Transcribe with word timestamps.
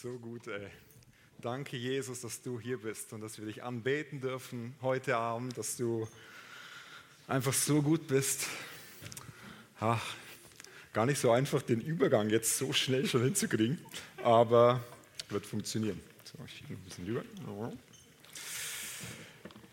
so 0.00 0.12
gut, 0.12 0.46
ey. 0.46 0.68
Danke, 1.40 1.76
Jesus, 1.76 2.20
dass 2.20 2.40
du 2.40 2.60
hier 2.60 2.78
bist 2.78 3.12
und 3.12 3.20
dass 3.20 3.36
wir 3.38 3.46
dich 3.46 3.64
anbeten 3.64 4.20
dürfen 4.20 4.76
heute 4.80 5.16
Abend, 5.16 5.58
dass 5.58 5.76
du 5.76 6.06
einfach 7.26 7.52
so 7.52 7.82
gut 7.82 8.06
bist. 8.06 8.46
Ach, 9.80 10.14
gar 10.92 11.04
nicht 11.04 11.20
so 11.20 11.32
einfach, 11.32 11.62
den 11.62 11.80
Übergang 11.80 12.30
jetzt 12.30 12.58
so 12.58 12.72
schnell 12.72 13.08
schon 13.08 13.24
hinzukriegen, 13.24 13.78
aber 14.22 14.84
wird 15.30 15.44
funktionieren. 15.44 16.00
So, 16.24 16.38
ich 16.46 16.58
schiebe 16.58 16.74
ein 16.74 16.84
bisschen 16.84 17.04
rüber. 17.06 17.72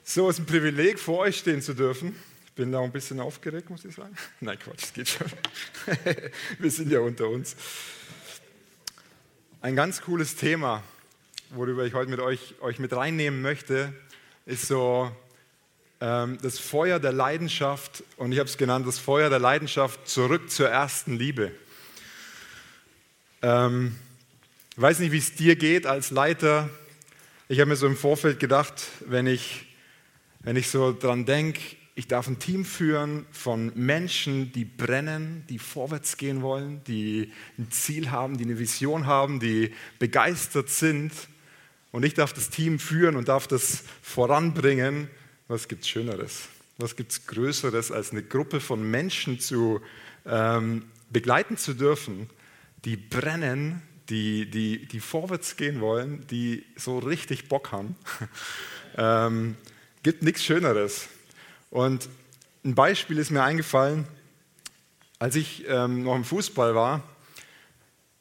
So, 0.04 0.28
es 0.28 0.40
ist 0.40 0.44
ein 0.44 0.48
Privileg, 0.48 0.98
vor 0.98 1.20
euch 1.20 1.38
stehen 1.38 1.62
zu 1.62 1.76
dürfen. 1.76 2.16
Ich 2.48 2.54
bin 2.54 2.72
da 2.72 2.82
ein 2.82 2.92
bisschen 2.92 3.20
aufgeregt, 3.20 3.70
muss 3.70 3.86
ich 3.86 3.94
sagen. 3.94 4.16
Nein, 4.40 4.58
Quatsch, 4.58 4.86
es 4.86 4.94
geht 4.94 5.08
schon. 5.08 5.28
wir 6.58 6.72
sind 6.72 6.92
ja 6.92 7.00
unter 7.00 7.30
uns. 7.30 7.56
Ein 9.66 9.76
ganz 9.76 10.02
cooles 10.02 10.36
Thema, 10.36 10.84
worüber 11.50 11.86
ich 11.86 11.96
heute 11.96 12.12
mit 12.12 12.20
euch, 12.20 12.54
euch 12.62 12.78
mit 12.78 12.94
reinnehmen 12.94 13.42
möchte, 13.42 13.92
ist 14.46 14.68
so 14.68 15.12
ähm, 16.02 16.38
das 16.44 16.60
Feuer 16.60 17.00
der 17.00 17.12
Leidenschaft 17.12 18.04
und 18.18 18.32
ich 18.32 18.38
habe 18.38 18.48
es 18.48 18.58
genannt, 18.58 18.86
das 18.86 19.00
Feuer 19.00 19.32
der 19.32 19.40
Leidenschaft 19.40 20.08
zurück 20.08 20.52
zur 20.52 20.70
ersten 20.70 21.18
Liebe. 21.18 21.52
Ähm, 23.42 23.96
ich 24.76 24.82
weiß 24.84 25.00
nicht, 25.00 25.12
wie 25.12 25.18
es 25.18 25.34
dir 25.34 25.56
geht 25.56 25.88
als 25.88 26.12
Leiter. 26.12 26.70
Ich 27.48 27.60
habe 27.60 27.70
mir 27.70 27.76
so 27.76 27.88
im 27.88 27.98
Vorfeld 27.98 28.40
gedacht, 28.40 28.84
wenn 29.08 29.26
ich, 29.26 29.66
wenn 30.42 30.58
ich 30.58 30.70
so 30.70 30.94
dran 30.94 31.26
denke, 31.26 31.60
ich 31.98 32.08
darf 32.08 32.28
ein 32.28 32.40
Team 32.40 32.66
führen 32.66 33.26
von 33.32 33.72
Menschen, 33.74 34.52
die 34.52 34.66
brennen, 34.66 35.46
die 35.48 35.60
vorwärts 35.60 36.18
gehen 36.18 36.42
wollen, 36.42 36.84
die 36.84 37.32
ein 37.58 37.72
Ziel 37.72 38.12
haben, 38.12 38.38
die 38.38 38.44
eine 38.44 38.60
Vision 38.60 39.06
haben, 39.06 39.40
die 39.40 39.74
begeistert 39.98 40.70
sind. 40.70 41.14
Und 41.94 42.04
ich 42.04 42.14
darf 42.14 42.34
das 42.34 42.50
Team 42.50 42.80
führen 42.80 43.16
und 43.16 43.30
darf 43.30 43.48
das 43.48 43.84
voranbringen. 44.02 45.08
Was 45.48 45.70
gibt 45.70 45.84
es 45.84 45.90
Schöneres? 45.90 46.50
Was 46.78 46.98
gibt 46.98 47.14
es 47.14 47.28
Größeres, 47.28 47.94
als 47.94 48.12
eine 48.12 48.24
Gruppe 48.24 48.60
von 48.60 48.84
Menschen 48.92 49.40
zu 49.40 49.80
ähm, 50.26 50.84
begleiten 51.10 51.56
zu 51.56 51.74
dürfen, 51.74 52.30
die 52.84 52.98
brennen, 52.98 53.82
die, 54.10 54.52
die, 54.52 54.86
die 54.86 55.00
vorwärts 55.00 55.56
gehen 55.56 55.80
wollen, 55.80 56.28
die 56.28 56.66
so 56.76 57.00
richtig 57.00 57.48
Bock 57.48 57.72
haben? 57.72 57.96
ähm, 58.98 59.56
gibt 60.04 60.24
nichts 60.24 60.44
Schöneres. 60.44 61.08
Und 61.76 62.08
ein 62.64 62.74
Beispiel 62.74 63.18
ist 63.18 63.32
mir 63.32 63.44
eingefallen, 63.44 64.08
als 65.20 65.36
ich 65.36 65.66
ähm, 65.68 66.04
noch 66.04 66.16
im 66.16 66.24
Fußball 66.24 66.74
war, 66.74 67.04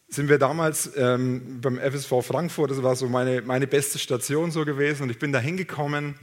sind 0.08 0.28
wir 0.28 0.38
damals 0.38 0.90
ähm, 0.96 1.60
beim 1.60 1.78
FSV 1.78 2.26
Frankfurt, 2.26 2.72
das 2.72 2.82
war 2.82 2.96
so 2.96 3.08
meine, 3.08 3.42
meine 3.42 3.68
beste 3.68 4.00
Station 4.00 4.50
so 4.50 4.64
gewesen. 4.64 5.04
Und 5.04 5.10
ich 5.10 5.20
bin 5.20 5.30
da 5.30 5.38
hingekommen 5.38 6.16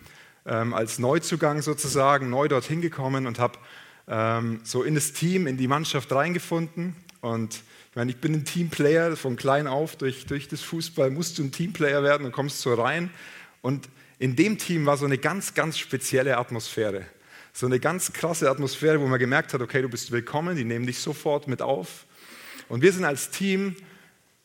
ähm, 0.46 0.74
als 0.74 1.00
Neuzugang 1.00 1.62
sozusagen, 1.62 2.30
neu 2.30 2.50
dorthin 2.50 2.82
gekommen 2.82 3.26
und 3.26 3.40
habe 3.40 3.59
ähm, 4.09 4.59
so 4.66 4.84
in 4.84 4.96
das 4.96 5.14
Team, 5.14 5.48
in 5.48 5.56
die 5.56 5.70
Mannschaft 5.70 6.12
reingefunden. 6.12 6.98
Und 7.22 7.64
ich 7.92 7.96
meine, 7.96 8.12
ich 8.12 8.18
bin 8.18 8.34
ein 8.34 8.44
Teamplayer, 8.44 9.16
von 9.16 9.38
klein 9.38 9.68
auf, 9.68 9.96
durch, 9.96 10.26
durch 10.26 10.50
das 10.50 10.59
Fußball 10.64 11.09
musst 11.09 11.38
du 11.38 11.44
ein 11.44 11.54
Teamplayer 11.54 12.04
werden 12.04 12.26
und 12.26 12.34
kommst 12.34 12.59
so 12.59 12.74
rein. 12.74 13.09
Und 13.62 13.88
in 14.20 14.36
dem 14.36 14.58
Team 14.58 14.86
war 14.86 14.98
so 14.98 15.06
eine 15.06 15.18
ganz, 15.18 15.54
ganz 15.54 15.78
spezielle 15.78 16.38
Atmosphäre 16.38 17.06
so 17.53 17.66
eine 17.66 17.80
ganz 17.80 18.13
krasse 18.13 18.49
Atmosphäre, 18.49 19.02
wo 19.02 19.07
man 19.07 19.19
gemerkt 19.19 19.53
hat, 19.53 19.61
okay, 19.61 19.81
du 19.81 19.89
bist 19.89 20.11
willkommen, 20.11 20.55
die 20.55 20.63
nehmen 20.63 20.85
dich 20.85 20.99
sofort 20.99 21.47
mit 21.47 21.61
auf. 21.61 22.05
Und 22.69 22.81
wir 22.81 22.94
sind 22.94 23.03
als 23.03 23.30
Team 23.30 23.75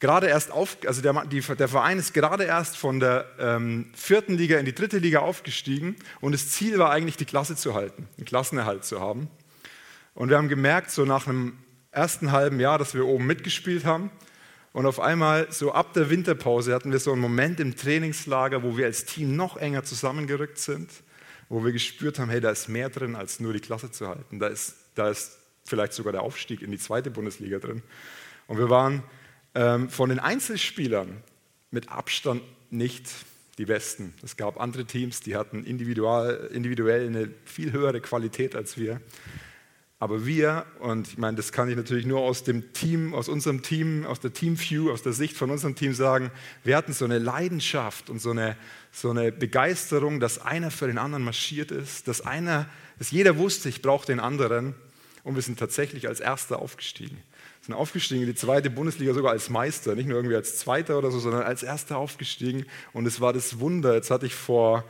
gerade 0.01 0.27
erst 0.27 0.51
auf, 0.51 0.77
also 0.87 1.01
der, 1.01 1.25
die, 1.27 1.41
der 1.41 1.69
Verein 1.69 1.99
ist 1.99 2.13
gerade 2.13 2.45
erst 2.45 2.77
von 2.77 3.01
der 3.01 3.27
ähm, 3.39 3.87
vierten 3.95 4.37
Liga 4.37 4.59
in 4.59 4.67
die 4.67 4.75
dritte 4.75 4.99
Liga 4.99 5.21
aufgestiegen 5.21 5.97
und 6.21 6.33
das 6.33 6.51
Ziel 6.51 6.79
war 6.79 6.91
eigentlich, 6.91 7.17
die 7.17 7.25
Klasse 7.25 7.57
zu 7.57 7.75
halten, 7.75 8.09
einen 8.17 8.27
Klassenerhalt 8.27 8.85
zu 8.85 9.01
haben. 9.01 9.29
Und 10.15 10.29
wir 10.29 10.37
haben 10.37 10.49
gemerkt, 10.49 10.91
so 10.91 11.05
nach 11.05 11.27
einem 11.27 11.59
ersten 11.93 12.33
halben 12.33 12.61
Jahr, 12.61 12.79
dass 12.79 12.95
wir 12.95 13.07
oben 13.07 13.27
mitgespielt 13.27 13.85
haben. 13.85 14.11
Und 14.73 14.85
auf 14.85 15.01
einmal, 15.01 15.47
so 15.51 15.73
ab 15.73 15.95
der 15.95 16.11
Winterpause, 16.11 16.75
hatten 16.75 16.93
wir 16.93 16.99
so 16.99 17.13
einen 17.13 17.23
Moment 17.23 17.61
im 17.61 17.77
Trainingslager, 17.77 18.63
wo 18.63 18.77
wir 18.77 18.87
als 18.87 19.07
Team 19.07 19.37
noch 19.37 19.57
enger 19.57 19.85
zusammengerückt 19.85 20.59
sind 20.59 20.91
wo 21.49 21.65
wir 21.65 21.73
gespürt 21.73 22.19
haben, 22.19 22.31
hey, 22.31 22.41
da 22.41 22.51
ist 22.51 22.69
mehr 22.69 22.91
drin, 22.91 23.15
als 23.15 23.41
nur 23.41 23.53
die 23.53 23.61
Klasse 23.61 23.91
zu 23.91 24.09
halten. 24.09 24.39
Da 24.39 24.49
ist, 24.49 24.77
da 24.95 25.09
ist 25.11 25.39
vielleicht 25.65 25.93
sogar 25.93 26.13
der 26.13 26.23
Aufstieg 26.23 26.63
in 26.63 26.71
die 26.71 26.79
zweite 26.79 27.11
Bundesliga 27.11 27.59
drin. 27.59 27.83
Und 28.47 28.59
wir 28.59 28.71
waren 28.71 29.03
ähm, 29.55 29.89
von 29.89 30.09
den 30.09 30.19
Einzelspielern 30.19 31.23
mit 31.71 31.91
Abstand 31.91 32.43
nicht 32.71 33.09
die 33.59 33.65
Besten. 33.65 34.13
Es 34.23 34.37
gab 34.37 34.61
andere 34.61 34.85
Teams, 34.85 35.21
die 35.21 35.37
hatten 35.37 35.65
individuell, 35.65 36.51
individuell 36.53 37.07
eine 37.07 37.31
viel 37.45 37.73
höhere 37.73 38.01
Qualität 38.01 38.55
als 38.55 38.77
wir. 38.77 39.01
Aber 39.99 40.27
wir, 40.27 40.67
und 40.81 41.09
ich 41.09 41.17
meine, 41.17 41.39
das 41.39 41.53
kann 41.53 41.71
ich 41.71 41.77
natürlich 41.77 42.05
nur 42.05 42.21
aus 42.21 42.45
dem 42.45 42.75
Team, 42.75 43.15
aus 43.15 43.31
unserem 43.31 43.63
Team, 43.63 44.05
aus 44.05 44.21
der 44.21 44.33
Teamview, 44.33 44.91
aus 44.91 45.03
der 45.03 45.15
Sicht 45.15 45.37
von 45.37 45.51
unserem 45.51 45.75
Team 45.75 45.95
sagen, 45.95 46.31
wir 46.65 46.77
hatten 46.77 46.93
so 46.93 47.07
eine 47.07 47.19
Leidenschaft 47.19 48.11
und 48.11 48.21
so 48.21 48.31
eine, 48.31 48.57
so 48.93 49.09
eine 49.09 49.33
Begeisterung, 49.33 50.21
dass 50.21 50.39
einer 50.39 50.71
für 50.71 50.87
den 50.87 50.99
anderen 50.99 51.25
marschiert 51.25 51.71
ist, 51.71 52.09
dass 52.09 52.21
einer, 52.21 52.69
dass 52.99 53.11
jeder 53.11 53.39
wusste, 53.39 53.71
ich 53.71 53.81
brauche 53.81 54.07
den 54.07 54.21
anderen. 54.21 54.75
Und 55.25 55.35
wir 55.35 55.43
sind 55.43 55.59
tatsächlich 55.59 56.07
als 56.07 56.21
Erster 56.21 56.61
aufgestiegen. 56.61 57.17
Wir 57.17 57.65
sind 57.65 57.75
aufgestiegen 57.75 58.21
in 58.21 58.29
die 58.29 58.37
zweite 58.37 58.71
Bundesliga 58.71 59.13
sogar 59.13 59.33
als 59.33 59.51
Meister, 59.51 59.97
nicht 59.97 60.07
nur 60.07 60.19
irgendwie 60.19 60.37
als 60.37 60.59
Zweiter 60.59 60.99
oder 60.99 61.11
so, 61.11 61.19
sondern 61.19 61.43
als 61.43 61.65
Erster 61.65 61.97
aufgestiegen. 61.97 62.67
Und 62.93 63.07
es 63.07 63.21
war 63.21 63.33
das 63.33 63.59
Wunder. 63.59 63.95
Jetzt 63.95 64.13
hatte 64.13 64.27
ich 64.27 64.35
vor 64.37 64.85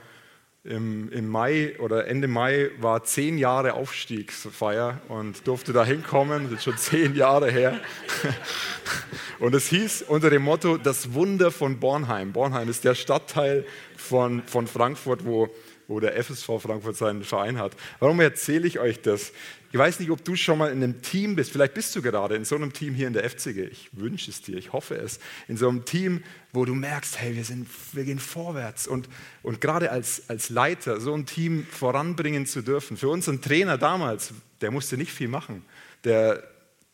im, 0.66 1.10
im 1.12 1.28
Mai 1.28 1.78
oder 1.78 2.06
Ende 2.06 2.28
Mai 2.28 2.70
war 2.80 3.04
zehn 3.04 3.38
Jahre 3.38 3.74
Aufstiegsfeier 3.74 5.00
und 5.08 5.46
durfte 5.46 5.72
da 5.72 5.84
hinkommen, 5.84 6.44
das 6.44 6.58
ist 6.58 6.64
schon 6.64 6.76
zehn 6.76 7.14
Jahre 7.14 7.50
her. 7.50 7.80
Und 9.38 9.54
es 9.54 9.68
hieß 9.68 10.02
unter 10.08 10.30
dem 10.30 10.42
Motto 10.42 10.78
Das 10.78 11.12
Wunder 11.12 11.50
von 11.50 11.78
Bornheim. 11.78 12.32
Bornheim 12.32 12.70
ist 12.70 12.84
der 12.84 12.94
Stadtteil 12.94 13.66
von, 13.96 14.42
von 14.44 14.66
Frankfurt, 14.66 15.26
wo, 15.26 15.50
wo 15.88 16.00
der 16.00 16.16
FSV 16.22 16.58
Frankfurt 16.58 16.96
seinen 16.96 17.22
Verein 17.22 17.58
hat. 17.58 17.72
Warum 18.00 18.20
erzähle 18.20 18.66
ich 18.66 18.78
euch 18.78 19.02
das? 19.02 19.32
Ich 19.76 19.80
weiß 19.80 20.00
nicht, 20.00 20.10
ob 20.10 20.24
du 20.24 20.36
schon 20.36 20.56
mal 20.56 20.72
in 20.72 20.82
einem 20.82 21.02
Team 21.02 21.36
bist. 21.36 21.52
Vielleicht 21.52 21.74
bist 21.74 21.94
du 21.94 22.00
gerade 22.00 22.34
in 22.34 22.46
so 22.46 22.54
einem 22.56 22.72
Team 22.72 22.94
hier 22.94 23.08
in 23.08 23.12
der 23.12 23.28
FCG. 23.28 23.64
Ich 23.70 23.90
wünsche 23.92 24.30
es 24.30 24.40
dir, 24.40 24.56
ich 24.56 24.72
hoffe 24.72 24.94
es. 24.94 25.20
In 25.48 25.58
so 25.58 25.68
einem 25.68 25.84
Team, 25.84 26.24
wo 26.54 26.64
du 26.64 26.74
merkst, 26.74 27.20
hey, 27.20 27.36
wir, 27.36 27.44
sind, 27.44 27.68
wir 27.92 28.04
gehen 28.04 28.18
vorwärts. 28.18 28.86
Und, 28.88 29.06
und 29.42 29.60
gerade 29.60 29.90
als, 29.90 30.30
als 30.30 30.48
Leiter 30.48 30.98
so 30.98 31.12
ein 31.12 31.26
Team 31.26 31.66
voranbringen 31.70 32.46
zu 32.46 32.62
dürfen. 32.62 32.96
Für 32.96 33.10
unseren 33.10 33.42
Trainer 33.42 33.76
damals, 33.76 34.32
der 34.62 34.70
musste 34.70 34.96
nicht 34.96 35.12
viel 35.12 35.28
machen. 35.28 35.62
Der, 36.04 36.42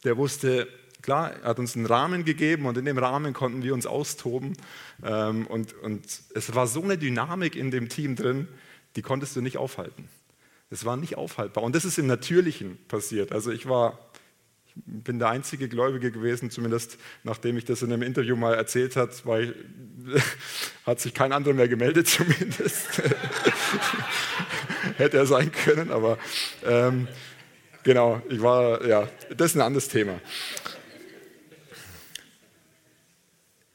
der 0.02 0.16
wusste, 0.16 0.66
klar, 1.02 1.34
er 1.40 1.50
hat 1.50 1.60
uns 1.60 1.76
einen 1.76 1.86
Rahmen 1.86 2.24
gegeben 2.24 2.66
und 2.66 2.76
in 2.76 2.84
dem 2.84 2.98
Rahmen 2.98 3.32
konnten 3.32 3.62
wir 3.62 3.74
uns 3.74 3.86
austoben. 3.86 4.56
Ähm, 5.04 5.46
und, 5.46 5.72
und 5.74 6.04
es 6.34 6.52
war 6.52 6.66
so 6.66 6.82
eine 6.82 6.98
Dynamik 6.98 7.54
in 7.54 7.70
dem 7.70 7.88
Team 7.88 8.16
drin, 8.16 8.48
die 8.96 9.02
konntest 9.02 9.36
du 9.36 9.40
nicht 9.40 9.56
aufhalten. 9.56 10.08
Es 10.72 10.86
war 10.86 10.96
nicht 10.96 11.18
aufhaltbar. 11.18 11.62
Und 11.62 11.76
das 11.76 11.84
ist 11.84 11.98
im 11.98 12.06
Natürlichen 12.06 12.78
passiert. 12.88 13.30
Also 13.30 13.50
ich 13.50 13.68
war, 13.68 13.98
ich 14.64 14.72
bin 14.86 15.18
der 15.18 15.28
einzige 15.28 15.68
Gläubige 15.68 16.10
gewesen, 16.10 16.50
zumindest 16.50 16.96
nachdem 17.24 17.58
ich 17.58 17.66
das 17.66 17.82
in 17.82 17.92
einem 17.92 18.00
Interview 18.00 18.36
mal 18.36 18.54
erzählt 18.54 18.96
hat, 18.96 19.26
weil 19.26 19.54
hat 20.86 20.98
sich 20.98 21.12
kein 21.12 21.32
anderer 21.32 21.52
mehr 21.52 21.68
gemeldet 21.68 22.08
zumindest. 22.08 23.02
Hätte 24.96 25.18
er 25.18 25.26
sein 25.26 25.52
können, 25.52 25.90
aber 25.90 26.16
ähm, 26.64 27.06
genau, 27.82 28.22
ich 28.30 28.40
war, 28.40 28.82
ja, 28.86 29.10
das 29.36 29.50
ist 29.50 29.56
ein 29.56 29.60
anderes 29.60 29.88
Thema. 29.88 30.20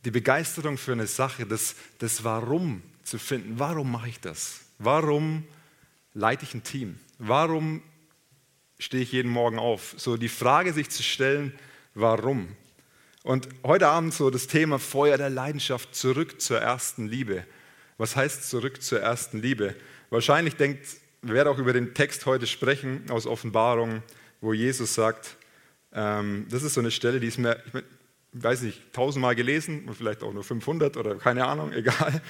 Die 0.03 0.11
Begeisterung 0.11 0.79
für 0.79 0.93
eine 0.93 1.05
Sache, 1.05 1.45
das, 1.45 1.75
das 1.99 2.23
Warum 2.23 2.81
zu 3.03 3.19
finden. 3.19 3.59
Warum 3.59 3.91
mache 3.91 4.09
ich 4.09 4.19
das? 4.19 4.61
Warum 4.79 5.43
leite 6.17 6.45
ich 6.45 6.53
ein 6.55 6.63
Team? 6.63 6.99
Warum 7.19 7.81
stehe 8.79 9.03
ich 9.03 9.11
jeden 9.11 9.31
Morgen 9.31 9.59
auf? 9.59 9.93
So 9.97 10.17
die 10.17 10.29
Frage 10.29 10.73
sich 10.73 10.89
zu 10.89 11.03
stellen, 11.03 11.53
warum? 11.93 12.47
Und 13.23 13.47
heute 13.63 13.87
Abend 13.87 14.13
so 14.13 14.29
das 14.29 14.47
Thema 14.47 14.79
Feuer 14.79 15.17
der 15.17 15.29
Leidenschaft 15.29 15.95
zurück 15.95 16.41
zur 16.41 16.59
ersten 16.59 17.07
Liebe. 17.07 17.45
Was 17.97 18.15
heißt 18.15 18.49
zurück 18.49 18.81
zur 18.81 18.99
ersten 18.99 19.41
Liebe? 19.41 19.75
Wahrscheinlich 20.09 20.55
denkt, 20.55 20.87
wir 21.21 21.35
werden 21.35 21.49
auch 21.49 21.59
über 21.59 21.73
den 21.73 21.93
Text 21.93 22.25
heute 22.25 22.47
sprechen 22.47 23.05
aus 23.09 23.27
Offenbarung, 23.27 24.01
wo 24.41 24.53
Jesus 24.53 24.95
sagt, 24.95 25.35
ähm, 25.93 26.47
das 26.49 26.63
ist 26.63 26.73
so 26.73 26.81
eine 26.81 26.91
Stelle, 26.91 27.19
die 27.19 27.27
ist 27.27 27.37
mir, 27.37 27.61
ich 28.33 28.43
weiß 28.43 28.61
nicht, 28.63 28.93
tausendmal 28.93 29.35
gelesen, 29.35 29.87
vielleicht 29.95 30.23
auch 30.23 30.33
nur 30.33 30.43
500 30.43 30.97
oder 30.97 31.15
keine 31.15 31.45
Ahnung, 31.45 31.71
egal. 31.73 32.21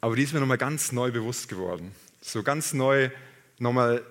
Aber 0.00 0.14
die 0.14 0.22
ist 0.22 0.32
mir 0.32 0.40
nochmal 0.40 0.58
ganz 0.58 0.92
neu 0.92 1.10
bewusst 1.10 1.48
geworden 1.48 1.92
so 2.24 2.42
ganz 2.42 2.72
neu 2.72 3.10
nochmal 3.58 4.02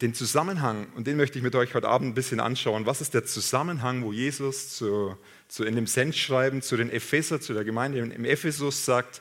den 0.00 0.14
Zusammenhang, 0.14 0.86
und 0.94 1.06
den 1.06 1.16
möchte 1.16 1.38
ich 1.38 1.42
mit 1.42 1.54
euch 1.54 1.74
heute 1.74 1.88
Abend 1.88 2.10
ein 2.10 2.14
bisschen 2.14 2.38
anschauen. 2.38 2.86
Was 2.86 3.00
ist 3.00 3.14
der 3.14 3.24
Zusammenhang, 3.24 4.04
wo 4.04 4.12
Jesus 4.12 4.76
zu, 4.76 5.16
zu 5.48 5.64
in 5.64 5.74
dem 5.74 5.86
Sendschreiben 5.86 6.62
zu 6.62 6.76
den 6.76 6.90
Epheser, 6.90 7.40
zu 7.40 7.52
der 7.52 7.64
Gemeinde 7.64 7.98
im 7.98 8.24
Ephesus 8.24 8.84
sagt, 8.84 9.20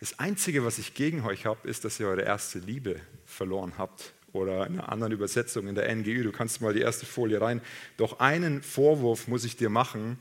das 0.00 0.18
Einzige, 0.18 0.64
was 0.64 0.78
ich 0.78 0.94
gegen 0.94 1.24
euch 1.24 1.46
habe, 1.46 1.66
ist, 1.68 1.84
dass 1.84 2.00
ihr 2.00 2.08
eure 2.08 2.22
erste 2.22 2.58
Liebe 2.58 3.00
verloren 3.24 3.74
habt. 3.78 4.12
Oder 4.32 4.66
in 4.66 4.74
einer 4.74 4.90
anderen 4.90 5.12
Übersetzung 5.12 5.68
in 5.68 5.74
der 5.74 5.94
NGÜ, 5.94 6.24
du 6.24 6.32
kannst 6.32 6.60
mal 6.60 6.74
die 6.74 6.80
erste 6.80 7.06
Folie 7.06 7.40
rein. 7.40 7.62
Doch 7.96 8.18
einen 8.18 8.62
Vorwurf 8.62 9.28
muss 9.28 9.44
ich 9.44 9.56
dir 9.56 9.70
machen, 9.70 10.18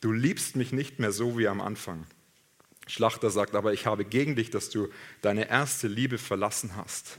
du 0.00 0.12
liebst 0.12 0.56
mich 0.56 0.72
nicht 0.72 0.98
mehr 0.98 1.12
so 1.12 1.38
wie 1.38 1.48
am 1.48 1.60
Anfang. 1.60 2.04
Schlachter 2.86 3.30
sagt, 3.30 3.54
aber 3.54 3.72
ich 3.72 3.86
habe 3.86 4.04
gegen 4.04 4.36
dich, 4.36 4.50
dass 4.50 4.70
du 4.70 4.88
deine 5.20 5.48
erste 5.48 5.88
Liebe 5.88 6.18
verlassen 6.18 6.76
hast. 6.76 7.18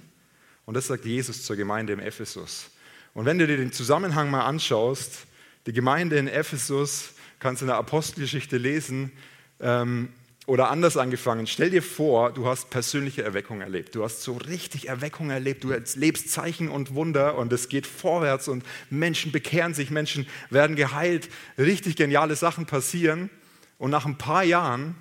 Und 0.66 0.76
das 0.76 0.88
sagt 0.88 1.06
Jesus 1.06 1.44
zur 1.44 1.56
Gemeinde 1.56 1.94
im 1.94 2.00
Ephesus. 2.00 2.70
Und 3.14 3.26
wenn 3.26 3.38
du 3.38 3.48
dir 3.48 3.58
den 3.58 3.72
Zusammenhang 3.72 4.30
mal 4.30 4.46
anschaust, 4.46 5.26
die 5.66 5.74
Gemeinde 5.74 6.18
in 6.18 6.28
Ephesus, 6.28 7.14
kannst 7.40 7.62
du 7.62 7.66
in 7.66 7.68
der 7.68 7.78
Apostelgeschichte 7.78 8.58
lesen, 8.58 9.12
ähm, 9.60 10.10
oder 10.46 10.70
anders 10.70 10.98
angefangen, 10.98 11.48
stell 11.48 11.70
dir 11.70 11.82
vor, 11.82 12.34
du 12.34 12.48
hast 12.48 12.70
persönliche 12.70 13.24
Erweckung 13.24 13.62
erlebt. 13.62 13.96
Du 13.96 14.04
hast 14.04 14.24
so 14.24 14.34
richtig 14.34 14.90
Erweckung 14.90 15.30
erlebt. 15.30 15.64
Du 15.64 15.74
lebst 15.96 16.32
Zeichen 16.32 16.68
und 16.68 16.94
Wunder 16.96 17.38
und 17.38 17.54
es 17.54 17.70
geht 17.70 17.88
vorwärts 17.88 18.50
und 18.50 18.66
Menschen 18.90 19.32
bekehren 19.32 19.74
sich, 19.74 19.90
Menschen 19.90 20.28
werden 20.50 20.76
geheilt. 20.76 21.30
Richtig 21.58 21.96
geniale 21.96 22.36
Sachen 22.36 22.66
passieren. 22.66 23.30
Und 23.78 23.92
nach 23.92 24.06
ein 24.06 24.18
paar 24.18 24.44
Jahren 24.44 24.96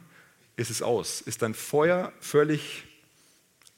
ist 0.62 0.70
es 0.70 0.82
aus. 0.82 1.20
Ist 1.20 1.42
dein 1.42 1.54
Feuer 1.54 2.12
völlig 2.20 2.84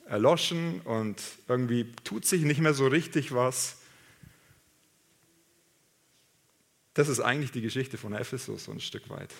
erloschen 0.06 0.80
und 0.82 1.20
irgendwie 1.48 1.90
tut 2.04 2.26
sich 2.26 2.42
nicht 2.42 2.60
mehr 2.60 2.74
so 2.74 2.86
richtig 2.86 3.32
was. 3.32 3.78
Das 6.92 7.08
ist 7.08 7.20
eigentlich 7.20 7.50
die 7.50 7.62
Geschichte 7.62 7.98
von 7.98 8.14
Ephesus 8.14 8.64
so 8.64 8.72
ein 8.72 8.80
Stück 8.80 9.08
weit. 9.08 9.32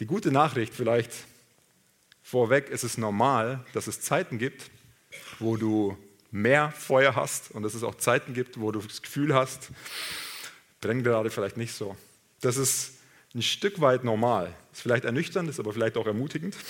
Die 0.00 0.06
gute 0.06 0.32
Nachricht 0.32 0.74
vielleicht 0.74 1.12
vorweg, 2.22 2.68
ist 2.70 2.84
es 2.84 2.98
normal, 2.98 3.64
dass 3.72 3.86
es 3.86 4.00
Zeiten 4.00 4.38
gibt, 4.38 4.70
wo 5.38 5.56
du 5.56 5.96
mehr 6.30 6.72
Feuer 6.72 7.14
hast 7.14 7.50
und 7.50 7.62
dass 7.62 7.74
es 7.74 7.82
auch 7.82 7.96
Zeiten 7.96 8.34
gibt, 8.34 8.60
wo 8.60 8.72
du 8.72 8.80
das 8.80 9.02
Gefühl 9.02 9.34
hast, 9.34 9.70
brennt 10.80 11.04
gerade 11.04 11.30
vielleicht 11.30 11.56
nicht 11.56 11.74
so. 11.74 11.96
Das 12.40 12.56
ist 12.56 12.94
ein 13.34 13.42
Stück 13.42 13.80
weit 13.80 14.04
normal. 14.04 14.54
Ist 14.72 14.82
vielleicht 14.82 15.04
ernüchternd, 15.04 15.48
ist 15.48 15.60
aber 15.60 15.72
vielleicht 15.72 15.96
auch 15.96 16.06
ermutigend. 16.06 16.56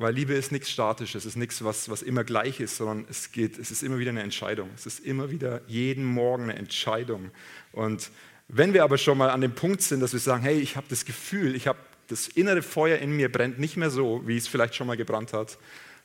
Weil 0.00 0.14
Liebe 0.14 0.34
ist 0.34 0.52
nichts 0.52 0.70
Statisches, 0.70 1.24
es 1.24 1.32
ist 1.32 1.36
nichts, 1.36 1.64
was, 1.64 1.88
was 1.88 2.02
immer 2.02 2.22
gleich 2.22 2.60
ist, 2.60 2.76
sondern 2.76 3.04
es, 3.10 3.32
geht, 3.32 3.58
es 3.58 3.72
ist 3.72 3.82
immer 3.82 3.98
wieder 3.98 4.10
eine 4.10 4.22
Entscheidung. 4.22 4.70
Es 4.76 4.86
ist 4.86 5.00
immer 5.00 5.30
wieder 5.30 5.60
jeden 5.66 6.04
Morgen 6.04 6.44
eine 6.44 6.54
Entscheidung. 6.54 7.32
Und 7.72 8.10
wenn 8.46 8.72
wir 8.74 8.84
aber 8.84 8.96
schon 8.96 9.18
mal 9.18 9.30
an 9.30 9.40
dem 9.40 9.56
Punkt 9.56 9.82
sind, 9.82 9.98
dass 10.00 10.12
wir 10.12 10.20
sagen, 10.20 10.42
hey, 10.42 10.58
ich 10.60 10.76
habe 10.76 10.86
das 10.88 11.04
Gefühl, 11.04 11.56
ich 11.56 11.66
habe 11.66 11.80
das 12.06 12.28
innere 12.28 12.62
Feuer 12.62 12.98
in 12.98 13.10
mir 13.10 13.30
brennt 13.30 13.58
nicht 13.58 13.76
mehr 13.76 13.90
so, 13.90 14.22
wie 14.26 14.36
es 14.36 14.46
vielleicht 14.46 14.76
schon 14.76 14.86
mal 14.86 14.96
gebrannt 14.96 15.32
hat, 15.32 15.58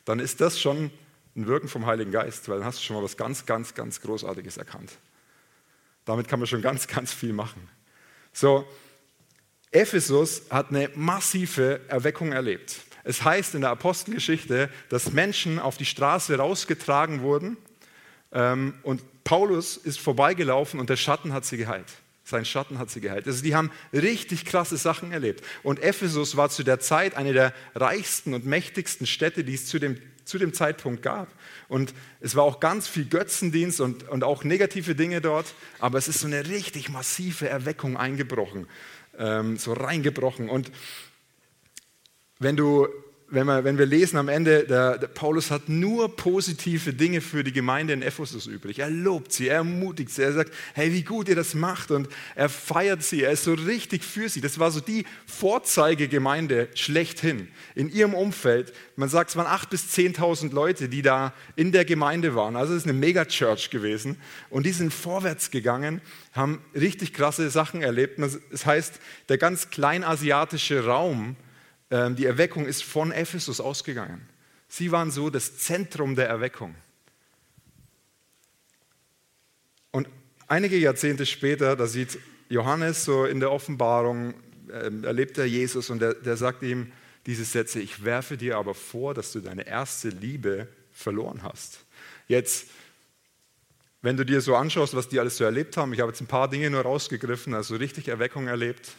dann 0.06 0.20
ist 0.20 0.42
das 0.42 0.60
schon 0.60 0.90
ein 1.36 1.48
Wirken 1.48 1.68
vom 1.68 1.86
Heiligen 1.86 2.12
Geist, 2.12 2.50
weil 2.50 2.58
dann 2.58 2.66
hast 2.66 2.80
du 2.80 2.84
schon 2.84 2.96
mal 2.96 3.04
was 3.04 3.16
ganz, 3.16 3.46
ganz, 3.46 3.74
ganz 3.76 4.02
Großartiges 4.02 4.58
erkannt. 4.58 4.92
Damit 6.06 6.28
kann 6.28 6.40
man 6.40 6.48
schon 6.48 6.62
ganz, 6.62 6.88
ganz 6.88 7.14
viel 7.14 7.34
machen. 7.34 7.70
So, 8.32 8.68
Ephesus 9.72 10.44
hat 10.50 10.70
eine 10.70 10.90
massive 10.96 11.82
Erweckung 11.88 12.32
erlebt. 12.32 12.76
Es 13.04 13.24
heißt 13.24 13.56
in 13.56 13.62
der 13.62 13.72
Apostelgeschichte, 13.72 14.70
dass 14.90 15.12
Menschen 15.12 15.60
auf 15.60 15.78
die 15.78 15.86
Straße 15.86 16.38
rausgetragen 16.38 17.22
wurden 17.22 17.58
ähm, 18.32 18.76
und 18.84 19.02
Paulus 19.24 19.78
ist 19.78 20.00
vorbeigelaufen 20.00 20.80
und 20.80 20.90
der 20.90 20.98
Schatten 20.98 21.34
hat 21.34 21.46
sie 21.46 21.58
geheilt. 21.58 21.88
Sein 22.26 22.46
Schatten 22.46 22.80
hat 22.80 22.90
sie 22.90 23.02
geheilt. 23.02 23.28
Also 23.28 23.44
die 23.44 23.56
haben 23.56 23.72
richtig 23.92 24.46
krasse 24.46 24.78
Sachen 24.78 25.12
erlebt. 25.12 25.44
Und 25.62 25.84
Ephesus 25.84 26.38
war 26.38 26.50
zu 26.50 26.64
der 26.64 26.80
Zeit 26.80 27.16
eine 27.16 27.34
der 27.34 27.54
reichsten 27.76 28.34
und 28.34 28.46
mächtigsten 28.46 29.06
Städte, 29.06 29.44
die 29.44 29.56
es 29.56 29.66
zu 29.66 29.80
dem, 29.80 29.98
zu 30.26 30.38
dem 30.38 30.54
Zeitpunkt 30.54 31.04
gab. 31.04 31.28
Und 31.68 31.94
es 32.20 32.36
war 32.36 32.44
auch 32.44 32.60
ganz 32.60 32.88
viel 32.88 33.06
Götzendienst 33.06 33.82
und, 33.82 34.08
und 34.10 34.24
auch 34.24 34.44
negative 34.44 34.96
Dinge 34.96 35.22
dort. 35.22 35.54
Aber 35.80 35.98
es 35.98 36.08
ist 36.08 36.20
so 36.20 36.28
eine 36.28 36.48
richtig 36.48 36.90
massive 36.90 37.50
Erweckung 37.50 37.98
eingebrochen 37.98 38.68
ähm, 39.18 39.58
so 39.58 39.74
reingebrochen. 39.74 40.50
Und 40.50 40.72
wenn 42.40 42.56
du 42.56 42.88
wenn 43.34 43.48
wir, 43.48 43.64
wenn 43.64 43.80
wir 43.80 43.88
lesen 43.88 44.18
am 44.18 44.30
Ende, 44.30 44.64
der, 44.64 45.00
der, 45.00 45.08
Paulus 45.08 45.50
hat 45.50 45.68
nur 45.68 46.16
positive 46.16 46.94
Dinge 46.94 47.20
für 47.20 47.44
die 47.44 47.52
Gemeinde 47.52 47.94
in 47.94 48.04
Ephesus 48.04 48.46
übrig. 48.46 48.78
Er 48.78 48.92
lobt 48.92 49.34
sie, 49.34 49.48
er 49.48 49.58
ermutigt 49.58 50.12
sie, 50.12 50.22
er 50.22 50.34
sagt, 50.34 50.54
hey, 50.76 50.94
wie 50.94 51.02
gut 51.02 51.28
ihr 51.28 51.36
das 51.36 51.56
macht 51.56 51.90
und 51.90 52.08
er 52.36 52.48
feiert 52.48 53.02
sie, 53.02 53.24
er 53.24 53.32
ist 53.32 53.44
so 53.44 53.54
richtig 53.56 54.04
für 54.04 54.30
sie. 54.30 54.40
Das 54.40 54.60
war 54.60 54.70
so 54.70 54.82
die 54.82 55.06
Vorzeigegemeinde 55.26 56.68
schlechthin 56.76 57.48
in 57.74 57.90
ihrem 57.90 58.14
Umfeld. 58.14 58.72
Man 58.98 59.10
sagt, 59.10 59.32
es 59.32 59.36
waren 59.36 59.48
8.000 59.48 59.70
bis 59.70 59.84
10.000 59.94 60.54
Leute, 60.54 60.88
die 60.88 61.02
da 61.02 61.34
in 61.56 61.72
der 61.72 61.86
Gemeinde 61.86 62.36
waren. 62.36 62.56
Also 62.56 62.74
es 62.74 62.84
ist 62.84 62.90
eine 62.90 62.94
Megachurch 62.94 63.72
gewesen 63.72 64.18
und 64.52 64.68
die 64.68 64.72
sind 64.72 64.94
vorwärts 64.94 65.50
gegangen, 65.50 66.02
haben 66.34 66.62
richtig 66.76 67.14
krasse 67.14 67.50
Sachen 67.50 67.82
erlebt. 67.82 68.20
Das 68.52 68.66
heißt, 68.68 69.00
der 69.30 69.40
ganz 69.40 69.72
kleinasiatische 69.72 70.86
Raum, 70.86 71.36
die 71.94 72.26
Erweckung 72.26 72.66
ist 72.66 72.84
von 72.84 73.12
Ephesus 73.12 73.60
ausgegangen. 73.60 74.28
Sie 74.68 74.92
waren 74.92 75.12
so 75.12 75.30
das 75.30 75.60
Zentrum 75.60 76.16
der 76.16 76.28
Erweckung. 76.28 76.74
Und 79.92 80.10
einige 80.48 80.76
Jahrzehnte 80.78 81.28
später, 81.28 81.76
da 81.76 81.86
sieht 81.86 82.18
Johannes 82.50 83.06
so 83.06 83.26
in 83.26 83.40
der 83.40 83.52
Offenbarung, 83.52 84.34
ähm, 84.72 85.04
erlebt 85.04 85.38
er 85.38 85.46
Jesus 85.46 85.92
und 85.92 86.00
der, 86.00 86.16
der 86.16 86.36
sagt 86.36 86.64
ihm 86.64 86.92
diese 87.28 87.46
Sätze, 87.46 87.80
ich 87.80 88.04
werfe 88.04 88.38
dir 88.38 88.58
aber 88.58 88.74
vor, 88.74 89.14
dass 89.14 89.32
du 89.32 89.40
deine 89.40 89.68
erste 89.68 90.10
Liebe 90.10 90.68
verloren 90.92 91.44
hast. 91.44 91.86
Jetzt, 92.28 92.68
wenn 94.02 94.18
du 94.18 94.26
dir 94.26 94.42
so 94.42 94.56
anschaust, 94.56 94.96
was 94.96 95.10
die 95.10 95.20
alles 95.20 95.38
so 95.38 95.44
erlebt 95.44 95.78
haben, 95.78 95.94
ich 95.94 96.00
habe 96.00 96.12
jetzt 96.12 96.22
ein 96.22 96.28
paar 96.28 96.50
Dinge 96.50 96.70
nur 96.70 96.82
rausgegriffen, 96.82 97.54
also 97.54 97.76
richtig 97.76 98.08
Erweckung 98.08 98.48
erlebt, 98.48 98.94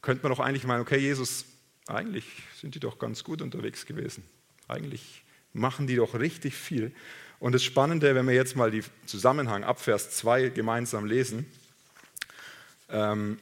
könnte 0.00 0.22
man 0.22 0.30
doch 0.30 0.40
eigentlich 0.40 0.64
meinen, 0.64 0.80
okay, 0.80 0.98
Jesus, 0.98 1.44
eigentlich 1.88 2.24
sind 2.60 2.74
die 2.74 2.80
doch 2.80 2.98
ganz 2.98 3.24
gut 3.24 3.42
unterwegs 3.42 3.86
gewesen. 3.86 4.22
Eigentlich 4.68 5.24
machen 5.52 5.86
die 5.86 5.96
doch 5.96 6.14
richtig 6.14 6.54
viel. 6.54 6.92
Und 7.40 7.52
das 7.52 7.64
Spannende, 7.64 8.14
wenn 8.14 8.26
wir 8.26 8.34
jetzt 8.34 8.56
mal 8.56 8.70
den 8.70 8.84
Zusammenhang 9.06 9.64
ab 9.64 9.80
Vers 9.80 10.10
2 10.10 10.50
gemeinsam 10.50 11.06
lesen, 11.06 11.46
ähm, 12.90 13.38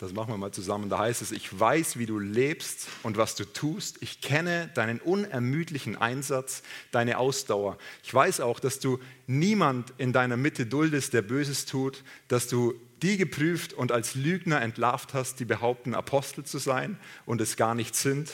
das 0.00 0.12
machen 0.12 0.30
wir 0.30 0.36
mal 0.36 0.50
zusammen. 0.50 0.88
Da 0.88 0.98
heißt 0.98 1.22
es, 1.22 1.30
ich 1.30 1.60
weiß, 1.60 1.96
wie 1.96 2.06
du 2.06 2.18
lebst 2.18 2.88
und 3.04 3.16
was 3.16 3.36
du 3.36 3.44
tust. 3.44 3.98
Ich 4.00 4.20
kenne 4.20 4.68
deinen 4.74 4.98
unermüdlichen 4.98 5.94
Einsatz, 5.94 6.64
deine 6.90 7.18
Ausdauer. 7.18 7.78
Ich 8.02 8.12
weiß 8.12 8.40
auch, 8.40 8.58
dass 8.58 8.80
du 8.80 8.98
niemand 9.28 9.92
in 9.98 10.12
deiner 10.12 10.36
Mitte 10.36 10.66
duldest, 10.66 11.12
der 11.12 11.22
Böses 11.22 11.66
tut, 11.66 12.02
dass 12.26 12.48
du 12.48 12.74
die 13.02 13.16
geprüft 13.16 13.72
und 13.72 13.92
als 13.92 14.14
Lügner 14.14 14.62
entlarvt 14.62 15.14
hast, 15.14 15.40
die 15.40 15.44
behaupten, 15.44 15.94
Apostel 15.94 16.44
zu 16.44 16.58
sein 16.58 16.98
und 17.26 17.40
es 17.40 17.56
gar 17.56 17.74
nicht 17.74 17.94
sind. 17.94 18.30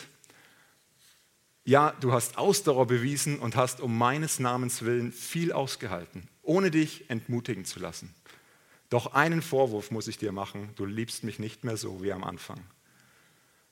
Ja, 1.64 1.94
du 2.00 2.12
hast 2.12 2.38
Ausdauer 2.38 2.86
bewiesen 2.86 3.38
und 3.38 3.56
hast 3.56 3.80
um 3.80 3.96
meines 3.96 4.38
Namens 4.38 4.82
willen 4.82 5.12
viel 5.12 5.52
ausgehalten, 5.52 6.28
ohne 6.42 6.70
dich 6.70 7.10
entmutigen 7.10 7.64
zu 7.64 7.78
lassen. 7.80 8.14
Doch 8.90 9.12
einen 9.12 9.42
Vorwurf 9.42 9.90
muss 9.90 10.08
ich 10.08 10.16
dir 10.16 10.32
machen, 10.32 10.70
du 10.76 10.86
liebst 10.86 11.24
mich 11.24 11.38
nicht 11.38 11.64
mehr 11.64 11.76
so 11.76 12.02
wie 12.02 12.12
am 12.12 12.24
Anfang. 12.24 12.60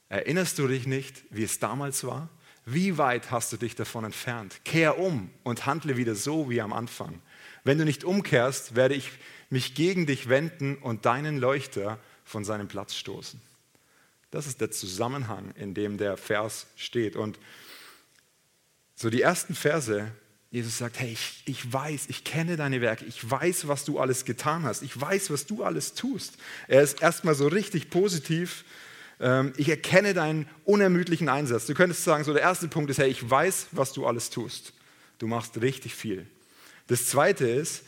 Erinnerst 0.09 0.59
du 0.59 0.69
dich 0.69 0.87
nicht, 0.87 1.25
wie 1.31 1.43
es 1.43 1.59
damals 1.59 2.05
war? 2.05 2.29
Wie 2.65 2.99
weit 2.99 3.31
hast 3.31 3.53
du 3.53 3.57
dich 3.57 3.77
davon 3.77 4.05
entfernt? 4.05 4.61
Kehr 4.65 4.99
um 4.99 5.31
und 5.43 5.67
handle 5.67 5.97
wieder 5.97 6.15
so 6.15 6.51
wie 6.51 6.61
am 6.61 6.73
Anfang. 6.73 7.23
Wenn 7.65 7.79
du 7.79 7.85
nicht 7.85 8.05
umkehrst, 8.05 8.77
werde 8.77 8.95
ich 8.95 9.11
mich 9.51 9.75
gegen 9.75 10.07
dich 10.07 10.29
wenden 10.29 10.77
und 10.77 11.07
deinen 11.07 11.39
Leuchter 11.39 11.99
von 12.25 12.45
seinem 12.45 12.69
Platz 12.69 12.95
stoßen. 12.95 13.41
Das 14.31 14.47
ist 14.47 14.61
der 14.61 14.71
Zusammenhang, 14.71 15.53
in 15.57 15.75
dem 15.75 15.99
der 15.99 16.17
Vers 16.17 16.67
steht. 16.77 17.17
Und 17.17 17.39
so 18.97 19.11
die 19.11 19.23
ersten 19.23 19.55
Verse, 19.55 20.11
Jesus 20.51 20.79
sagt, 20.79 20.99
hey, 20.99 21.13
ich, 21.13 21.43
ich 21.45 21.73
weiß, 21.73 22.07
ich 22.09 22.25
kenne 22.25 22.57
deine 22.57 22.81
Werke, 22.81 23.05
ich 23.05 23.31
weiß, 23.31 23.69
was 23.69 23.85
du 23.85 23.99
alles 23.99 24.25
getan 24.25 24.65
hast, 24.65 24.83
ich 24.83 24.99
weiß, 25.01 25.31
was 25.31 25.47
du 25.47 25.63
alles 25.63 25.95
tust. 25.95 26.35
Er 26.67 26.83
ist 26.83 27.03
erstmal 27.03 27.35
so 27.35 27.47
richtig 27.47 27.91
positiv. 27.91 28.65
Ähm, 29.21 29.53
ich 29.57 29.69
erkenne 29.69 30.15
deinen 30.15 30.49
unermüdlichen 30.65 31.29
Einsatz. 31.29 31.67
Du 31.67 31.75
könntest 31.75 32.05
sagen, 32.05 32.25
so 32.25 32.33
der 32.33 32.43
erste 32.43 32.69
Punkt 32.69 32.91
ist, 32.91 32.99
hey, 32.99 33.11
ich 33.11 33.29
weiß, 33.29 33.69
was 33.73 33.93
du 33.93 34.07
alles 34.07 34.31
tust. 34.31 34.73
Du 35.19 35.27
machst 35.27 35.61
richtig 35.61 35.95
viel. 35.95 36.27
Das 36.89 37.07
zweite 37.07 37.47
ist, 37.47 37.85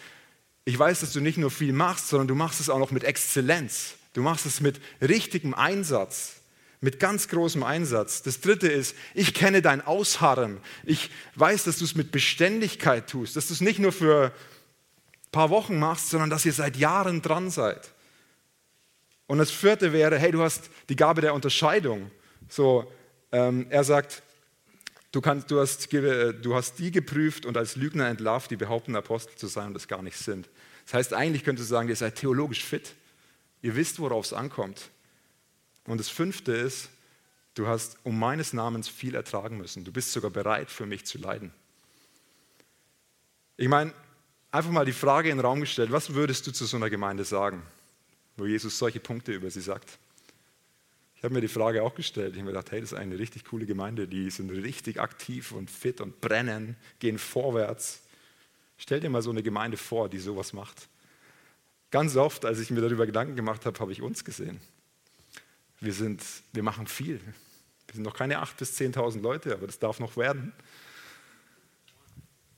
ich 0.69 0.79
weiß, 0.79 1.01
dass 1.01 1.15
du 1.15 1.21
nicht 1.21 1.39
nur 1.39 1.51
viel 1.51 1.73
machst, 1.73 2.09
sondern 2.09 2.29
du 2.29 2.35
machst 2.35 2.61
es 2.61 2.69
auch 2.69 2.79
noch 2.79 2.91
mit 2.91 3.03
Exzellenz. 3.03 3.95
Du 4.13 4.21
machst 4.21 4.45
es 4.45 4.61
mit 4.61 4.79
richtigem 5.01 5.55
Einsatz. 5.55 6.43
mit 6.83 7.01
ganz 7.01 7.27
großem 7.29 7.63
Einsatz. 7.63 8.23
Das 8.23 8.43
dritte 8.43 8.69
ist, 8.69 8.95
ich 9.15 9.33
kenne 9.33 9.63
dein 9.63 9.81
Ausharren. 9.81 10.59
Ich 10.85 11.11
weiß, 11.37 11.65
dass 11.65 11.79
du 11.79 11.85
es 11.85 11.95
mit 11.95 12.13
Beständigkeit 12.13 13.09
tust, 13.09 13.35
dass 13.35 13.49
du 13.49 13.55
es 13.55 13.63
nicht 13.63 13.79
nur 13.79 13.93
für 13.93 14.27
ein 14.27 15.31
paar 15.33 15.49
Wochen 15.49 15.79
machst, 15.79 16.11
sondern 16.11 16.29
dass 16.29 16.45
ihr 16.45 16.53
seit 16.53 16.77
Jahren 16.77 17.23
dran 17.23 17.51
seid. 17.51 17.91
Und 19.27 19.39
das 19.39 19.51
vierte 19.51 19.95
wäre, 19.95 20.19
hey, 20.19 20.33
du 20.33 20.43
hast 20.43 20.69
die 20.91 20.97
Gabe 20.97 21.23
der 21.23 21.33
Unterscheidung. 21.33 22.11
So, 22.49 22.93
ähm, 23.33 23.67
er 23.71 23.85
sagt, 23.85 24.23
du, 25.13 25.21
kannst, 25.21 25.51
du, 25.51 25.61
hast, 25.61 25.93
du 25.93 26.55
hast 26.55 26.79
die 26.79 26.91
geprüft 26.91 27.47
und 27.47 27.57
als 27.57 27.77
Lügner 27.77 28.09
entlarvt, 28.09 28.51
die 28.51 28.57
behaupten, 28.57 28.95
Apostel 28.95 29.35
zu 29.37 29.47
sein 29.47 29.69
und 29.69 29.75
das 29.75 29.89
gar 29.89 30.03
nicht 30.03 30.17
sind. 30.17 30.49
Das 30.89 30.95
heißt, 30.95 31.13
eigentlich 31.13 31.45
könntest 31.45 31.69
du 31.69 31.75
sagen, 31.75 31.91
ihr 31.91 31.97
seid 31.97 32.15
theologisch 32.15 32.65
fit. 32.65 32.95
Ihr 33.61 33.77
wisst, 33.77 33.99
worauf 33.99 34.25
es 34.25 34.33
ankommt. 34.33 34.89
Und 35.85 35.99
das 35.99 36.09
fünfte 36.09 36.53
ist, 36.53 36.89
du 37.53 37.67
hast 37.67 37.99
um 38.05 38.19
meines 38.19 38.55
Namens 38.55 38.89
viel 38.89 39.15
ertragen 39.15 39.59
müssen. 39.59 39.85
Du 39.85 39.93
bist 39.93 40.13
sogar 40.13 40.31
bereit, 40.31 40.71
für 40.71 40.87
mich 40.87 41.05
zu 41.05 41.19
leiden. 41.19 41.53
Ich 43.59 43.69
meine, 43.69 43.93
einfach 44.51 44.71
mal 44.71 44.87
die 44.87 44.95
Frage 44.95 45.29
in 45.29 45.37
den 45.37 45.45
Raum 45.45 45.61
gestellt, 45.61 45.93
was 45.93 46.15
würdest 46.15 46.47
du 46.47 46.53
zu 46.53 46.65
so 46.65 46.79
einer 46.79 46.89
Gemeinde 46.89 47.25
sagen, 47.25 47.63
wo 48.39 48.47
Jesus 48.47 48.79
solche 48.79 49.01
Punkte 49.01 49.33
über 49.33 49.51
sie 49.51 49.61
sagt? 49.61 49.99
Ich 51.17 51.23
habe 51.23 51.35
mir 51.35 51.43
die 51.43 51.49
Frage 51.49 51.83
auch 51.83 51.95
gestellt. 51.95 52.31
Ich 52.31 52.39
habe 52.39 52.47
mir 52.47 52.53
gedacht, 52.53 52.73
hey, 52.73 52.81
das 52.81 52.93
ist 52.93 52.99
eine 52.99 53.19
richtig 53.19 53.45
coole 53.45 53.67
Gemeinde, 53.67 54.09
die 54.09 54.31
sind 54.31 54.49
richtig 54.51 54.99
aktiv 55.03 55.53
und 55.53 55.71
fit 55.71 56.01
und 56.01 56.23
brennen, 56.23 56.77
gehen 56.99 57.19
vorwärts. 57.19 58.01
Stell 58.79 59.01
dir 59.01 59.11
mal 59.11 59.23
so 59.23 59.31
eine 59.31 59.43
Gemeinde 59.43 59.77
vor, 59.77 60.09
die 60.09 60.19
sowas 60.19 60.53
macht. 60.53 60.89
Ganz 61.91 62.17
oft, 62.17 62.45
als 62.45 62.61
ich 62.61 62.71
mir 62.71 62.81
darüber 62.81 63.07
Gedanken 63.07 63.35
gemacht 63.35 63.67
habe, 63.67 63.79
habe 63.81 63.93
ich 63.93 64.03
uns 64.03 64.25
gesehen. 64.25 64.61
Wir, 65.81 65.93
sind, 65.93 66.23
wir 66.53 66.63
machen 66.63 66.87
viel. 66.87 67.21
Wir 67.87 67.95
sind 67.95 68.05
noch 68.05 68.15
keine 68.15 68.43
8.000 68.43 68.57
bis 68.59 68.79
10.000 68.79 69.21
Leute, 69.21 69.53
aber 69.53 69.67
das 69.67 69.79
darf 69.79 69.99
noch 69.99 70.17
werden. 70.17 70.53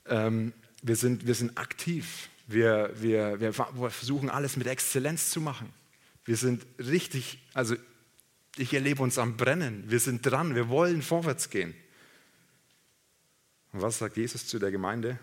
Ähm, 0.05 0.53
wir, 0.81 0.95
sind, 0.95 1.25
wir 1.25 1.35
sind 1.35 1.57
aktiv. 1.57 2.29
Wir, 2.47 2.91
wir, 2.95 3.39
wir 3.39 3.53
versuchen 3.53 4.29
alles 4.29 4.57
mit 4.57 4.67
Exzellenz 4.67 5.31
zu 5.31 5.41
machen. 5.41 5.71
Wir 6.25 6.35
sind 6.35 6.65
richtig, 6.77 7.39
also 7.53 7.75
ich 8.57 8.73
erlebe 8.73 9.01
uns 9.01 9.17
am 9.17 9.37
Brennen. 9.37 9.89
Wir 9.89 9.99
sind 9.99 10.25
dran, 10.25 10.53
wir 10.53 10.69
wollen 10.69 11.01
vorwärts 11.01 11.49
gehen. 11.49 11.73
Und 13.71 13.81
was 13.81 13.99
sagt 13.99 14.17
Jesus 14.17 14.45
zu 14.45 14.59
der 14.59 14.71
Gemeinde? 14.71 15.17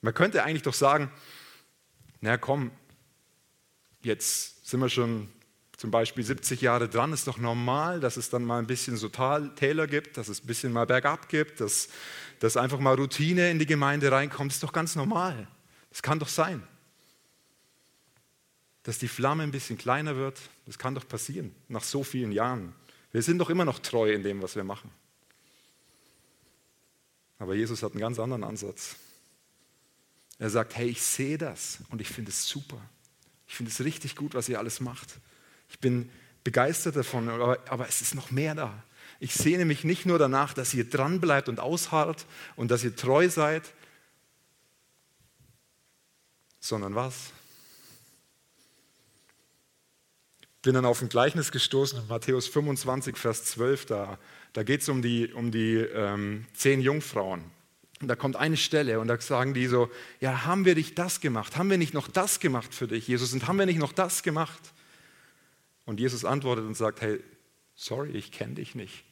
Man 0.00 0.14
könnte 0.14 0.44
eigentlich 0.44 0.62
doch 0.62 0.74
sagen, 0.74 1.10
na 2.20 2.36
komm, 2.36 2.70
jetzt 4.02 4.68
sind 4.68 4.80
wir 4.80 4.88
schon 4.88 5.28
zum 5.76 5.90
Beispiel 5.90 6.24
70 6.24 6.62
Jahre 6.62 6.88
dran, 6.88 7.12
ist 7.12 7.26
doch 7.26 7.36
normal, 7.36 8.00
dass 8.00 8.16
es 8.16 8.30
dann 8.30 8.44
mal 8.44 8.58
ein 8.58 8.66
bisschen 8.66 8.96
so 8.96 9.08
Täler 9.08 9.86
gibt, 9.86 10.16
dass 10.16 10.28
es 10.28 10.42
ein 10.42 10.46
bisschen 10.46 10.72
mal 10.72 10.86
bergab 10.86 11.28
gibt, 11.28 11.60
dass, 11.60 11.88
dass 12.38 12.56
einfach 12.56 12.78
mal 12.78 12.94
Routine 12.94 13.50
in 13.50 13.58
die 13.58 13.66
Gemeinde 13.66 14.10
reinkommt, 14.10 14.52
ist 14.52 14.62
doch 14.62 14.72
ganz 14.72 14.96
normal. 14.96 15.46
Das 15.90 16.02
kann 16.02 16.18
doch 16.18 16.28
sein. 16.28 16.66
Dass 18.84 18.98
die 18.98 19.08
Flamme 19.08 19.42
ein 19.42 19.50
bisschen 19.50 19.76
kleiner 19.76 20.16
wird, 20.16 20.40
das 20.64 20.78
kann 20.78 20.94
doch 20.94 21.06
passieren, 21.06 21.54
nach 21.68 21.84
so 21.84 22.02
vielen 22.02 22.32
Jahren. 22.32 22.74
Wir 23.12 23.22
sind 23.22 23.38
doch 23.38 23.50
immer 23.50 23.64
noch 23.64 23.78
treu 23.78 24.12
in 24.12 24.22
dem, 24.22 24.42
was 24.42 24.56
wir 24.56 24.64
machen. 24.64 24.90
Aber 27.38 27.54
Jesus 27.54 27.82
hat 27.82 27.92
einen 27.92 28.00
ganz 28.00 28.18
anderen 28.18 28.44
Ansatz. 28.44 28.96
Er 30.38 30.50
sagt, 30.50 30.76
hey, 30.76 30.88
ich 30.88 31.02
sehe 31.02 31.38
das 31.38 31.78
und 31.90 32.00
ich 32.00 32.08
finde 32.08 32.30
es 32.30 32.46
super. 32.46 32.80
Ich 33.48 33.54
finde 33.54 33.72
es 33.72 33.82
richtig 33.82 34.16
gut, 34.16 34.34
was 34.34 34.48
ihr 34.48 34.58
alles 34.58 34.80
macht. 34.80 35.18
Ich 35.70 35.78
bin 35.78 36.10
begeistert 36.44 36.96
davon, 36.96 37.28
aber, 37.28 37.58
aber 37.68 37.88
es 37.88 38.02
ist 38.02 38.14
noch 38.14 38.30
mehr 38.30 38.54
da. 38.54 38.82
Ich 39.18 39.34
sehne 39.34 39.64
mich 39.64 39.84
nicht 39.84 40.04
nur 40.04 40.18
danach, 40.18 40.52
dass 40.52 40.74
ihr 40.74 40.88
dranbleibt 40.88 41.48
und 41.48 41.58
ausharrt 41.58 42.26
und 42.54 42.70
dass 42.70 42.84
ihr 42.84 42.94
treu 42.94 43.28
seid, 43.28 43.62
sondern 46.60 46.94
was? 46.94 47.32
Ich 50.40 50.62
bin 50.62 50.74
dann 50.74 50.84
auf 50.84 51.00
ein 51.00 51.08
Gleichnis 51.08 51.52
gestoßen 51.52 52.00
in 52.00 52.08
Matthäus 52.08 52.48
25, 52.48 53.16
Vers 53.16 53.44
12. 53.44 53.86
Da, 53.86 54.18
da 54.52 54.62
geht 54.64 54.82
es 54.82 54.88
um 54.88 55.00
die, 55.00 55.32
um 55.32 55.50
die 55.50 55.76
ähm, 55.76 56.46
zehn 56.54 56.80
Jungfrauen. 56.80 57.55
Und 58.00 58.08
da 58.08 58.16
kommt 58.16 58.36
eine 58.36 58.56
Stelle 58.58 59.00
und 59.00 59.08
da 59.08 59.18
sagen 59.20 59.54
die 59.54 59.66
so, 59.66 59.90
ja, 60.20 60.44
haben 60.44 60.64
wir 60.66 60.74
nicht 60.74 60.98
das 60.98 61.20
gemacht? 61.20 61.56
Haben 61.56 61.70
wir 61.70 61.78
nicht 61.78 61.94
noch 61.94 62.08
das 62.08 62.40
gemacht 62.40 62.74
für 62.74 62.86
dich, 62.86 63.08
Jesus? 63.08 63.32
Und 63.32 63.48
haben 63.48 63.58
wir 63.58 63.66
nicht 63.66 63.78
noch 63.78 63.92
das 63.92 64.22
gemacht? 64.22 64.60
Und 65.86 65.98
Jesus 65.98 66.24
antwortet 66.24 66.66
und 66.66 66.76
sagt, 66.76 67.00
hey, 67.00 67.20
sorry, 67.74 68.10
ich 68.10 68.32
kenne 68.32 68.54
dich 68.54 68.74
nicht. 68.74 69.04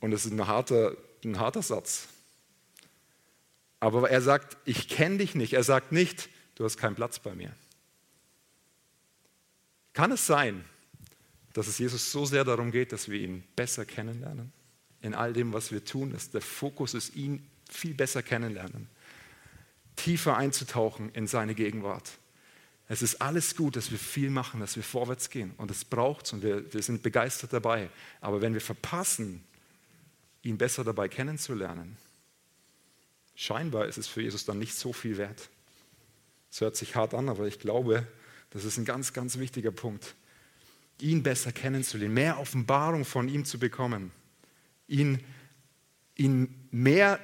Und 0.00 0.12
das 0.12 0.24
ist 0.24 0.32
ein 0.32 0.46
harter, 0.46 0.96
ein 1.22 1.38
harter 1.38 1.62
Satz. 1.62 2.08
Aber 3.80 4.08
er 4.08 4.22
sagt, 4.22 4.56
ich 4.64 4.88
kenne 4.88 5.18
dich 5.18 5.34
nicht. 5.34 5.52
Er 5.52 5.64
sagt 5.64 5.92
nicht, 5.92 6.30
du 6.54 6.64
hast 6.64 6.78
keinen 6.78 6.94
Platz 6.94 7.18
bei 7.18 7.34
mir. 7.34 7.52
Kann 9.92 10.12
es 10.12 10.26
sein, 10.26 10.64
dass 11.52 11.66
es 11.66 11.78
Jesus 11.78 12.12
so 12.12 12.24
sehr 12.24 12.44
darum 12.44 12.70
geht, 12.70 12.92
dass 12.92 13.10
wir 13.10 13.20
ihn 13.20 13.42
besser 13.56 13.84
kennenlernen? 13.84 14.52
In 15.02 15.14
all 15.14 15.32
dem, 15.32 15.52
was 15.52 15.72
wir 15.72 15.84
tun, 15.84 16.12
dass 16.12 16.30
der 16.30 16.40
Fokus 16.40 16.94
ist, 16.94 17.16
ihn 17.16 17.46
viel 17.70 17.94
besser 17.94 18.22
kennenlernen, 18.22 18.88
tiefer 19.96 20.36
einzutauchen 20.36 21.10
in 21.12 21.26
seine 21.26 21.54
Gegenwart. 21.54 22.12
Es 22.88 23.02
ist 23.02 23.22
alles 23.22 23.54
gut, 23.54 23.76
dass 23.76 23.90
wir 23.90 23.98
viel 23.98 24.30
machen, 24.30 24.60
dass 24.60 24.76
wir 24.76 24.82
vorwärts 24.82 25.30
gehen 25.30 25.52
und 25.58 25.70
es 25.70 25.84
braucht 25.84 26.26
es 26.26 26.32
und 26.32 26.42
wir, 26.42 26.72
wir 26.72 26.82
sind 26.82 27.02
begeistert 27.02 27.52
dabei. 27.52 27.88
Aber 28.20 28.42
wenn 28.42 28.52
wir 28.52 28.60
verpassen, 28.60 29.44
ihn 30.42 30.58
besser 30.58 30.82
dabei 30.82 31.08
kennenzulernen, 31.08 31.96
scheinbar 33.36 33.86
ist 33.86 33.98
es 33.98 34.08
für 34.08 34.22
Jesus 34.22 34.44
dann 34.44 34.58
nicht 34.58 34.74
so 34.74 34.92
viel 34.92 35.18
wert. 35.18 35.48
Es 36.50 36.60
hört 36.60 36.76
sich 36.76 36.96
hart 36.96 37.14
an, 37.14 37.28
aber 37.28 37.46
ich 37.46 37.60
glaube, 37.60 38.06
das 38.50 38.64
ist 38.64 38.76
ein 38.76 38.84
ganz, 38.84 39.12
ganz 39.12 39.38
wichtiger 39.38 39.70
Punkt. 39.70 40.16
Ihn 41.00 41.22
besser 41.22 41.52
kennenzulernen, 41.52 42.12
mehr 42.12 42.40
Offenbarung 42.40 43.04
von 43.04 43.28
ihm 43.28 43.44
zu 43.44 43.60
bekommen 43.60 44.10
ihn, 44.90 45.20
ihn 46.16 46.54
mehr 46.70 47.18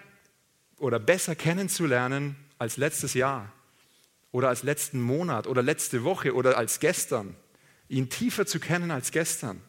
oder 0.78 0.99
besser 0.99 1.35
kennenzulernen 1.35 2.37
als 2.58 2.76
letztes 2.76 3.14
Jahr 3.14 3.52
oder 4.30 4.49
als 4.49 4.62
letzten 4.62 5.00
Monat 5.00 5.46
oder 5.46 5.62
letzte 5.62 6.04
Woche 6.04 6.35
oder 6.35 6.56
als 6.56 6.80
gestern. 6.80 7.35
Ihn 7.88 8.08
tiefer 8.08 8.46
zu 8.46 8.61
kennen 8.61 8.90
als 8.90 9.11
gestern. 9.11 9.61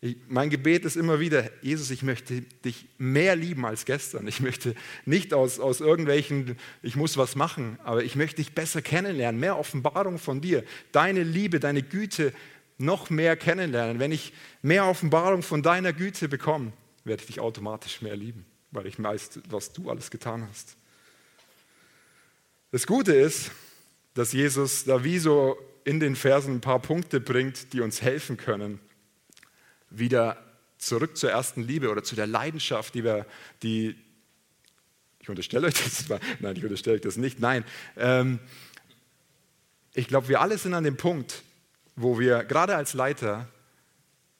Ich, 0.00 0.16
mein 0.28 0.50
Gebet 0.50 0.84
ist 0.84 0.96
immer 0.96 1.20
wieder, 1.20 1.48
Jesus, 1.62 1.90
ich 1.90 2.02
möchte 2.02 2.42
dich 2.42 2.88
mehr 2.98 3.36
lieben 3.36 3.64
als 3.64 3.84
gestern. 3.84 4.26
Ich 4.26 4.40
möchte 4.40 4.74
nicht 5.04 5.32
aus, 5.32 5.60
aus 5.60 5.80
irgendwelchen, 5.80 6.56
ich 6.82 6.96
muss 6.96 7.16
was 7.16 7.36
machen, 7.36 7.78
aber 7.84 8.02
ich 8.02 8.16
möchte 8.16 8.36
dich 8.36 8.52
besser 8.52 8.82
kennenlernen, 8.82 9.40
mehr 9.40 9.58
Offenbarung 9.58 10.18
von 10.18 10.40
dir, 10.40 10.64
deine 10.90 11.22
Liebe, 11.22 11.60
deine 11.60 11.82
Güte 11.82 12.32
noch 12.78 13.10
mehr 13.10 13.36
kennenlernen. 13.36 14.00
Wenn 14.00 14.10
ich 14.10 14.32
mehr 14.60 14.86
Offenbarung 14.86 15.42
von 15.42 15.62
deiner 15.62 15.92
Güte 15.92 16.28
bekomme, 16.28 16.72
werde 17.04 17.22
ich 17.22 17.26
dich 17.26 17.40
automatisch 17.40 18.02
mehr 18.02 18.16
lieben, 18.16 18.44
weil 18.70 18.86
ich 18.86 19.02
weiß, 19.02 19.40
was 19.48 19.72
du 19.72 19.90
alles 19.90 20.10
getan 20.10 20.46
hast. 20.48 20.76
Das 22.70 22.86
Gute 22.86 23.12
ist, 23.14 23.50
dass 24.14 24.32
Jesus 24.32 24.84
da 24.84 25.04
wie 25.04 25.18
so 25.18 25.58
in 25.84 26.00
den 26.00 26.16
Versen 26.16 26.54
ein 26.54 26.60
paar 26.60 26.78
Punkte 26.78 27.20
bringt, 27.20 27.72
die 27.72 27.80
uns 27.80 28.02
helfen 28.02 28.36
können, 28.36 28.80
wieder 29.90 30.42
zurück 30.78 31.16
zur 31.16 31.30
ersten 31.30 31.62
Liebe 31.62 31.90
oder 31.90 32.02
zu 32.02 32.16
der 32.16 32.26
Leidenschaft, 32.26 32.94
die 32.94 33.04
wir, 33.04 33.26
die, 33.62 33.96
ich 35.20 35.28
unterstelle 35.28 35.66
euch 35.66 35.74
das, 35.74 36.04
nein, 36.40 36.56
ich 36.56 36.64
unterstelle 36.64 36.96
euch 36.96 37.02
das 37.02 37.16
nicht, 37.16 37.40
nein. 37.40 37.64
Ähm, 37.96 38.38
ich 39.94 40.08
glaube, 40.08 40.28
wir 40.28 40.40
alle 40.40 40.56
sind 40.58 40.74
an 40.74 40.84
dem 40.84 40.96
Punkt, 40.96 41.42
wo 41.96 42.18
wir 42.18 42.44
gerade 42.44 42.76
als 42.76 42.94
Leiter 42.94 43.48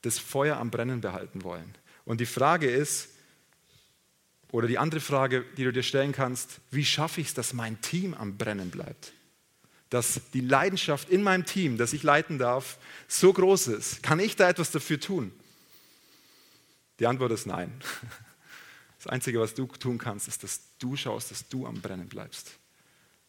das 0.03 0.19
Feuer 0.19 0.57
am 0.57 0.71
Brennen 0.71 1.01
behalten 1.01 1.45
wollen. 1.45 1.75
Und 2.05 2.21
die 2.21 2.27
Frage 2.27 2.71
ist, 2.71 3.09
oder 4.51 4.67
die 4.67 4.79
andere 4.79 5.01
Frage, 5.01 5.45
die 5.57 5.65
du 5.65 5.73
dir 5.73 5.83
stellen 5.83 6.13
kannst, 6.13 6.61
wie 6.71 6.85
schaffe 6.85 7.21
ich 7.21 7.29
es, 7.29 7.35
dass 7.35 7.53
mein 7.53 7.81
Team 7.81 8.15
am 8.15 8.37
Brennen 8.37 8.71
bleibt? 8.71 9.13
Dass 9.89 10.21
die 10.33 10.41
Leidenschaft 10.41 11.09
in 11.09 11.23
meinem 11.23 11.47
Team, 11.47 11.79
das 11.79 11.93
ich 11.93 12.03
leiten 12.03 12.39
darf, 12.39 12.79
so 13.09 13.33
groß 13.33 13.69
ist. 13.69 14.03
Kann 14.03 14.21
ich 14.21 14.37
da 14.37 14.49
etwas 14.49 14.71
dafür 14.71 15.01
tun? 15.01 15.33
Die 16.99 17.07
Antwort 17.07 17.33
ist 17.33 17.47
nein. 17.47 17.73
Das 18.99 19.11
Einzige, 19.11 19.41
was 19.41 19.53
du 19.53 19.67
tun 19.67 19.99
kannst, 19.99 20.29
ist, 20.29 20.45
dass 20.45 20.61
du 20.79 20.95
schaust, 20.95 21.33
dass 21.33 21.49
du 21.49 21.67
am 21.67 21.81
Brennen 21.81 22.09
bleibst 22.09 22.53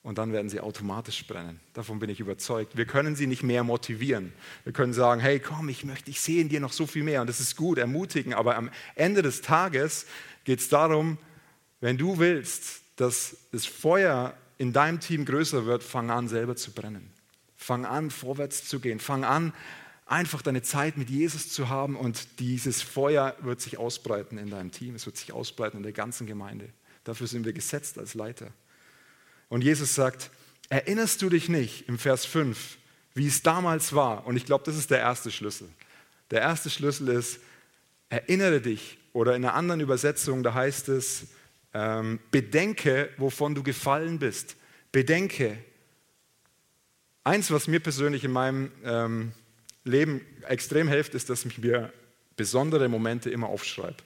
und 0.03 0.17
dann 0.17 0.33
werden 0.33 0.50
sie 0.50 0.60
automatisch 0.60 1.25
brennen. 1.25 1.62
Davon 1.74 2.00
bin 2.00 2.10
ich 2.10 2.19
überzeugt. 2.19 2.75
Wir 2.75 2.86
können 2.86 3.15
sie 3.15 3.25
nicht 3.25 3.41
mehr 3.41 3.63
motivieren. 3.63 4.33
Wir 4.65 4.74
können 4.74 4.93
sagen, 4.93 5.22
hey, 5.22 5.39
komm, 5.39 5.69
ich 5.69 5.86
möchte, 5.86 6.12
ich 6.12 6.19
sehe 6.19 6.41
in 6.41 6.50
dir 6.50 6.60
noch 6.60 6.74
so 6.74 6.86
viel 6.86 7.03
mehr 7.03 7.22
und 7.22 7.27
das 7.27 7.39
ist 7.39 7.55
gut, 7.55 7.77
ermutigen, 7.77 8.33
aber 8.33 8.57
am 8.57 8.69
Ende 8.95 9.22
des 9.22 9.41
Tages 9.41 10.05
geht 10.43 10.60
es 10.60 10.69
darum, 10.69 11.17
wenn 11.79 11.98
du 11.98 12.19
willst, 12.19 12.81
dass 12.98 13.38
das 13.51 13.65
Feuer 13.65 14.36
in 14.57 14.74
deinem 14.74 15.00
Team 15.00 15.25
größer 15.25 15.65
wird, 15.65 15.83
fang 15.83 16.12
an, 16.12 16.27
selber 16.27 16.55
zu 16.55 16.72
brennen. 16.72 17.12
Fang 17.55 17.86
an, 17.86 18.12
vorwärts 18.12 18.67
zu 18.67 18.79
gehen. 18.79 19.00
Fang 19.00 19.24
an, 19.24 19.53
einfach 20.05 20.41
deine 20.41 20.62
Zeit 20.62 20.98
mit 20.98 21.10
Jesus 21.10 21.50
zu 21.50 21.69
haben 21.69 21.95
und 21.95 22.39
dieses 22.39 22.81
Feuer 22.81 23.36
wird 23.41 23.62
sich 23.62 23.77
ausbreiten 23.77 24.38
in 24.38 24.50
deinem 24.50 24.72
Team, 24.72 24.95
es 24.95 25.05
wird 25.05 25.17
sich 25.17 25.31
ausbreiten 25.31 25.77
in 25.77 25.83
der 25.83 25.93
ganzen 25.93 26.27
Gemeinde. 26.27 26.69
Dafür 27.05 27.27
sind 27.27 27.45
wir 27.45 27.53
gesetzt 27.53 27.98
als 27.98 28.13
Leiter. 28.13 28.51
Und 29.53 29.63
Jesus 29.63 29.93
sagt, 29.93 30.31
erinnerst 30.69 31.22
du 31.22 31.29
dich 31.29 31.48
nicht 31.48 31.88
im 31.88 32.00
Vers 32.00 32.25
5, 32.25 32.79
wie 33.13 33.27
es 33.27 33.43
damals 33.43 33.93
war? 33.93 34.25
Und 34.25 34.36
ich 34.36 34.48
glaube, 34.48 34.63
das 34.65 34.75
ist 34.75 34.89
der 34.89 34.98
erste 34.98 35.29
Schlüssel. 35.29 35.69
Der 36.31 36.41
erste 36.41 36.72
Schlüssel 36.72 37.10
ist, 37.10 37.39
erinnere 38.10 38.62
dich 38.62 38.98
oder 39.13 39.36
in 39.36 39.45
einer 39.45 39.53
anderen 39.53 39.79
Übersetzung, 39.79 40.41
da 40.41 40.55
heißt 40.55 40.89
es, 40.89 41.27
ähm, 41.75 42.19
bedenke, 42.31 43.12
wovon 43.17 43.53
du 43.53 43.62
gefallen 43.62 44.17
bist. 44.17 44.55
Bedenke. 44.91 45.60
Eins, 47.24 47.51
was 47.51 47.67
mir 47.67 47.79
persönlich 47.79 48.24
in 48.24 48.31
meinem 48.31 48.72
ähm, 48.83 49.33
Leben 49.83 50.22
extrem 50.48 50.88
hilft, 50.88 51.13
ist, 51.13 51.29
dass 51.29 51.45
ich 51.45 51.60
mir 51.60 51.93
besondere 52.36 52.89
Momente 52.89 53.29
immer 53.29 53.50
aufschreibe. 53.50 53.98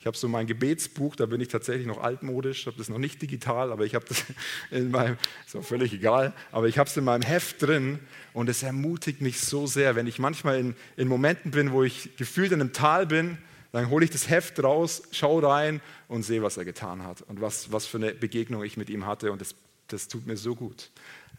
Ich 0.00 0.06
habe 0.06 0.16
so 0.16 0.28
mein 0.28 0.46
Gebetsbuch, 0.46 1.16
da 1.16 1.26
bin 1.26 1.40
ich 1.40 1.48
tatsächlich 1.48 1.86
noch 1.86 2.00
altmodisch, 2.00 2.66
habe 2.66 2.76
das 2.78 2.88
noch 2.88 2.98
nicht 2.98 3.20
digital, 3.20 3.72
aber 3.72 3.84
ich 3.84 3.96
habe 3.96 4.04
das 4.08 4.24
in 4.70 4.90
meinem, 4.92 5.16
ist 5.44 5.56
auch 5.56 5.64
völlig 5.64 5.92
egal, 5.92 6.32
aber 6.52 6.68
ich 6.68 6.78
habe 6.78 6.88
es 6.88 6.96
in 6.96 7.04
meinem 7.04 7.22
Heft 7.22 7.62
drin 7.62 7.98
und 8.32 8.48
es 8.48 8.62
ermutigt 8.62 9.20
mich 9.20 9.40
so 9.40 9.66
sehr, 9.66 9.96
wenn 9.96 10.06
ich 10.06 10.20
manchmal 10.20 10.60
in, 10.60 10.76
in 10.96 11.08
Momenten 11.08 11.50
bin, 11.50 11.72
wo 11.72 11.82
ich 11.82 12.16
gefühlt 12.16 12.52
in 12.52 12.60
einem 12.60 12.72
Tal 12.72 13.06
bin, 13.06 13.38
dann 13.72 13.90
hole 13.90 14.04
ich 14.04 14.10
das 14.10 14.30
Heft 14.30 14.62
raus, 14.62 15.02
schaue 15.10 15.42
rein 15.42 15.80
und 16.06 16.22
sehe, 16.22 16.42
was 16.42 16.56
er 16.56 16.64
getan 16.64 17.02
hat 17.02 17.22
und 17.22 17.40
was, 17.40 17.72
was 17.72 17.86
für 17.86 17.98
eine 17.98 18.14
Begegnung 18.14 18.62
ich 18.62 18.76
mit 18.76 18.90
ihm 18.90 19.04
hatte 19.04 19.32
und 19.32 19.40
das, 19.40 19.56
das 19.88 20.06
tut 20.06 20.26
mir 20.26 20.36
so 20.36 20.54
gut. 20.54 20.90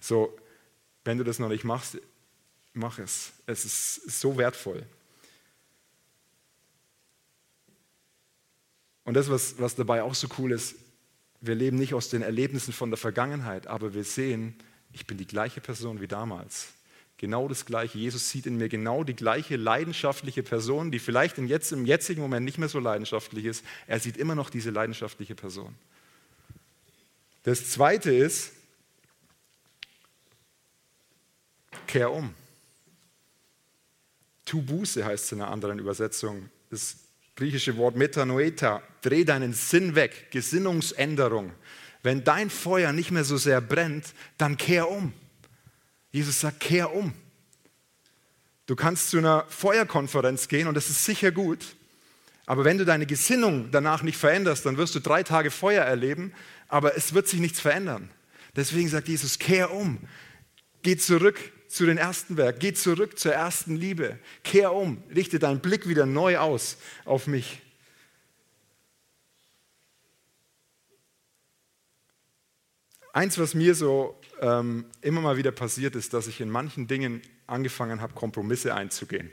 So, 0.01 0.37
wenn 1.05 1.17
du 1.17 1.23
das 1.23 1.39
noch 1.39 1.49
nicht 1.49 1.63
machst, 1.63 1.97
mach 2.73 2.99
es. 2.99 3.31
Es 3.45 3.63
ist 3.63 4.19
so 4.19 4.37
wertvoll. 4.37 4.85
Und 9.09 9.15
das, 9.15 9.27
was, 9.27 9.55
was 9.57 9.73
dabei 9.73 10.03
auch 10.03 10.13
so 10.13 10.27
cool 10.37 10.51
ist, 10.51 10.75
wir 11.41 11.55
leben 11.55 11.77
nicht 11.77 11.95
aus 11.95 12.09
den 12.09 12.21
Erlebnissen 12.21 12.71
von 12.71 12.91
der 12.91 12.97
Vergangenheit, 12.99 13.65
aber 13.65 13.95
wir 13.95 14.03
sehen, 14.03 14.53
ich 14.93 15.07
bin 15.07 15.17
die 15.17 15.25
gleiche 15.25 15.61
Person 15.61 15.99
wie 15.99 16.07
damals. 16.07 16.67
Genau 17.17 17.47
das 17.47 17.65
Gleiche. 17.65 17.97
Jesus 17.97 18.29
sieht 18.29 18.45
in 18.45 18.57
mir 18.57 18.69
genau 18.69 19.03
die 19.03 19.15
gleiche 19.15 19.55
leidenschaftliche 19.55 20.43
Person, 20.43 20.91
die 20.91 20.99
vielleicht 20.99 21.39
in 21.39 21.47
jetzt, 21.47 21.71
im 21.71 21.87
jetzigen 21.87 22.21
Moment 22.21 22.45
nicht 22.45 22.59
mehr 22.59 22.69
so 22.69 22.77
leidenschaftlich 22.77 23.45
ist. 23.45 23.65
Er 23.87 23.99
sieht 23.99 24.15
immer 24.15 24.35
noch 24.35 24.51
diese 24.51 24.69
leidenschaftliche 24.69 25.33
Person. 25.33 25.73
Das 27.41 27.67
Zweite 27.71 28.11
ist, 28.13 28.51
kehr 31.87 32.11
um. 32.11 32.35
Tu 34.45 34.61
Buße 34.61 35.03
heißt 35.03 35.25
es 35.25 35.31
in 35.31 35.41
einer 35.41 35.49
anderen 35.49 35.79
Übersetzung. 35.79 36.51
Das 36.69 37.08
griechische 37.39 37.77
Wort 37.77 37.95
Metanoeta, 37.95 38.83
dreh 39.01 39.23
deinen 39.23 39.53
Sinn 39.53 39.95
weg, 39.95 40.27
Gesinnungsänderung. 40.29 41.53
Wenn 42.03 42.25
dein 42.25 42.49
Feuer 42.49 42.91
nicht 42.91 43.11
mehr 43.11 43.23
so 43.23 43.37
sehr 43.37 43.61
brennt, 43.61 44.13
dann 44.37 44.57
kehr 44.57 44.91
um. 44.91 45.13
Jesus 46.11 46.41
sagt, 46.41 46.59
kehr 46.59 46.93
um. 46.93 47.13
Du 48.65 48.75
kannst 48.75 49.09
zu 49.09 49.19
einer 49.19 49.45
Feuerkonferenz 49.47 50.49
gehen 50.49 50.67
und 50.67 50.75
das 50.75 50.89
ist 50.89 51.05
sicher 51.05 51.31
gut, 51.31 51.77
aber 52.45 52.65
wenn 52.65 52.77
du 52.77 52.83
deine 52.83 53.05
Gesinnung 53.05 53.71
danach 53.71 54.03
nicht 54.03 54.17
veränderst, 54.17 54.65
dann 54.65 54.75
wirst 54.75 54.95
du 54.95 54.99
drei 54.99 55.23
Tage 55.23 55.49
Feuer 55.49 55.85
erleben, 55.85 56.33
aber 56.67 56.97
es 56.97 57.13
wird 57.13 57.29
sich 57.29 57.39
nichts 57.39 57.61
verändern. 57.61 58.09
Deswegen 58.57 58.89
sagt 58.89 59.07
Jesus, 59.07 59.39
kehr 59.39 59.71
um, 59.71 59.97
geh 60.81 60.97
zurück 60.97 61.39
zu 61.69 61.85
den 61.85 61.97
ersten 61.97 62.35
Werk, 62.35 62.59
geh 62.59 62.73
zurück 62.73 63.19
zur 63.19 63.33
ersten 63.33 63.75
Liebe, 63.75 64.17
kehr 64.43 64.73
um, 64.73 65.01
richte 65.15 65.37
deinen 65.37 65.59
Blick 65.59 65.87
wieder 65.87 66.07
neu 66.07 66.39
aus 66.39 66.77
auf 67.05 67.27
mich. 67.27 67.61
Eins, 73.13 73.37
was 73.37 73.53
mir 73.53 73.75
so 73.75 74.19
ähm, 74.41 74.85
immer 75.01 75.21
mal 75.21 75.37
wieder 75.37 75.51
passiert 75.51 75.95
ist, 75.95 76.13
dass 76.13 76.27
ich 76.27 76.41
in 76.41 76.49
manchen 76.49 76.87
Dingen 76.87 77.21
angefangen 77.45 78.01
habe, 78.01 78.13
Kompromisse 78.13 78.73
einzugehen. 78.73 79.29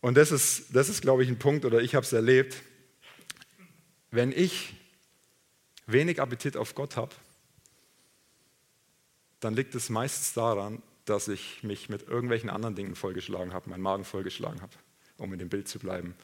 Und 0.00 0.16
das 0.16 0.32
ist, 0.32 0.74
das 0.74 0.88
ist 0.88 1.02
glaube 1.02 1.22
ich, 1.22 1.28
ein 1.28 1.38
Punkt, 1.38 1.66
oder 1.66 1.82
ich 1.82 1.94
habe 1.94 2.04
es 2.04 2.12
erlebt, 2.12 2.62
wenn 4.10 4.32
ich 4.32 4.74
wenig 5.86 6.20
Appetit 6.20 6.56
auf 6.56 6.74
Gott 6.74 6.96
habe, 6.96 7.14
dann 9.42 9.54
liegt 9.54 9.74
es 9.74 9.90
meistens 9.90 10.32
daran, 10.34 10.82
dass 11.04 11.26
ich 11.26 11.62
mich 11.62 11.88
mit 11.88 12.08
irgendwelchen 12.08 12.48
anderen 12.48 12.76
Dingen 12.76 12.94
vollgeschlagen 12.94 13.52
habe, 13.52 13.70
meinen 13.70 13.82
Magen 13.82 14.04
vollgeschlagen 14.04 14.62
habe, 14.62 14.72
um 15.18 15.32
in 15.32 15.38
dem 15.40 15.48
Bild 15.48 15.68
zu 15.68 15.80
bleiben. 15.80 16.14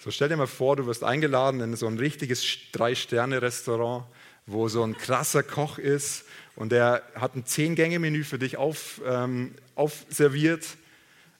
So 0.00 0.10
stell 0.10 0.30
dir 0.30 0.36
mal 0.36 0.46
vor, 0.46 0.76
du 0.76 0.86
wirst 0.86 1.04
eingeladen 1.04 1.60
in 1.60 1.76
so 1.76 1.86
ein 1.86 1.98
richtiges 1.98 2.46
Drei-Sterne-Restaurant, 2.72 4.06
wo 4.46 4.68
so 4.68 4.82
ein 4.82 4.96
krasser 4.96 5.42
Koch 5.42 5.78
ist 5.78 6.24
und 6.56 6.72
der 6.72 7.02
hat 7.14 7.36
ein 7.36 7.44
Zehn-Gänge-Menü 7.44 8.24
für 8.24 8.38
dich 8.38 8.56
auf, 8.56 9.02
ähm, 9.04 9.54
aufserviert. 9.74 10.64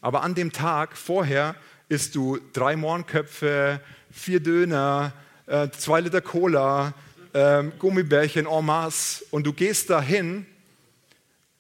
Aber 0.03 0.23
an 0.23 0.35
dem 0.35 0.53
Tag 0.53 0.99
vorher 0.99 1.55
isst 1.89 2.15
du 2.15 2.39
drei 2.53 2.77
Mohrenköpfe, 2.77 3.81
vier 4.11 4.41
Döner, 4.41 5.15
äh, 5.47 5.71
zwei 5.71 6.03
Liter 6.03 6.21
Cola, 6.21 6.93
äh, 7.33 7.65
Gummibärchen 7.79 8.47
en 8.47 8.65
masse 8.67 9.25
und 9.31 9.47
du 9.47 9.55
gehst 9.55 9.89
dahin 9.89 10.45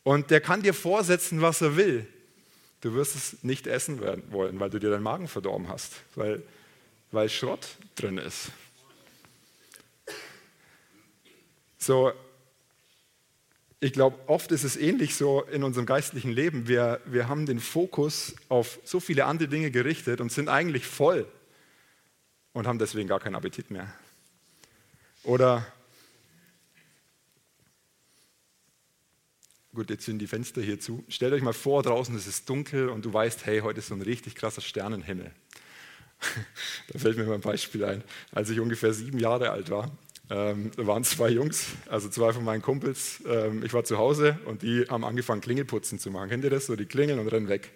und 0.09 0.31
der 0.31 0.41
kann 0.41 0.63
dir 0.63 0.73
vorsetzen, 0.73 1.43
was 1.43 1.61
er 1.61 1.77
will. 1.77 2.07
Du 2.81 2.95
wirst 2.95 3.15
es 3.15 3.43
nicht 3.43 3.67
essen 3.67 4.01
werden 4.01 4.23
wollen, 4.31 4.59
weil 4.59 4.71
du 4.71 4.79
dir 4.79 4.89
deinen 4.89 5.03
Magen 5.03 5.29
verdorben 5.29 5.69
hast, 5.69 5.97
weil, 6.15 6.43
weil 7.13 7.29
Schrott 7.29 7.77
drin 7.95 8.17
ist. 8.17 8.51
So, 11.77 12.11
ich 13.81 13.93
glaube, 13.93 14.19
oft 14.29 14.51
ist 14.51 14.65
es 14.65 14.79
ähnlich 14.79 15.15
so 15.15 15.43
in 15.43 15.63
unserem 15.63 15.85
geistlichen 15.85 16.33
Leben. 16.33 16.69
Wir, 16.69 17.03
wir 17.05 17.29
haben 17.29 17.45
den 17.45 17.61
Fokus 17.61 18.35
auf 18.49 18.79
so 18.85 19.01
viele 19.01 19.27
andere 19.27 19.51
Dinge 19.51 19.71
gerichtet 19.71 20.23
und 20.23 20.33
sind 20.33 20.49
eigentlich 20.49 20.87
voll 20.87 21.29
und 22.55 22.67
haben 22.67 22.79
deswegen 22.79 23.09
gar 23.09 23.21
keinen 23.21 23.35
Appetit 23.35 23.71
mehr. 23.71 23.93
Oder 25.23 25.67
Gut, 29.79 29.91
jetzt 29.91 30.07
sind 30.07 30.19
die 30.19 30.27
Fenster 30.27 30.61
hier 30.61 30.81
zu. 30.81 31.05
Stellt 31.07 31.33
euch 31.33 31.43
mal 31.43 31.53
vor, 31.53 31.85
draußen 31.85 32.17
ist 32.17 32.27
es 32.27 32.45
dunkel 32.45 32.89
und 32.89 33.05
du 33.05 33.13
weißt, 33.13 33.47
hey, 33.47 33.61
heute 33.61 33.79
ist 33.79 33.87
so 33.87 33.95
ein 33.95 34.03
richtig 34.03 34.35
krasser 34.35 34.61
Sternenhimmel. 34.61 35.31
da 36.93 36.99
fällt 36.99 37.17
mir 37.17 37.23
mal 37.23 37.37
ein 37.37 37.41
Beispiel 37.41 37.85
ein. 37.85 38.03
Als 38.33 38.51
ich 38.51 38.59
ungefähr 38.59 38.93
sieben 38.93 39.21
Jahre 39.21 39.51
alt 39.51 39.71
war, 39.71 39.97
ähm, 40.31 40.73
da 40.77 40.85
waren 40.89 41.05
zwei 41.05 41.29
Jungs, 41.29 41.67
also 41.89 42.09
zwei 42.09 42.33
von 42.33 42.43
meinen 42.43 42.61
Kumpels. 42.61 43.23
Ähm, 43.25 43.63
ich 43.65 43.73
war 43.73 43.85
zu 43.85 43.99
Hause 43.99 44.37
und 44.47 44.63
die 44.63 44.85
haben 44.89 45.05
angefangen, 45.05 45.43
Klingelputzen 45.43 46.01
zu 46.01 46.11
machen. 46.11 46.29
Kennt 46.29 46.43
ihr 46.43 46.51
das? 46.51 46.67
So, 46.67 46.75
die 46.75 46.87
klingeln 46.87 47.21
und 47.21 47.29
rennen 47.29 47.49
weg. 47.49 47.71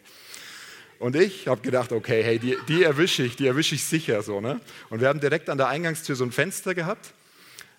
Und 0.99 1.15
ich 1.15 1.47
habe 1.47 1.61
gedacht, 1.61 1.93
okay, 1.93 2.25
hey, 2.25 2.41
die, 2.41 2.59
die 2.67 2.83
erwische 2.83 3.23
ich, 3.23 3.37
die 3.37 3.47
erwische 3.47 3.77
ich 3.77 3.85
sicher 3.85 4.25
so. 4.25 4.41
Ne? 4.41 4.61
Und 4.91 5.01
wir 5.01 5.07
haben 5.07 5.21
direkt 5.21 5.49
an 5.49 5.57
der 5.57 5.69
Eingangstür 5.69 6.17
so 6.17 6.25
ein 6.25 6.33
Fenster 6.33 6.75
gehabt. 6.75 7.15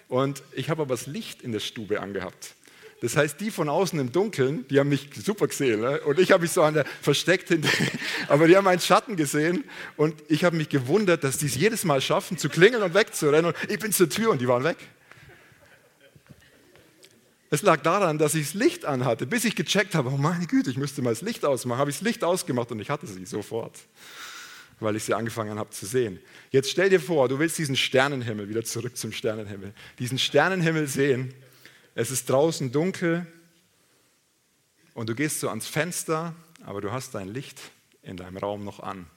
Und 0.07 0.43
ich 0.53 0.69
habe 0.69 0.83
aber 0.83 0.93
das 0.93 1.07
Licht 1.07 1.41
in 1.41 1.51
der 1.51 1.59
Stube 1.59 1.99
angehabt. 1.99 2.55
Das 3.03 3.17
heißt, 3.17 3.41
die 3.41 3.51
von 3.51 3.67
außen 3.67 3.99
im 3.99 4.13
Dunkeln, 4.13 4.65
die 4.69 4.79
haben 4.79 4.87
mich 4.87 5.09
super 5.13 5.47
gesehen. 5.47 5.81
Ne? 5.81 5.99
Und 6.03 6.19
ich 6.19 6.31
habe 6.31 6.43
mich 6.43 6.53
so 6.53 6.63
an 6.63 6.73
der, 6.73 6.85
versteckt 7.01 7.49
hinter, 7.49 7.67
aber 8.29 8.47
die 8.47 8.55
haben 8.55 8.63
meinen 8.63 8.79
Schatten 8.79 9.17
gesehen. 9.17 9.65
Und 9.97 10.15
ich 10.29 10.45
habe 10.45 10.55
mich 10.55 10.69
gewundert, 10.69 11.25
dass 11.25 11.37
die 11.37 11.47
es 11.47 11.55
jedes 11.55 11.83
Mal 11.83 11.99
schaffen, 11.99 12.37
zu 12.37 12.47
klingeln 12.47 12.81
und 12.81 12.93
wegzurennen. 12.93 13.47
Und 13.47 13.57
ich 13.69 13.77
bin 13.77 13.91
zur 13.91 14.07
Tür 14.07 14.29
und 14.29 14.39
die 14.39 14.47
waren 14.47 14.63
weg. 14.63 14.77
Es 17.49 17.61
lag 17.61 17.81
daran, 17.81 18.19
dass 18.19 18.35
ich 18.35 18.45
das 18.45 18.53
Licht 18.53 18.85
anhatte, 18.85 19.27
bis 19.27 19.43
ich 19.43 19.57
gecheckt 19.57 19.95
habe, 19.95 20.09
oh 20.09 20.15
meine 20.15 20.47
Güte, 20.47 20.69
ich 20.69 20.77
müsste 20.77 21.01
mal 21.01 21.09
das 21.09 21.21
Licht 21.21 21.43
ausmachen. 21.43 21.79
Habe 21.79 21.89
ich 21.89 21.97
das 21.97 22.05
Licht 22.05 22.23
ausgemacht 22.23 22.71
und 22.71 22.79
ich 22.79 22.89
hatte 22.89 23.05
sie 23.05 23.25
sofort, 23.25 23.79
weil 24.79 24.95
ich 24.95 25.03
sie 25.03 25.13
angefangen 25.13 25.59
habe 25.59 25.71
zu 25.71 25.85
sehen. 25.85 26.19
Jetzt 26.51 26.69
stell 26.69 26.89
dir 26.89 27.01
vor, 27.01 27.27
du 27.27 27.37
willst 27.37 27.57
diesen 27.57 27.75
Sternenhimmel, 27.75 28.47
wieder 28.47 28.63
zurück 28.63 28.95
zum 28.95 29.11
Sternenhimmel, 29.11 29.73
diesen 29.99 30.17
Sternenhimmel 30.17 30.87
sehen 30.87 31.33
es 31.95 32.11
ist 32.11 32.29
draußen 32.29 32.71
dunkel 32.71 33.27
und 34.93 35.09
du 35.09 35.15
gehst 35.15 35.39
so 35.39 35.49
ans 35.49 35.67
Fenster, 35.67 36.33
aber 36.65 36.81
du 36.81 36.91
hast 36.91 37.13
dein 37.13 37.27
Licht 37.27 37.59
in 38.01 38.17
deinem 38.17 38.37
Raum 38.37 38.63
noch 38.63 38.79
an. 38.79 39.07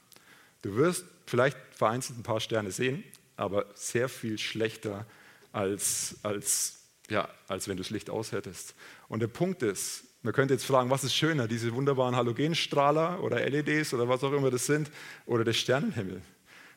Du 0.62 0.76
wirst 0.76 1.04
vielleicht 1.26 1.56
vereinzelt 1.72 2.18
ein 2.18 2.22
paar 2.22 2.40
Sterne 2.40 2.70
sehen, 2.70 3.04
aber 3.36 3.66
sehr 3.74 4.08
viel 4.08 4.38
schlechter 4.38 5.06
als, 5.52 6.16
als, 6.22 6.80
ja, 7.08 7.28
als 7.48 7.68
wenn 7.68 7.76
du 7.76 7.82
das 7.82 7.90
Licht 7.90 8.10
aushättest. 8.10 8.74
Und 9.08 9.20
der 9.20 9.28
Punkt 9.28 9.62
ist, 9.62 10.04
man 10.22 10.34
könnte 10.34 10.54
jetzt 10.54 10.66
fragen, 10.66 10.90
was 10.90 11.04
ist 11.04 11.14
schöner, 11.14 11.46
diese 11.46 11.72
wunderbaren 11.72 12.16
Halogenstrahler 12.16 13.22
oder 13.22 13.48
LEDs 13.48 13.94
oder 13.94 14.08
was 14.08 14.24
auch 14.24 14.32
immer 14.32 14.50
das 14.50 14.66
sind 14.66 14.90
oder 15.24 15.44
der 15.44 15.52
Sternenhimmel? 15.52 16.20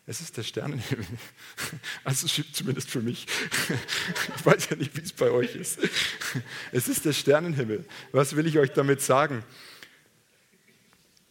Es 0.10 0.22
ist 0.22 0.38
der 0.38 0.44
Sternenhimmel. 0.44 1.06
Also 2.04 2.28
zumindest 2.28 2.90
für 2.90 3.02
mich. 3.02 3.28
Ich 4.38 4.46
weiß 4.46 4.70
ja 4.72 4.76
nicht, 4.76 4.96
wie 4.98 5.02
es 5.02 5.14
bei 5.14 5.30
euch 5.30 5.56
ist. 5.56 5.80
Es 6.72 6.88
ist 6.88 7.06
der 7.06 7.14
Sternenhimmel. 7.14 7.86
Was 8.12 8.36
will 8.36 8.48
ich 8.48 8.58
euch 8.58 8.72
damit 8.72 9.02
sagen? 9.02 9.44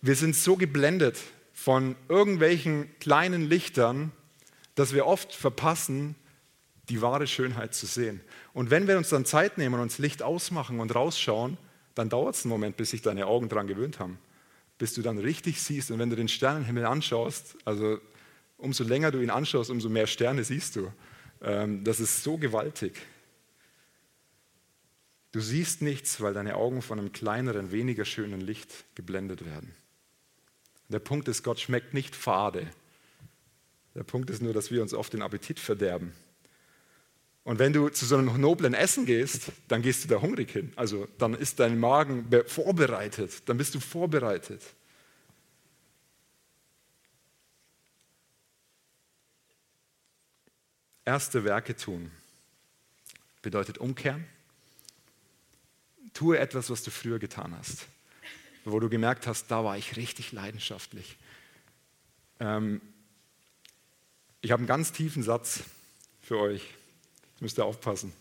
wir 0.00 0.14
sind 0.14 0.36
so 0.36 0.56
geblendet 0.56 1.18
von 1.52 1.96
irgendwelchen 2.08 2.88
kleinen 3.00 3.48
Lichtern, 3.48 4.12
dass 4.74 4.94
wir 4.94 5.06
oft 5.06 5.34
verpassen, 5.34 6.14
die 6.88 7.02
wahre 7.02 7.26
Schönheit 7.26 7.74
zu 7.74 7.86
sehen. 7.86 8.20
Und 8.52 8.70
wenn 8.70 8.86
wir 8.86 8.96
uns 8.96 9.08
dann 9.08 9.24
Zeit 9.24 9.58
nehmen 9.58 9.74
und 9.74 9.80
uns 9.80 9.98
Licht 9.98 10.22
ausmachen 10.22 10.80
und 10.80 10.94
rausschauen, 10.94 11.58
dann 11.94 12.08
dauert 12.08 12.36
es 12.36 12.44
einen 12.44 12.50
Moment, 12.50 12.76
bis 12.76 12.90
sich 12.90 13.02
deine 13.02 13.26
Augen 13.26 13.48
daran 13.48 13.66
gewöhnt 13.66 13.98
haben. 13.98 14.18
Bis 14.78 14.94
du 14.94 15.02
dann 15.02 15.18
richtig 15.18 15.60
siehst. 15.60 15.90
Und 15.90 15.98
wenn 15.98 16.10
du 16.10 16.16
den 16.16 16.28
Sternenhimmel 16.28 16.86
anschaust, 16.86 17.56
also 17.64 17.98
umso 18.59 18.85
länger 18.85 19.11
du 19.11 19.21
ihn 19.21 19.31
anschaust, 19.31 19.71
umso 19.71 19.88
mehr 19.88 20.07
Sterne 20.07 20.44
siehst 20.44 20.77
du. 20.77 20.92
Ähm, 21.40 21.85
das 21.85 22.01
ist 22.01 22.23
so 22.23 22.37
gewaltig. 22.37 23.01
Du 25.33 25.40
siehst 25.40 25.83
nichts, 25.83 26.21
weil 26.21 26.35
deine 26.35 26.57
Augen 26.57 26.83
von 26.83 26.99
einem 26.99 27.12
kleineren, 27.12 27.71
weniger 27.73 28.05
schönen 28.05 28.40
Licht 28.40 28.85
geblendet 28.94 29.44
werden. 29.44 29.75
Der 30.88 31.01
Punkt 31.01 31.29
ist, 31.29 31.42
Gott 31.42 31.61
schmeckt 31.61 31.94
nicht 31.94 32.16
fade. 32.16 32.66
Der 33.94 34.05
Punkt 34.05 34.31
ist 34.31 34.42
nur, 34.42 34.55
dass 34.55 34.71
wir 34.71 34.83
uns 34.83 34.94
oft 34.94 35.12
den 35.12 35.23
Appetit 35.23 35.61
verderben. 35.61 36.12
Und 37.44 37.59
wenn 37.59 37.73
du 37.73 37.88
zu 37.88 38.05
so 38.05 38.16
einem 38.16 38.40
noblen 38.40 38.75
Essen 38.75 39.07
gehst, 39.07 39.53
dann 39.68 39.83
gehst 39.83 40.05
du 40.05 40.09
da 40.09 40.21
hungrig 40.21 40.51
hin. 40.51 40.73
Also 40.77 41.09
dann 41.18 41.35
ist 41.35 41.61
dein 41.61 41.79
Magen 41.79 42.27
vorbereitet, 42.47 43.42
dann 43.47 43.57
bist 43.57 43.75
du 43.75 43.81
vorbereitet. 43.81 44.62
Erste 51.09 51.42
Werke 51.42 51.75
tun 51.75 52.11
bedeutet 53.40 53.79
umkehren. 53.79 54.27
Tue 56.12 56.38
etwas, 56.38 56.68
was 56.68 56.83
du 56.83 56.90
früher 56.90 57.18
getan 57.18 57.57
hast, 57.57 57.87
wo 58.66 58.79
du 58.79 58.90
gemerkt 58.90 59.27
hast, 59.27 59.47
da 59.47 59.64
war 59.64 59.79
ich 59.79 59.97
richtig 59.97 60.33
leidenschaftlich. 60.33 61.16
Ähm, 62.40 62.83
ich 64.42 64.51
habe 64.51 64.61
einen 64.61 64.66
ganz 64.66 64.92
tiefen 64.92 65.23
Satz 65.23 65.62
für 66.21 66.38
euch. 66.38 66.75
Jetzt 67.31 67.40
müsst 67.40 67.59
ihr 67.59 67.64
aufpassen. 67.64 68.12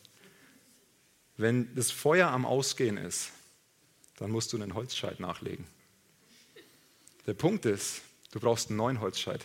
Wenn 1.35 1.75
das 1.75 1.91
Feuer 1.91 2.29
am 2.29 2.45
Ausgehen 2.45 2.95
ist, 2.95 3.31
dann 4.15 4.31
musst 4.31 4.53
du 4.53 4.61
einen 4.61 4.75
Holzscheit 4.75 5.19
nachlegen. 5.19 5.67
Der 7.25 7.33
Punkt 7.33 7.65
ist, 7.65 8.01
du 8.31 8.39
brauchst 8.39 8.69
einen 8.69 8.77
neuen 8.77 9.01
Holzscheit. 9.01 9.43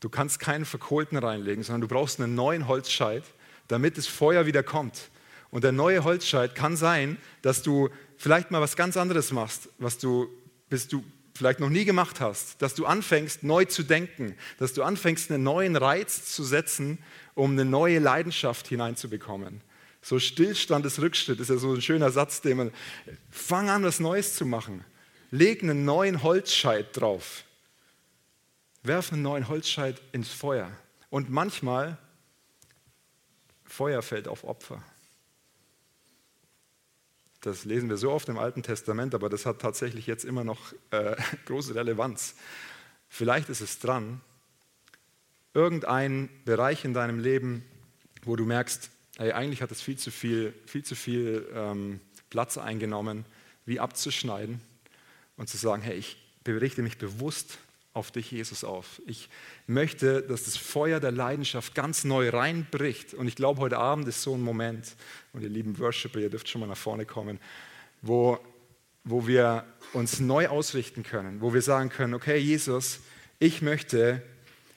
Du 0.00 0.08
kannst 0.08 0.40
keinen 0.40 0.64
verkohlten 0.64 1.18
reinlegen, 1.18 1.62
sondern 1.62 1.82
du 1.82 1.88
brauchst 1.88 2.20
einen 2.20 2.34
neuen 2.34 2.68
Holzscheit, 2.68 3.24
damit 3.68 3.98
das 3.98 4.06
Feuer 4.06 4.46
wieder 4.46 4.62
kommt. 4.62 5.10
Und 5.50 5.64
der 5.64 5.72
neue 5.72 6.04
Holzscheit 6.04 6.54
kann 6.54 6.76
sein, 6.76 7.16
dass 7.42 7.62
du 7.62 7.88
vielleicht 8.16 8.50
mal 8.50 8.60
was 8.60 8.76
ganz 8.76 8.96
anderes 8.96 9.32
machst, 9.32 9.68
was 9.78 9.98
du 9.98 10.28
bis 10.68 10.88
du 10.88 11.04
vielleicht 11.34 11.60
noch 11.60 11.68
nie 11.68 11.84
gemacht 11.84 12.20
hast, 12.20 12.60
dass 12.62 12.74
du 12.74 12.86
anfängst, 12.86 13.42
neu 13.42 13.66
zu 13.66 13.82
denken, 13.82 14.34
dass 14.58 14.72
du 14.72 14.82
anfängst, 14.82 15.30
einen 15.30 15.44
neuen 15.44 15.76
Reiz 15.76 16.32
zu 16.32 16.44
setzen, 16.44 16.98
um 17.34 17.52
eine 17.52 17.64
neue 17.64 17.98
Leidenschaft 17.98 18.66
hineinzubekommen. 18.68 19.60
So 20.00 20.18
Stillstand 20.18 20.86
ist 20.86 21.00
Rückschritt, 21.00 21.40
ist 21.40 21.50
ja 21.50 21.56
so 21.56 21.74
ein 21.74 21.82
schöner 21.82 22.10
Satz, 22.10 22.40
den 22.40 22.56
man, 22.56 22.72
fang 23.30 23.68
an, 23.68 23.84
was 23.84 24.00
Neues 24.00 24.34
zu 24.34 24.46
machen. 24.46 24.84
Leg 25.30 25.62
einen 25.62 25.84
neuen 25.84 26.22
Holzscheit 26.22 26.96
drauf. 26.96 27.44
Werf 28.86 29.12
einen 29.12 29.22
neuen 29.22 29.48
Holzscheit 29.48 30.00
ins 30.12 30.28
Feuer. 30.28 30.70
Und 31.10 31.30
manchmal, 31.30 31.98
Feuer 33.64 34.02
fällt 34.02 34.28
auf 34.28 34.44
Opfer. 34.44 34.82
Das 37.40 37.64
lesen 37.64 37.88
wir 37.88 37.96
so 37.96 38.10
oft 38.10 38.28
im 38.28 38.38
Alten 38.38 38.62
Testament, 38.62 39.14
aber 39.14 39.28
das 39.28 39.46
hat 39.46 39.60
tatsächlich 39.60 40.06
jetzt 40.06 40.24
immer 40.24 40.44
noch 40.44 40.72
äh, 40.90 41.16
große 41.46 41.74
Relevanz. 41.74 42.34
Vielleicht 43.08 43.48
ist 43.48 43.60
es 43.60 43.78
dran, 43.78 44.20
irgendein 45.54 46.28
Bereich 46.44 46.84
in 46.84 46.92
deinem 46.92 47.20
Leben, 47.20 47.64
wo 48.24 48.36
du 48.36 48.44
merkst, 48.44 48.90
hey, 49.16 49.32
eigentlich 49.32 49.62
hat 49.62 49.70
es 49.70 49.80
viel 49.80 49.96
zu 49.96 50.10
viel, 50.10 50.52
viel 50.66 50.84
zu 50.84 50.96
viel 50.96 51.48
ähm, 51.54 52.00
Platz 52.30 52.58
eingenommen, 52.58 53.24
wie 53.64 53.80
abzuschneiden 53.80 54.60
und 55.36 55.48
zu 55.48 55.56
sagen, 55.56 55.82
hey, 55.82 55.96
ich 55.96 56.16
berichte 56.44 56.82
mich 56.82 56.98
bewusst 56.98 57.58
auf 57.96 58.10
dich, 58.10 58.30
Jesus, 58.30 58.62
auf. 58.62 59.00
Ich 59.06 59.30
möchte, 59.66 60.22
dass 60.22 60.44
das 60.44 60.56
Feuer 60.56 61.00
der 61.00 61.12
Leidenschaft 61.12 61.74
ganz 61.74 62.04
neu 62.04 62.28
reinbricht. 62.28 63.14
Und 63.14 63.26
ich 63.26 63.36
glaube, 63.36 63.60
heute 63.62 63.78
Abend 63.78 64.06
ist 64.06 64.22
so 64.22 64.34
ein 64.34 64.42
Moment, 64.42 64.94
und 65.32 65.42
ihr 65.42 65.48
lieben 65.48 65.78
Worshipper, 65.78 66.20
ihr 66.20 66.28
dürft 66.28 66.48
schon 66.48 66.60
mal 66.60 66.66
nach 66.66 66.76
vorne 66.76 67.06
kommen, 67.06 67.40
wo, 68.02 68.38
wo 69.02 69.26
wir 69.26 69.64
uns 69.94 70.20
neu 70.20 70.48
ausrichten 70.48 71.02
können, 71.04 71.40
wo 71.40 71.54
wir 71.54 71.62
sagen 71.62 71.88
können, 71.88 72.12
okay, 72.12 72.36
Jesus, 72.36 73.00
ich 73.38 73.62
möchte, 73.62 74.22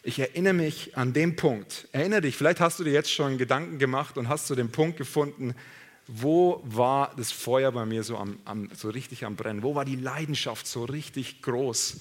ich 0.02 0.18
erinnere 0.20 0.54
mich 0.54 0.96
an 0.98 1.12
den 1.12 1.36
Punkt. 1.36 1.90
Erinnere 1.92 2.22
dich, 2.22 2.38
vielleicht 2.38 2.62
hast 2.62 2.80
du 2.80 2.86
dir 2.86 2.94
jetzt 2.94 3.12
schon 3.12 3.38
Gedanken 3.38 3.80
gemacht 3.80 4.18
und 4.18 4.30
hast 4.30 4.50
du 4.50 4.56
den 4.56 4.72
Punkt 4.72 4.98
gefunden, 4.98 5.56
wo 6.08 6.62
war 6.64 7.14
das 7.18 7.34
Feuer 7.34 7.72
bei 7.74 7.86
mir 7.86 8.04
so, 8.04 8.18
am, 8.18 8.40
am, 8.46 8.70
so 8.74 8.90
richtig 8.90 9.26
am 9.26 9.36
Brennen? 9.36 9.62
Wo 9.62 9.76
war 9.76 9.84
die 9.84 9.98
Leidenschaft 9.98 10.66
so 10.66 10.86
richtig 10.86 11.42
groß? 11.42 11.98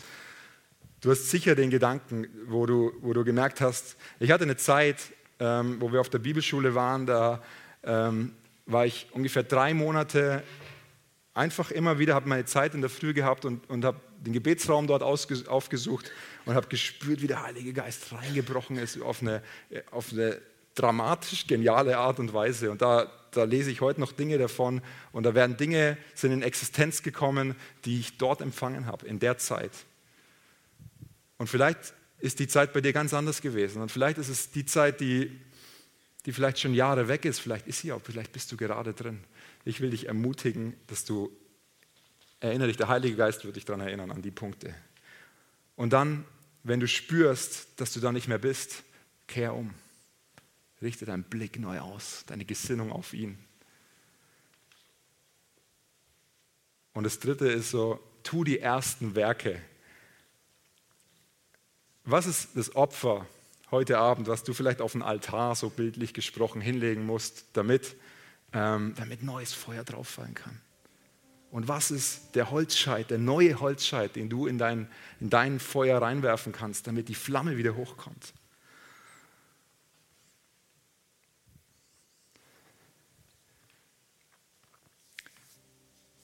Du 1.00 1.12
hast 1.12 1.30
sicher 1.30 1.54
den 1.54 1.70
Gedanken, 1.70 2.26
wo 2.48 2.66
du, 2.66 2.92
wo 3.00 3.12
du 3.12 3.22
gemerkt 3.22 3.61
hast, 3.61 3.96
ich 4.18 4.32
hatte 4.32 4.42
eine 4.42 4.56
Zeit, 4.56 4.96
ähm, 5.38 5.76
wo 5.80 5.92
wir 5.92 6.00
auf 6.00 6.08
der 6.08 6.18
Bibelschule 6.18 6.74
waren, 6.74 7.06
da 7.06 7.40
ähm, 7.84 8.32
war 8.66 8.84
ich 8.84 9.06
ungefähr 9.12 9.44
drei 9.44 9.74
Monate 9.74 10.42
einfach 11.34 11.70
immer 11.70 12.00
wieder, 12.00 12.14
habe 12.14 12.28
meine 12.28 12.46
Zeit 12.46 12.74
in 12.74 12.80
der 12.80 12.90
Früh 12.90 13.14
gehabt 13.14 13.44
und, 13.44 13.70
und 13.70 13.84
habe 13.84 14.00
den 14.18 14.32
Gebetsraum 14.32 14.88
dort 14.88 15.04
aufgesucht 15.04 16.11
und 16.46 16.56
habe 16.56 16.66
gespürt, 16.66 17.22
wie 17.22 17.28
der 17.28 17.44
Heilige 17.44 17.72
Geist 17.72 18.12
reingebrochen 18.12 18.76
ist 18.76 19.00
auf 19.00 19.22
eine, 19.22 19.40
auf 19.92 20.12
eine 20.12 20.40
dramatisch 20.74 21.46
geniale 21.46 21.96
Art 21.96 22.18
und 22.18 22.34
Weise. 22.34 22.72
Und 22.72 22.82
da, 22.82 23.08
da 23.30 23.44
lese 23.44 23.70
ich 23.70 23.80
heute 23.80 24.00
noch 24.00 24.11
Dinge 24.11 24.37
davon 24.37 24.82
und 25.12 25.22
da 25.22 25.37
werden 25.37 25.56
Dinge 25.56 25.96
sind 26.16 26.32
in 26.32 26.42
Existenz 26.42 27.04
gekommen, 27.04 27.54
die 27.84 28.00
ich 28.00 28.18
dort 28.18 28.40
empfangen 28.40 28.87
habe, 28.87 29.06
in 29.06 29.20
der 29.20 29.38
Zeit. 29.38 29.70
Und 31.38 31.46
vielleicht 31.46 31.94
ist 32.18 32.40
die 32.40 32.48
Zeit 32.48 32.72
bei 32.72 32.81
dir 32.81 32.92
ganz 32.92 33.14
anders 33.14 33.40
gewesen. 33.40 33.81
Und 33.81 33.90
vielleicht 33.90 34.18
ist 34.18 34.29
es 34.29 34.51
die 34.51 34.66
Zeit, 34.66 35.01
die, 35.01 35.40
die 36.27 36.33
vielleicht 36.33 36.59
schon 36.59 36.74
Jahre 36.74 37.09
weg 37.09 37.24
ist. 37.24 37.38
Vielleicht 37.38 37.66
ist 37.68 37.81
sie 37.81 37.92
auch, 37.92 38.03
vielleicht 38.03 38.33
bist 38.33 38.51
du 38.53 38.57
gerade 38.57 38.92
drin. 38.92 39.24
Ich 39.64 39.81
will 39.81 39.90
dich 39.90 40.07
ermutigen, 40.07 40.74
dass 40.88 41.05
du, 41.05 41.31
erinnere 42.40 42.68
dich, 42.68 42.77
der 42.77 42.88
Heilige 42.88 43.16
Geist 43.16 43.44
wird 43.44 43.57
dich 43.57 43.64
daran 43.64 43.81
erinnern, 43.81 44.11
an 44.11 44.22
die 44.22 44.31
Punkte. 44.31 44.74
Und 45.77 45.92
dann, 45.92 46.24
wenn 46.64 46.81
du 46.81 46.88
spürst, 46.88 47.68
dass 47.81 47.92
du 47.92 48.01
da 48.01 48.11
nicht 48.11 48.29
mehr 48.29 48.38
bist, 48.38 48.83
kehr 49.29 49.55
um. 49.55 49.72
Richte 50.83 51.07
deinen 51.07 51.24
Blick 51.24 51.59
neu 51.59 51.79
aus, 51.81 52.24
deine 52.27 52.44
Gesinnung 52.44 52.90
auf 52.90 53.12
ihn. 53.12 53.38
Und 56.94 57.05
das 57.05 57.20
dritte 57.20 57.46
ist 57.46 57.70
so, 57.70 58.01
tu 58.24 58.42
die 58.42 58.59
ersten 58.59 59.14
Werke 59.14 59.61
was 62.10 62.26
ist 62.26 62.50
das 62.54 62.74
Opfer 62.74 63.26
heute 63.70 63.98
Abend, 63.98 64.28
was 64.28 64.42
du 64.42 64.54
vielleicht 64.54 64.80
auf 64.80 64.92
den 64.92 65.02
Altar, 65.02 65.54
so 65.54 65.68
bildlich 65.68 66.14
gesprochen, 66.14 66.60
hinlegen 66.60 67.04
musst, 67.04 67.44
damit, 67.52 67.96
ähm, 68.52 68.94
damit 68.96 69.22
neues 69.22 69.52
Feuer 69.52 69.84
drauf 69.84 70.08
fallen 70.08 70.34
kann? 70.34 70.58
Und 71.50 71.68
was 71.68 71.90
ist 71.90 72.34
der 72.34 72.50
Holzscheit, 72.50 73.10
der 73.10 73.18
neue 73.18 73.60
Holzscheit, 73.60 74.16
den 74.16 74.28
du 74.28 74.46
in 74.46 74.58
dein, 74.58 74.88
in 75.20 75.30
dein 75.30 75.60
Feuer 75.60 76.00
reinwerfen 76.00 76.52
kannst, 76.52 76.86
damit 76.86 77.08
die 77.08 77.14
Flamme 77.14 77.56
wieder 77.56 77.76
hochkommt? 77.76 78.32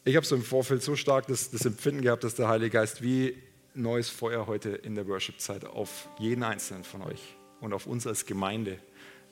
Ich 0.06 0.16
habe 0.16 0.26
so 0.26 0.34
im 0.34 0.42
Vorfeld 0.42 0.82
so 0.82 0.96
stark 0.96 1.26
das, 1.26 1.50
das 1.50 1.64
Empfinden 1.64 2.02
gehabt, 2.02 2.24
dass 2.24 2.34
der 2.34 2.48
Heilige 2.48 2.70
Geist 2.70 3.02
wie 3.02 3.42
neues 3.74 4.08
Feuer 4.08 4.46
heute 4.46 4.70
in 4.70 4.94
der 4.94 5.06
Worship-Zeit 5.06 5.64
auf 5.64 6.08
jeden 6.18 6.42
Einzelnen 6.42 6.84
von 6.84 7.02
euch 7.02 7.36
und 7.60 7.72
auf 7.72 7.86
uns 7.86 8.06
als 8.06 8.24
Gemeinde 8.24 8.78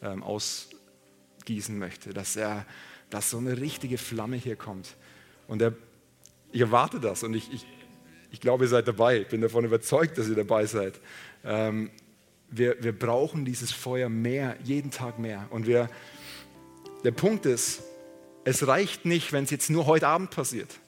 ähm, 0.02 0.22
ausgießen 0.22 1.78
möchte, 1.78 2.12
dass 2.12 2.37
er, 2.37 2.66
dass 3.11 3.31
so 3.31 3.38
eine 3.38 3.61
richtige 3.61 3.98
Flamme 3.98 4.37
hier 4.37 4.57
kommt. 4.57 4.96
Und 5.46 5.62
er, 5.62 5.74
ich 6.50 6.61
erwarte 6.61 6.98
das 6.98 7.22
und 7.22 7.35
ich, 7.35 7.52
ich, 7.52 7.66
ich 8.31 8.40
glaube, 8.40 8.64
ihr 8.64 8.68
seid 8.68 8.88
dabei. 8.88 9.20
Ich 9.20 9.28
bin 9.28 9.40
davon 9.40 9.64
überzeugt, 9.64 10.18
dass 10.18 10.28
ihr 10.28 10.35
dabei 10.35 10.66
seid. 10.66 11.00
Ähm, 11.44 11.90
wir, 12.50 12.83
wir 12.83 12.98
brauchen 12.98 13.44
dieses 13.44 13.72
Feuer 13.72 14.09
mehr, 14.09 14.57
jeden 14.62 14.90
Tag 14.90 15.18
mehr. 15.18 15.46
Und 15.50 15.66
wir, 15.66 15.88
der 17.05 17.12
Punkt 17.12 17.46
ist, 17.46 17.83
es 18.44 18.66
reicht 18.66 19.05
nicht, 19.05 19.33
wenn 19.33 19.44
es 19.44 19.50
jetzt 19.50 19.70
nur 19.70 19.87
heute 19.87 20.09
Abend 20.09 20.31
passiert. 20.31 20.81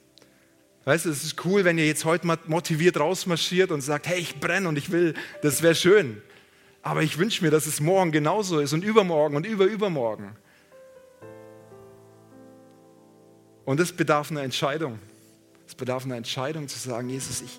Weißt 0.85 1.07
du, 1.07 1.11
es 1.11 1.25
ist 1.25 1.44
cool, 1.44 1.64
wenn 1.64 1.79
ihr 1.79 1.87
jetzt 1.87 2.05
heute 2.05 2.27
motiviert 2.47 2.99
rausmarschiert 2.99 3.70
und 3.70 3.81
sagt, 3.81 4.07
hey, 4.07 4.18
ich 4.18 4.38
brenne 4.38 4.68
und 4.68 4.77
ich 4.77 4.90
will, 4.90 5.14
das 5.42 5.62
wäre 5.62 5.75
schön. 5.75 6.20
Aber 6.83 7.03
ich 7.03 7.16
wünsche 7.18 7.42
mir, 7.42 7.51
dass 7.51 7.66
es 7.66 7.81
morgen 7.81 8.12
genauso 8.12 8.61
ist 8.61 8.75
und 8.75 8.85
übermorgen 8.85 9.37
und 9.37 9.47
überübermorgen. 9.47 10.37
Und 13.64 13.81
es 13.81 13.92
bedarf 13.92 14.31
einer 14.31 14.42
Entscheidung. 14.42 14.99
Es 15.66 15.75
bedarf 15.75 16.05
einer 16.05 16.16
Entscheidung 16.16 16.68
zu 16.68 16.79
sagen, 16.79 17.09
Jesus, 17.09 17.40
ich, 17.40 17.59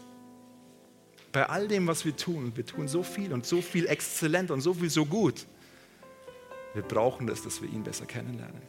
Bei 1.31 1.49
all 1.49 1.67
dem, 1.67 1.87
was 1.87 2.05
wir 2.05 2.15
tun, 2.15 2.51
wir 2.55 2.65
tun 2.65 2.87
so 2.87 3.01
viel 3.01 3.33
und 3.33 3.45
so 3.45 3.61
viel 3.61 3.87
exzellent 3.87 4.51
und 4.51 4.61
so 4.61 4.75
viel 4.75 4.91
so 4.91 5.05
gut. 5.05 5.47
Wir 6.75 6.83
brauchen 6.83 7.25
das, 7.25 7.41
dass 7.41 7.61
wir 7.61 7.69
ihn 7.69 7.83
besser 7.83 8.05
kennenlernen. 8.05 8.61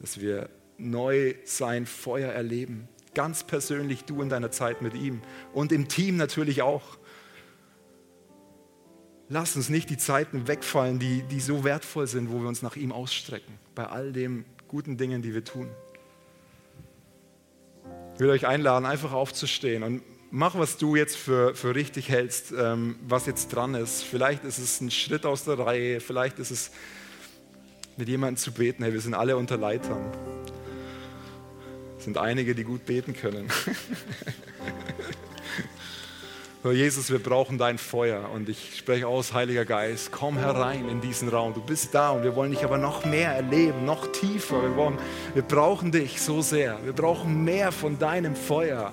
Dass 0.00 0.20
wir 0.20 0.50
neu 0.76 1.34
sein 1.44 1.86
Feuer 1.86 2.30
erleben. 2.30 2.88
Ganz 3.14 3.44
persönlich 3.44 4.04
du 4.04 4.22
in 4.22 4.28
deiner 4.28 4.50
Zeit 4.50 4.82
mit 4.82 4.94
ihm 4.94 5.20
und 5.52 5.72
im 5.72 5.88
Team 5.88 6.16
natürlich 6.16 6.62
auch. 6.62 6.82
Lass 9.28 9.56
uns 9.56 9.68
nicht 9.68 9.90
die 9.90 9.96
Zeiten 9.96 10.48
wegfallen, 10.48 10.98
die, 10.98 11.22
die 11.22 11.40
so 11.40 11.64
wertvoll 11.64 12.06
sind, 12.06 12.30
wo 12.30 12.40
wir 12.40 12.48
uns 12.48 12.62
nach 12.62 12.76
ihm 12.76 12.92
ausstrecken, 12.92 13.58
bei 13.74 13.86
all 13.86 14.12
den 14.12 14.44
guten 14.68 14.96
Dingen, 14.96 15.22
die 15.22 15.34
wir 15.34 15.44
tun. 15.44 15.68
Ich 18.14 18.20
will 18.20 18.30
euch 18.30 18.46
einladen, 18.46 18.86
einfach 18.86 19.12
aufzustehen 19.12 19.82
und 19.82 20.02
mach, 20.30 20.56
was 20.56 20.76
du 20.76 20.96
jetzt 20.96 21.16
für, 21.16 21.54
für 21.54 21.74
richtig 21.74 22.08
hältst, 22.08 22.52
ähm, 22.56 22.96
was 23.06 23.26
jetzt 23.26 23.48
dran 23.48 23.74
ist. 23.74 24.02
Vielleicht 24.02 24.44
ist 24.44 24.58
es 24.58 24.80
ein 24.80 24.90
Schritt 24.90 25.26
aus 25.26 25.44
der 25.44 25.58
Reihe, 25.58 26.00
vielleicht 26.00 26.38
ist 26.38 26.50
es 26.50 26.70
mit 27.96 28.08
jemandem 28.08 28.36
zu 28.36 28.52
beten. 28.52 28.82
Hey, 28.82 28.92
wir 28.92 29.00
sind 29.00 29.14
alle 29.14 29.36
unter 29.36 29.56
Leitern. 29.56 30.12
Sind 32.00 32.18
einige, 32.18 32.54
die 32.54 32.64
gut 32.64 32.86
beten 32.86 33.14
können. 33.14 33.48
Jesus, 36.62 37.10
wir 37.10 37.20
brauchen 37.20 37.56
dein 37.56 37.78
Feuer 37.78 38.28
und 38.34 38.50
ich 38.50 38.76
spreche 38.76 39.06
aus, 39.06 39.32
Heiliger 39.32 39.64
Geist, 39.64 40.12
komm 40.12 40.36
herein 40.36 40.90
in 40.90 41.00
diesen 41.00 41.30
Raum. 41.30 41.54
Du 41.54 41.62
bist 41.62 41.94
da 41.94 42.10
und 42.10 42.22
wir 42.22 42.36
wollen 42.36 42.50
dich 42.50 42.64
aber 42.64 42.76
noch 42.76 43.06
mehr 43.06 43.32
erleben, 43.32 43.86
noch 43.86 44.12
tiefer. 44.12 44.62
Wir, 44.62 44.76
wollen, 44.76 44.98
wir 45.32 45.42
brauchen 45.42 45.90
dich 45.90 46.20
so 46.20 46.42
sehr. 46.42 46.78
Wir 46.84 46.92
brauchen 46.92 47.44
mehr 47.44 47.72
von 47.72 47.98
deinem 47.98 48.36
Feuer. 48.36 48.92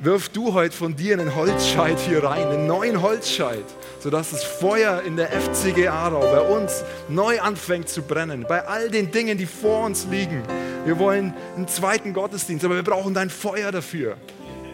Wirf 0.00 0.28
du 0.28 0.52
heute 0.54 0.76
von 0.76 0.96
dir 0.96 1.18
einen 1.18 1.36
Holzscheit 1.36 2.00
hier 2.00 2.24
rein, 2.24 2.48
einen 2.48 2.66
neuen 2.66 3.00
Holzscheit, 3.00 3.64
sodass 4.00 4.30
das 4.30 4.42
Feuer 4.42 5.02
in 5.02 5.16
der 5.16 5.28
FCG 5.30 5.86
Aarau 5.86 6.20
bei 6.20 6.40
uns 6.40 6.82
neu 7.08 7.40
anfängt 7.40 7.88
zu 7.88 8.02
brennen. 8.02 8.44
Bei 8.48 8.66
all 8.66 8.90
den 8.90 9.12
Dingen, 9.12 9.38
die 9.38 9.46
vor 9.46 9.86
uns 9.86 10.06
liegen. 10.10 10.42
Wir 10.84 10.98
wollen 10.98 11.32
einen 11.56 11.66
zweiten 11.66 12.12
Gottesdienst, 12.12 12.64
aber 12.64 12.76
wir 12.76 12.82
brauchen 12.82 13.14
dein 13.14 13.30
Feuer 13.30 13.72
dafür. 13.72 14.18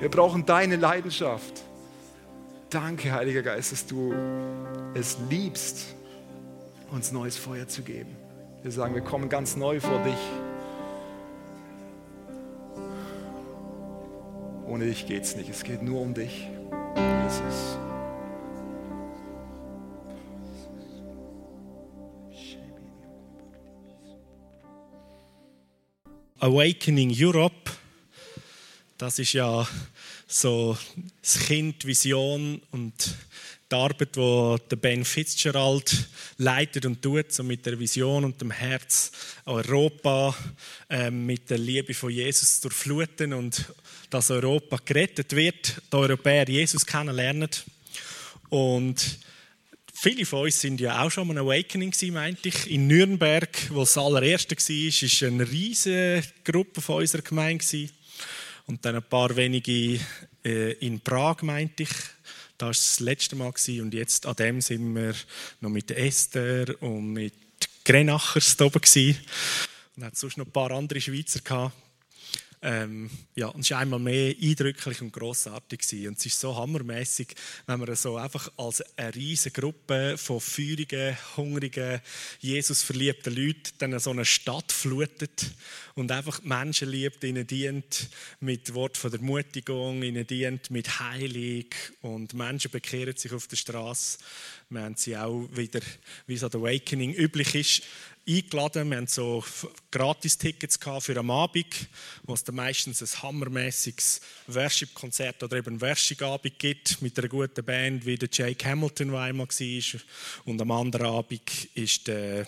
Wir 0.01 0.09
brauchen 0.09 0.45
deine 0.45 0.77
Leidenschaft. 0.77 1.63
Danke, 2.69 3.13
Heiliger 3.13 3.43
Geist, 3.43 3.71
dass 3.71 3.87
du 3.87 4.13
es 4.95 5.19
liebst, 5.29 5.95
uns 6.91 7.13
neues 7.13 7.37
Feuer 7.37 7.69
zu 7.69 7.83
geben. 7.83 8.17
Wir 8.63 8.73
sagen, 8.73 8.95
wir 8.95 9.03
kommen 9.03 9.29
ganz 9.29 9.57
neu 9.57 9.81
vor 9.81 10.01
dich. 10.03 10.15
Ohne 14.67 14.87
dich 14.87 15.07
geht 15.07 15.23
es 15.23 15.37
nicht. 15.37 15.49
Es 15.49 15.63
geht 15.63 15.83
nur 15.83 16.01
um 16.01 16.15
dich, 16.15 16.49
Jesus. 17.25 17.79
Awakening 26.43 27.15
Europe, 27.15 27.71
das 28.97 29.19
ist 29.19 29.35
ja 29.35 29.69
so 30.27 30.75
das 31.21 31.39
Kind, 31.41 31.85
Vision 31.85 32.63
und 32.71 32.95
die 33.71 33.75
Arbeit, 33.75 34.17
die 34.17 34.57
der 34.71 34.77
Ben 34.77 35.05
Fitzgerald 35.05 36.09
leitet 36.39 36.87
und 36.87 37.03
tut, 37.03 37.31
so 37.31 37.43
mit 37.43 37.67
der 37.67 37.79
Vision 37.79 38.25
und 38.25 38.41
dem 38.41 38.53
Herz 38.53 39.13
Europa 39.45 40.35
äh, 40.89 41.11
mit 41.11 41.51
der 41.51 41.59
Liebe 41.59 41.93
von 41.93 42.11
Jesus 42.11 42.63
durchfluten 42.63 43.35
und 43.35 43.67
dass 44.09 44.31
Europa 44.31 44.79
gerettet 44.83 45.37
wird, 45.37 45.83
die 45.93 45.97
Europäer 45.97 46.49
Jesus 46.49 46.87
kennenlernen. 46.87 47.51
Und 48.49 49.19
viele 50.01 50.25
von 50.25 50.45
uns 50.45 50.59
sind 50.61 50.81
ja 50.81 51.03
auch 51.03 51.11
schon 51.11 51.29
mal 51.29 51.35
ein 51.35 51.45
Awakening 51.45 51.93
meinte 52.13 52.49
ich. 52.49 52.71
In 52.71 52.87
Nürnberg, 52.87 53.51
wo 53.71 53.81
das 53.81 53.99
allererste 53.99 54.57
war, 54.57 54.67
war 54.67 55.29
eine 55.29 55.51
riesige 55.51 56.23
Gruppe 56.43 56.81
von 56.81 56.97
unserer 56.97 57.23
Gemeinde. 57.23 57.89
Und 58.67 58.85
dann 58.85 58.97
ein 58.97 59.03
paar 59.03 59.37
wenige 59.37 60.01
äh, 60.45 60.73
in 60.75 61.01
Prag, 61.01 61.43
meinte 61.43 61.83
ich. 61.83 61.91
Das 62.57 62.67
war 62.67 62.71
das 62.71 63.01
letzte 63.01 63.37
Mal. 63.37 63.53
Und 63.67 63.93
jetzt 63.93 64.25
an 64.25 64.37
dem 64.37 64.61
sind 64.61 64.95
wir 64.95 65.15
noch 65.61 65.71
mit 65.71 65.91
Esther 65.91 66.81
und 66.83 67.13
mit 67.13 67.35
Grenachers 67.85 68.57
da 68.57 68.67
oben. 68.67 68.81
Und 69.97 70.05
hat 70.05 70.17
sonst 70.17 70.39
noch 70.39 70.47
ein 70.47 70.53
paar 70.53 70.71
andere 70.71 71.01
Schweizer 71.01 71.41
gehabt. 71.41 71.75
Ähm, 72.63 73.09
ja, 73.35 73.47
und 73.47 73.63
es 73.63 73.71
war 73.71 73.79
einmal 73.79 73.99
mehr 73.99 74.35
eindrücklich 74.41 75.01
und 75.01 75.13
grossartig. 75.13 75.81
Gewesen. 75.81 76.09
Und 76.09 76.19
es 76.19 76.27
ist 76.27 76.41
so 76.41 76.55
hammermäßig, 76.55 77.29
wenn 77.67 77.81
man 77.81 77.95
so 77.97 78.17
einfach 78.17 78.53
als 78.59 78.83
eine 78.99 79.15
riesige 79.15 79.63
Gruppe 79.63 80.19
von 80.19 80.41
feurigen, 80.41 81.17
hungrigen, 81.37 82.01
Jesus 82.41 82.83
verliebten 82.83 83.35
Leuten 83.35 83.73
dann 83.79 83.99
so 83.99 84.11
eine 84.11 84.27
Stadt 84.27 84.73
flutet 84.73 85.53
und 85.95 86.13
einfach 86.13 86.43
Menschen 86.43 86.91
liebt, 86.91 87.25
ihnen 87.25 87.47
dient 87.47 88.09
mit 88.41 88.75
Wort 88.75 88.99
von 88.99 89.11
der 89.11 89.21
Mutigung, 89.21 90.03
ihnen 90.03 90.27
dient 90.27 90.71
mit 90.71 91.01
Heilung 91.01 91.65
und 92.03 92.35
Menschen 92.35 92.71
bekehren 92.71 93.17
sich 93.17 93.33
auf 93.33 93.47
der 93.47 93.57
Straße. 93.57 94.19
Wir 94.69 94.83
haben 94.83 94.97
sie 94.97 95.17
auch 95.17 95.49
wieder, 95.53 95.81
wie 96.27 96.35
es 96.35 96.45
an 96.45 96.51
Awakening 96.53 97.15
üblich 97.15 97.55
ist, 97.55 97.83
eingeladen. 98.29 98.91
Wir 98.91 98.97
hatten 98.97 99.07
so 99.07 99.45
Gratis-Tickets 99.91 100.79
für 101.01 101.17
am 101.17 101.31
Abend, 101.31 101.89
wo 102.23 102.35
es 102.35 102.45
dann 102.45 102.55
meistens 102.57 103.03
ein 103.03 103.23
hammermäßiges 103.23 104.21
Worship-Konzert 104.47 105.43
oder 105.43 105.57
eben 105.57 105.81
Worship-Abend 105.81 106.59
gibt 106.59 107.03
mit 107.03 107.19
einer 107.19 107.29
guten 107.29 107.65
Band, 107.65 108.07
wie 108.07 108.17
der 108.17 108.29
Jake 108.31 108.69
Hamilton, 108.69 109.11
der 109.11 109.21
einmal 109.21 109.49
war. 109.49 110.01
Und 110.45 110.61
am 110.61 110.71
anderen 110.71 111.07
Abend 111.07 111.69
ist 111.75 112.07
der 112.07 112.47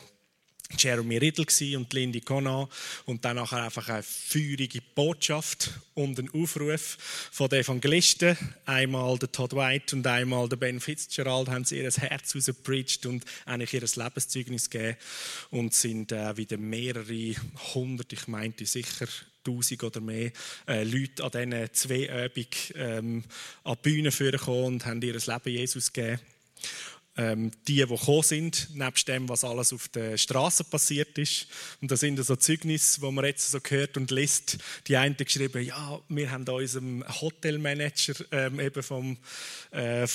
Jeremy 0.78 1.18
Riddle 1.18 1.46
und 1.76 1.92
Lindy 1.92 2.20
Conan 2.20 2.68
und 3.06 3.24
dann 3.24 3.36
nachher 3.36 3.64
einfach 3.64 3.88
eine 3.88 4.02
feurige 4.02 4.80
Botschaft 4.94 5.70
und 5.94 6.18
ein 6.18 6.30
Aufruf 6.32 6.98
von 7.30 7.48
den 7.48 7.60
Evangelisten. 7.60 8.36
Einmal 8.66 9.18
der 9.18 9.32
Todd 9.32 9.54
White 9.54 9.96
und 9.96 10.06
einmal 10.06 10.48
der 10.48 10.56
Ben 10.56 10.80
Fitzgerald 10.80 11.48
haben 11.48 11.64
sie 11.64 11.78
ihr 11.78 11.90
Herz 11.90 12.34
rausgepreacht 12.34 13.06
und 13.06 13.24
eigentlich 13.46 13.74
ihr 13.74 13.80
Lebenszeugnis 13.80 14.70
gegeben 14.70 14.96
und 15.50 15.74
sind 15.74 16.12
äh, 16.12 16.36
wieder 16.36 16.56
mehrere 16.56 17.34
hundert, 17.74 18.12
ich 18.12 18.26
meinte 18.28 18.66
sicher 18.66 19.06
tausend 19.44 19.82
oder 19.82 20.00
mehr 20.00 20.30
äh, 20.68 20.84
Leute 20.84 21.24
an 21.24 21.30
diesen 21.30 21.74
zwei 21.74 22.26
Übungen 22.26 22.46
ähm, 22.74 23.24
an 23.64 23.76
die 23.76 23.90
Bühne 23.90 24.12
vorgekommen 24.12 24.64
und 24.64 24.86
haben 24.86 25.02
ihr 25.02 25.14
Leben 25.14 25.48
Jesus 25.48 25.92
gegeben 25.92 26.20
ähm, 27.16 27.50
die, 27.68 27.76
die 27.76 27.86
gekommen 27.86 28.22
sind, 28.22 28.68
nebst 28.74 29.06
dem, 29.08 29.28
was 29.28 29.44
alles 29.44 29.72
auf 29.72 29.88
der 29.88 30.16
Straße 30.16 30.64
passiert 30.64 31.18
ist. 31.18 31.46
Und 31.80 31.90
da 31.90 31.96
sind 31.96 32.22
so 32.24 32.36
Zeugnisse, 32.36 33.02
wo 33.02 33.10
man 33.10 33.24
jetzt 33.26 33.50
so 33.50 33.58
hört 33.68 33.96
und 33.96 34.10
liest. 34.10 34.58
Die 34.86 34.96
einen 34.96 35.16
geschrieben, 35.16 35.64
ja, 35.64 36.00
wir 36.08 36.30
haben 36.30 36.48
unserem 36.48 37.04
Hotelmanager 37.20 38.14
ähm, 38.32 38.60
eben 38.60 38.82
vom 38.82 39.18
äh, 39.70 40.06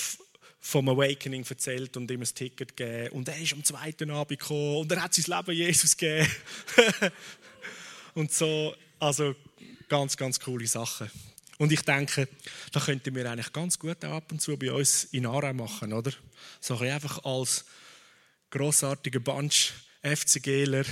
vom 0.60 0.90
Awakening 0.90 1.46
erzählt 1.48 1.96
und 1.96 2.12
ihm 2.12 2.22
ein 2.22 2.26
Ticket 2.26 2.76
gegeben. 2.76 3.16
Und 3.16 3.30
er 3.30 3.40
ist 3.40 3.54
am 3.54 3.64
zweiten 3.64 4.12
Abend 4.12 4.40
gekommen 4.40 4.78
und 4.78 4.92
er 4.92 5.04
hat 5.04 5.14
sein 5.14 5.38
Leben 5.38 5.56
Jesus 5.56 5.96
gegeben. 5.96 6.30
und 8.16 8.34
so, 8.34 8.76
also 9.00 9.34
ganz, 9.88 10.18
ganz 10.18 10.40
coole 10.40 10.68
Sachen. 10.68 11.10
Und 11.58 11.72
ich 11.72 11.82
denke, 11.82 12.28
da 12.72 12.80
könnten 12.80 13.16
wir 13.16 13.30
eigentlich 13.30 13.52
ganz 13.52 13.80
gut 13.80 14.04
auch 14.06 14.18
ab 14.18 14.32
und 14.32 14.42
zu 14.42 14.56
bei 14.58 14.72
uns 14.72 15.06
in 15.06 15.26
Aarau 15.26 15.54
machen, 15.54 15.92
oder? 15.92 16.12
So 16.60 16.78
ein 16.78 16.92
einfach 16.92 17.24
als 17.26 17.66
grossartiger 18.50 19.20
Bunch 19.20 19.74
FCGler 20.04 20.86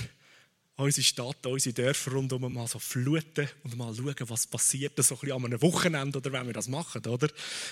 unsere 0.77 1.05
Stadt, 1.05 1.45
unsere 1.45 1.73
Dörfer 1.73 2.11
rundum 2.11 2.53
mal 2.53 2.67
so 2.67 2.79
fluten 2.79 3.47
und 3.63 3.77
mal 3.77 3.95
schauen, 3.95 4.15
was 4.27 4.45
passiert 4.45 4.93
so 4.97 5.15
ein 5.15 5.19
bisschen 5.19 5.35
an 5.35 5.45
einem 5.45 5.61
Wochenende 5.61 6.17
oder 6.17 6.33
wenn 6.33 6.47
wir 6.47 6.53
das 6.53 6.67
machen, 6.67 7.05
oder? 7.05 7.29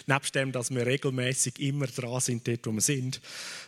Nebst 0.07 0.33
dem, 0.35 0.51
dass 0.51 0.71
wir 0.71 0.85
regelmäßig 0.85 1.59
immer 1.59 1.87
dran 1.87 2.21
sind, 2.21 2.47
dort 2.47 2.65
wo 2.65 2.71
wir 2.71 2.81
sind, 2.81 3.19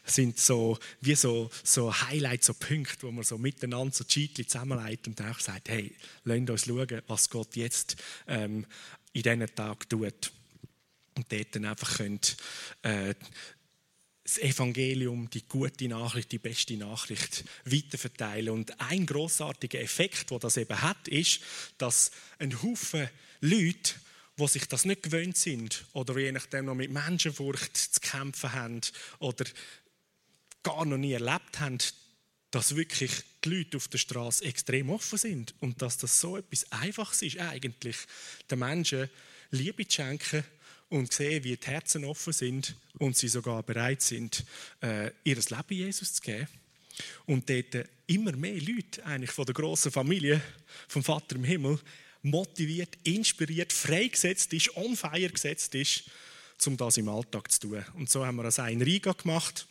sind 0.06 0.40
so 0.40 0.78
wie 1.02 1.16
so, 1.16 1.50
so 1.64 1.94
Highlights, 1.94 2.48
so 2.48 2.54
Punkte, 2.54 3.08
wo 3.08 3.12
man 3.12 3.24
so 3.24 3.38
miteinander 3.38 3.94
so 3.94 4.06
Cheatli 4.06 4.48
zusammenleitet 4.48 5.08
und 5.08 5.22
auch 5.22 5.40
sagt, 5.40 5.68
hey, 5.70 5.94
lasst 6.24 6.50
uns 6.50 6.66
schauen, 6.66 7.02
was 7.08 7.30
Gott 7.30 7.56
jetzt 7.58 7.98
ähm, 8.28 8.66
in 9.16 9.24
diesen 9.24 9.56
Tag 9.56 9.90
tut. 9.90 10.32
Und 11.16 11.32
dort 11.32 11.56
dann 11.56 11.66
einfach 11.66 11.98
könnt, 11.98 12.36
äh, 12.82 13.16
das 14.24 14.40
Evangelium, 14.40 15.30
die 15.30 15.48
gute 15.48 15.88
Nachricht, 15.88 16.32
die 16.32 16.40
beste 16.40 16.76
Nachricht 16.76 17.46
weiterverteilen. 17.64 18.50
Und 18.50 18.80
ein 18.82 19.06
großartiger 19.06 19.80
Effekt, 19.80 20.32
wo 20.32 20.40
das 20.40 20.58
eben 20.58 20.82
hat, 20.82 21.08
ist, 21.08 21.42
dass 21.78 22.12
ein 22.40 22.62
Haufen 22.62 23.08
Leute, 23.40 23.94
die 24.38 24.48
sich 24.48 24.68
das 24.68 24.84
nicht 24.84 25.04
gewöhnt 25.04 25.38
sind 25.38 25.86
oder 25.94 26.18
je 26.18 26.32
nachdem 26.32 26.66
noch 26.66 26.76
mit 26.76 26.92
Menschenfurcht 26.92 27.78
zu 27.78 28.00
kämpfen 28.02 28.52
haben 28.52 28.82
oder 29.20 29.46
gar 30.64 30.84
noch 30.86 30.98
nie 30.98 31.14
erlebt 31.14 31.60
haben, 31.60 31.78
dass 32.56 32.78
wirklich 32.78 33.12
die 33.44 33.50
Leute 33.50 33.76
auf 33.76 33.90
der 33.90 33.98
Straße 33.98 34.46
extrem 34.46 34.90
offen 34.90 35.18
sind 35.18 35.54
und 35.60 35.82
dass 35.82 35.98
das 35.98 36.22
so 36.22 36.38
etwas 36.38 36.72
Einfaches 36.72 37.22
ist, 37.22 37.38
eigentlich 37.38 37.98
den 38.50 38.60
Menschen 38.60 39.10
Liebe 39.52 39.86
zu 39.86 39.96
schenken 39.96 40.42
und 40.88 41.12
sehe, 41.12 41.44
wie 41.44 41.58
die 41.58 41.68
Herzen 41.68 42.06
offen 42.06 42.32
sind 42.32 42.78
und 42.98 43.18
sie 43.18 43.28
sogar 43.28 43.62
bereit 43.62 44.02
sind, 44.02 44.46
äh, 44.82 45.12
ihr 45.26 45.36
Leben 45.36 45.64
Jesus 45.68 46.14
zu 46.14 46.22
geben. 46.22 46.48
Und 47.26 47.50
dort 47.50 47.90
immer 48.08 48.32
mehr 48.32 48.62
Leute 48.62 49.06
eigentlich 49.06 49.32
von 49.32 49.46
der 49.46 49.54
grossen 49.54 49.92
Familie 49.92 50.42
vom 50.88 51.04
Vater 51.04 51.36
im 51.36 51.44
Himmel 51.44 51.78
motiviert, 52.22 52.98
inspiriert, 53.04 53.74
freigesetzt 53.74 54.54
ist, 54.54 54.78
on 54.78 54.96
fire 54.96 55.30
gesetzt 55.30 55.76
ist, 55.76 56.06
um 56.66 56.78
das 56.78 56.96
im 56.96 57.10
Alltag 57.10 57.52
zu 57.52 57.60
tun. 57.60 57.86
Und 57.96 58.10
so 58.10 58.26
haben 58.26 58.38
wir 58.38 58.44
das 58.44 58.60
ein 58.60 58.82
Riga 58.82 59.12
gemacht. 59.12 59.68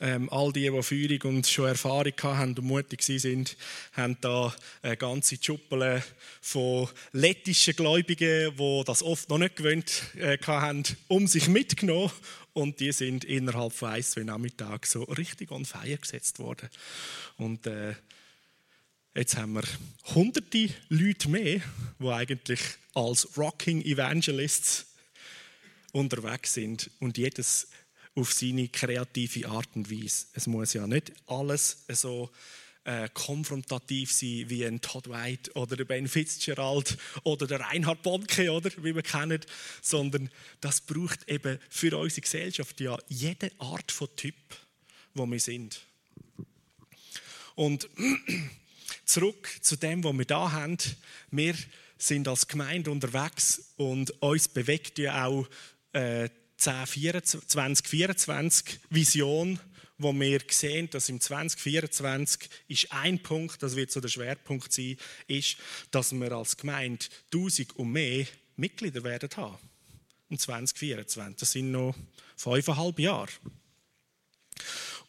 Ähm, 0.00 0.30
all 0.30 0.52
die, 0.52 0.70
die 0.70 0.82
Führung 0.82 1.36
und 1.36 1.46
schon 1.46 1.66
Erfahrung 1.68 2.14
hatten 2.22 2.58
und 2.58 2.64
mutig 2.64 3.02
sind, 3.02 3.56
haben 3.92 4.16
da 4.20 4.54
eine 4.82 4.96
ganze 4.96 5.36
Schuppel 5.40 6.02
von 6.40 6.88
lettischen 7.12 7.76
Gläubigen, 7.76 8.56
die 8.56 8.82
das 8.86 9.02
oft 9.02 9.28
noch 9.28 9.38
nicht 9.38 9.56
gewöhnt 9.56 10.02
äh, 10.16 10.38
haben, 10.46 10.84
um 11.08 11.26
sich 11.26 11.48
mitgenommen. 11.48 12.10
Und 12.52 12.80
die 12.80 12.92
sind 12.92 13.24
innerhalb 13.24 13.72
von 13.72 13.90
ein, 13.90 14.02
zwei 14.02 14.22
Nachmittagen 14.22 14.84
so 14.84 15.04
richtig 15.04 15.50
on 15.50 15.64
fire 15.64 15.96
gesetzt 15.96 16.38
worden. 16.38 16.68
Und 17.36 17.66
äh, 17.66 17.94
jetzt 19.14 19.36
haben 19.36 19.52
wir 19.52 19.62
hunderte 20.14 20.70
Leute 20.88 21.28
mehr, 21.28 21.60
die 21.98 22.08
eigentlich 22.08 22.60
als 22.94 23.36
Rocking 23.36 23.82
Evangelists 23.82 24.86
unterwegs 25.92 26.54
sind 26.54 26.90
und 27.00 27.18
jedes 27.18 27.68
auf 28.14 28.32
seine 28.32 28.68
kreative 28.68 29.48
Art 29.48 29.68
und 29.74 29.90
Weise. 29.90 30.26
Es 30.34 30.46
muss 30.46 30.72
ja 30.72 30.86
nicht 30.86 31.12
alles 31.26 31.84
so 31.88 32.30
äh, 32.84 33.08
konfrontativ 33.12 34.10
sein 34.10 34.44
wie 34.48 34.64
ein 34.64 34.80
Todd 34.80 35.08
White 35.08 35.52
oder 35.54 35.76
der 35.76 35.84
Ben 35.84 36.08
Fitzgerald 36.08 36.96
oder 37.24 37.46
der 37.46 37.60
Reinhard 37.60 38.02
Bonke, 38.02 38.50
oder 38.50 38.70
wie 38.78 38.94
wir 38.94 39.02
kennen, 39.02 39.40
sondern 39.82 40.30
das 40.60 40.80
braucht 40.80 41.28
eben 41.28 41.58
für 41.68 41.96
unsere 41.96 42.22
Gesellschaft 42.22 42.80
ja 42.80 42.98
jede 43.08 43.52
Art 43.58 43.92
von 43.92 44.08
Typ, 44.16 44.34
wo 45.14 45.26
wir 45.26 45.40
sind. 45.40 45.82
Und 47.54 47.88
zurück 49.04 49.50
zu 49.60 49.76
dem, 49.76 50.02
was 50.02 50.16
wir 50.16 50.24
da 50.24 50.52
haben. 50.52 50.78
Wir 51.30 51.54
sind 51.98 52.26
als 52.28 52.48
Gemeinde 52.48 52.90
unterwegs 52.90 53.72
und 53.76 54.10
uns 54.22 54.48
bewegt 54.48 54.98
ja 54.98 55.26
auch 55.26 55.46
äh, 55.92 56.30
2024 56.60 58.80
Vision, 58.90 59.58
wo 59.98 60.12
wir 60.12 60.40
sehen, 60.48 60.88
dass 60.90 61.08
im 61.08 61.20
2024 61.20 62.48
ist 62.68 62.92
ein 62.92 63.22
Punkt, 63.22 63.62
das 63.62 63.76
wird 63.76 63.90
so 63.90 64.00
der 64.00 64.08
Schwerpunkt 64.08 64.72
sein, 64.72 64.96
ist, 65.26 65.56
dass 65.90 66.12
wir 66.12 66.32
als 66.32 66.56
Gemeinde 66.56 67.06
1000 67.32 67.76
und 67.76 67.92
mehr 67.92 68.26
Mitglieder 68.56 69.04
werden 69.04 69.30
haben. 69.36 69.58
Im 70.28 70.38
2024. 70.38 71.40
Das 71.40 71.52
sind 71.52 71.70
noch 71.70 71.94
fünfeinhalb 72.36 72.98
Jahre. 72.98 73.30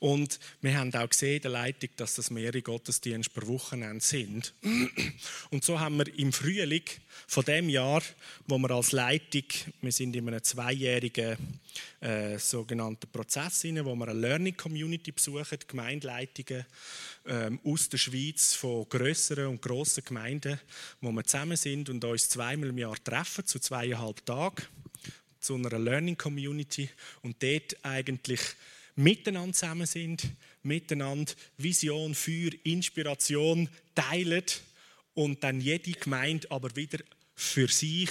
Und 0.01 0.39
wir 0.61 0.75
haben 0.75 0.91
auch 0.95 1.07
gesehen 1.07 1.35
in 1.35 1.41
der 1.43 1.51
Leitung, 1.51 1.91
dass 1.95 2.15
das 2.15 2.31
mehrere 2.31 2.63
Gottesdienste 2.63 3.31
per 3.31 3.47
Wochenende 3.47 4.03
sind. 4.03 4.51
Und 5.51 5.63
so 5.63 5.79
haben 5.79 5.97
wir 5.97 6.17
im 6.17 6.33
Frühling 6.33 6.81
von 7.27 7.45
dem 7.45 7.69
Jahr, 7.69 8.01
wo 8.47 8.57
wir 8.57 8.71
als 8.71 8.93
Leitung, 8.93 9.43
wir 9.79 9.91
sind 9.91 10.15
in 10.15 10.27
einem 10.27 10.43
zweijährigen 10.43 11.37
äh, 11.99 12.39
sogenannten 12.39 13.11
Prozess 13.11 13.63
inne, 13.63 13.85
wo 13.85 13.93
wir 13.93 14.07
eine 14.07 14.19
Learning 14.19 14.57
Community 14.57 15.11
besuchen, 15.11 15.59
Gemeindeleitungen 15.67 16.65
ähm, 17.27 17.59
aus 17.63 17.87
der 17.87 17.99
Schweiz 17.99 18.55
von 18.55 18.89
größeren 18.89 19.45
und 19.45 19.61
grossen 19.61 20.03
Gemeinden, 20.03 20.59
wo 21.01 21.11
wir 21.11 21.23
zusammen 21.25 21.57
sind 21.57 21.91
und 21.91 22.03
uns 22.03 22.27
zweimal 22.27 22.69
im 22.69 22.79
Jahr 22.79 22.97
treffen 23.03 23.45
zu 23.45 23.59
zweieinhalb 23.59 24.25
Tagen 24.25 24.63
zu 25.39 25.53
einer 25.53 25.77
Learning 25.77 26.17
Community 26.17 26.89
und 27.21 27.43
dort 27.43 27.77
eigentlich 27.83 28.41
miteinander 28.95 29.53
zusammen 29.53 29.87
sind, 29.87 30.27
miteinander 30.63 31.33
Vision 31.57 32.15
für 32.15 32.53
Inspiration 32.63 33.69
teilen 33.95 34.43
und 35.13 35.43
dann 35.43 35.61
jede 35.61 35.91
Gemeinde 35.91 36.49
aber 36.51 36.75
wieder 36.75 36.99
für 37.35 37.67
sich, 37.67 38.09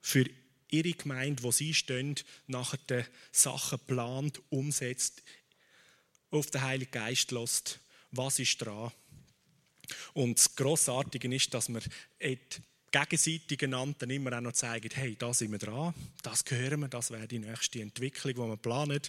für 0.00 0.24
ihre 0.70 0.92
Gemeinde, 0.92 1.42
wo 1.42 1.52
sie 1.52 1.74
stehen, 1.74 2.16
nachher 2.46 2.78
die 2.88 3.04
Sachen 3.30 3.78
plant, 3.80 4.40
umsetzt, 4.50 5.22
auf 6.30 6.50
den 6.50 6.62
Heiligen 6.62 6.90
Geist 6.90 7.30
lässt, 7.30 7.78
was 8.10 8.38
ist 8.38 8.58
dran. 8.58 8.90
Und 10.14 10.38
das 10.38 10.54
Grossartige 10.54 11.34
ist, 11.34 11.52
dass 11.52 11.68
wir 11.68 11.82
gegenseitig 12.92 13.64
einander 13.64 14.08
immer 14.08 14.36
auch 14.36 14.42
noch 14.42 14.52
zeigen, 14.52 14.90
hey, 14.92 15.16
da 15.18 15.32
sind 15.32 15.50
wir 15.50 15.58
dran, 15.58 15.94
das 16.22 16.44
gehören 16.44 16.80
wir, 16.80 16.88
das 16.88 17.10
wäre 17.10 17.26
die 17.26 17.38
nächste 17.38 17.80
Entwicklung, 17.80 18.34
die 18.34 18.40
wir 18.40 18.56
planen. 18.56 19.00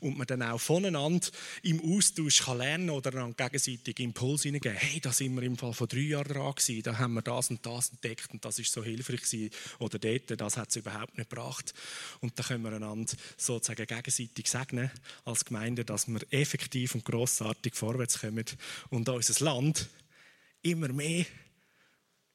Und 0.00 0.18
man 0.18 0.26
dann 0.26 0.42
auch 0.42 0.60
voneinander 0.60 1.26
im 1.62 1.80
Austausch 1.80 2.44
kann 2.44 2.58
lernen 2.58 2.90
oder 2.90 3.10
dann 3.10 3.34
gegenseitig 3.34 3.98
Impulse 4.00 4.48
hineingeben. 4.48 4.76
Hey, 4.76 5.00
da 5.00 5.12
sind 5.12 5.34
wir 5.34 5.42
im 5.42 5.56
Fall 5.56 5.72
von 5.72 5.88
drei 5.88 6.00
Jahren 6.00 6.28
dran 6.28 6.54
gewesen, 6.54 6.82
da 6.82 6.98
haben 6.98 7.14
wir 7.14 7.22
das 7.22 7.50
und 7.50 7.64
das 7.64 7.90
entdeckt 7.90 8.30
und 8.30 8.44
das 8.44 8.58
ist 8.58 8.72
so 8.72 8.84
hilfreich 8.84 9.22
gewesen. 9.22 9.50
Oder 9.78 9.98
dort, 9.98 10.40
das 10.40 10.56
hat 10.56 10.68
es 10.68 10.76
überhaupt 10.76 11.16
nicht 11.16 11.30
gebracht. 11.30 11.72
Und 12.20 12.38
da 12.38 12.42
können 12.42 12.62
wir 12.62 12.72
einander 12.72 13.12
sozusagen 13.36 13.86
gegenseitig 13.86 14.48
segnen 14.48 14.90
als 15.24 15.44
Gemeinde, 15.44 15.84
dass 15.84 16.06
wir 16.06 16.20
effektiv 16.30 16.94
und 16.94 17.04
grossartig 17.04 17.74
vorwärts 17.74 18.20
kommen 18.20 18.44
und 18.90 19.08
unser 19.08 19.44
Land 19.44 19.88
immer 20.62 20.88
mehr 20.88 21.24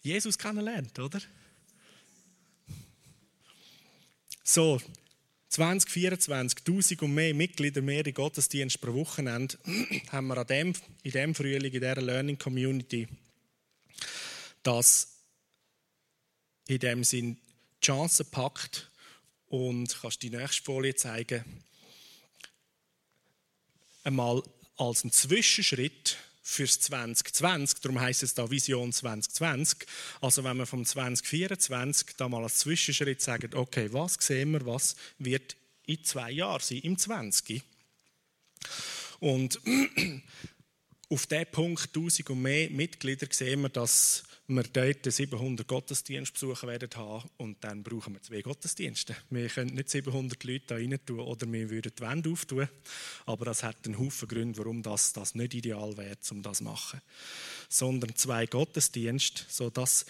Jesus 0.06 0.38
kennenlernt, 0.38 1.00
oder? 1.00 1.20
So, 4.44 4.80
2024, 5.50 6.60
1000 6.60 7.02
und 7.02 7.16
mehr 7.16 7.34
Mitglieder, 7.34 7.82
mehr 7.82 8.06
in 8.06 8.14
Gottesdienst 8.14 8.80
pro 8.80 8.94
Wochenende, 8.94 9.58
haben 10.12 10.28
wir 10.28 10.38
an 10.38 10.46
dem, 10.46 10.68
in 11.02 11.12
diesem 11.12 11.34
Frühling, 11.34 11.74
in 11.74 11.82
dieser 11.82 12.02
Learning 12.04 12.38
Community, 12.38 13.08
das 14.62 15.08
in 16.68 16.78
dem 16.78 17.04
Sinn 17.04 17.38
die 17.82 17.86
Chance 17.88 18.26
packt 18.26 18.92
und 19.48 20.00
kannst 20.00 20.22
die 20.22 20.30
nächste 20.30 20.64
Folie 20.64 20.94
zeigen, 20.94 21.44
einmal 24.04 24.44
als 24.78 25.04
ein 25.04 25.12
Zwischenschritt 25.12 26.18
fürs 26.48 26.80
2020. 26.80 27.82
Darum 27.82 28.00
heißt 28.00 28.22
es 28.22 28.36
da 28.36 28.50
Vision 28.50 28.94
2020. 28.94 29.80
Also 30.22 30.44
wenn 30.44 30.58
wir 30.58 30.68
vom 30.68 30.86
2024 30.86 32.16
da 32.18 32.30
mal 32.30 32.44
als 32.44 32.60
Zwischenschritt 32.60 33.20
sagen, 33.20 33.56
okay, 33.56 33.92
was 33.92 34.18
sehen 34.20 34.52
wir, 34.52 34.64
was 34.66 34.96
wird 35.18 35.58
in 35.88 36.04
zwei 36.04 36.32
Jahren 36.32 36.62
sein, 36.62 36.78
im 36.80 36.98
20. 36.98 37.64
Und 39.20 39.60
auf 41.10 41.26
diesen 41.26 41.52
Punkt 41.52 41.88
1000 41.88 42.30
und 42.30 42.42
mehr 42.44 42.70
Mitglieder 42.70 43.28
sehen 43.32 43.62
wir, 43.62 43.70
dass 43.70 44.24
wir 44.48 44.64
dort 44.64 45.12
700 45.12 45.68
Gottesdienstbesucher 45.68 46.68
werden 46.68 46.90
haben 46.96 47.30
und 47.38 47.64
dann 47.64 47.82
brauchen 47.82 48.14
wir 48.14 48.22
zwei 48.22 48.42
Gottesdienste. 48.42 49.16
Wir 49.32 49.50
können 49.50 49.74
nicht 49.74 49.90
700 49.90 50.44
Leute 50.44 50.66
da 50.68 50.76
rein 50.76 51.00
tun 51.04 51.20
oder 51.20 51.52
wir 51.52 51.70
würden 51.72 51.92
die 51.98 52.04
Wände 52.04 52.30
auftun, 52.30 52.70
aber 53.26 53.46
das 53.46 53.64
hat 53.64 53.78
einen 53.86 53.98
Haufen 53.98 54.28
Gründe, 54.28 54.60
warum 54.60 54.84
das, 54.84 55.14
das 55.14 55.34
nicht 55.34 55.56
ideal 55.56 55.98
wäre, 55.98 56.18
um 56.30 56.44
das 56.44 56.60
zu 56.60 56.64
machen. 56.64 57.02
Sondern 57.70 58.16
zwei 58.16 58.46
Gottesdienste, 58.46 59.44
so 59.50 59.72
das 59.72 60.06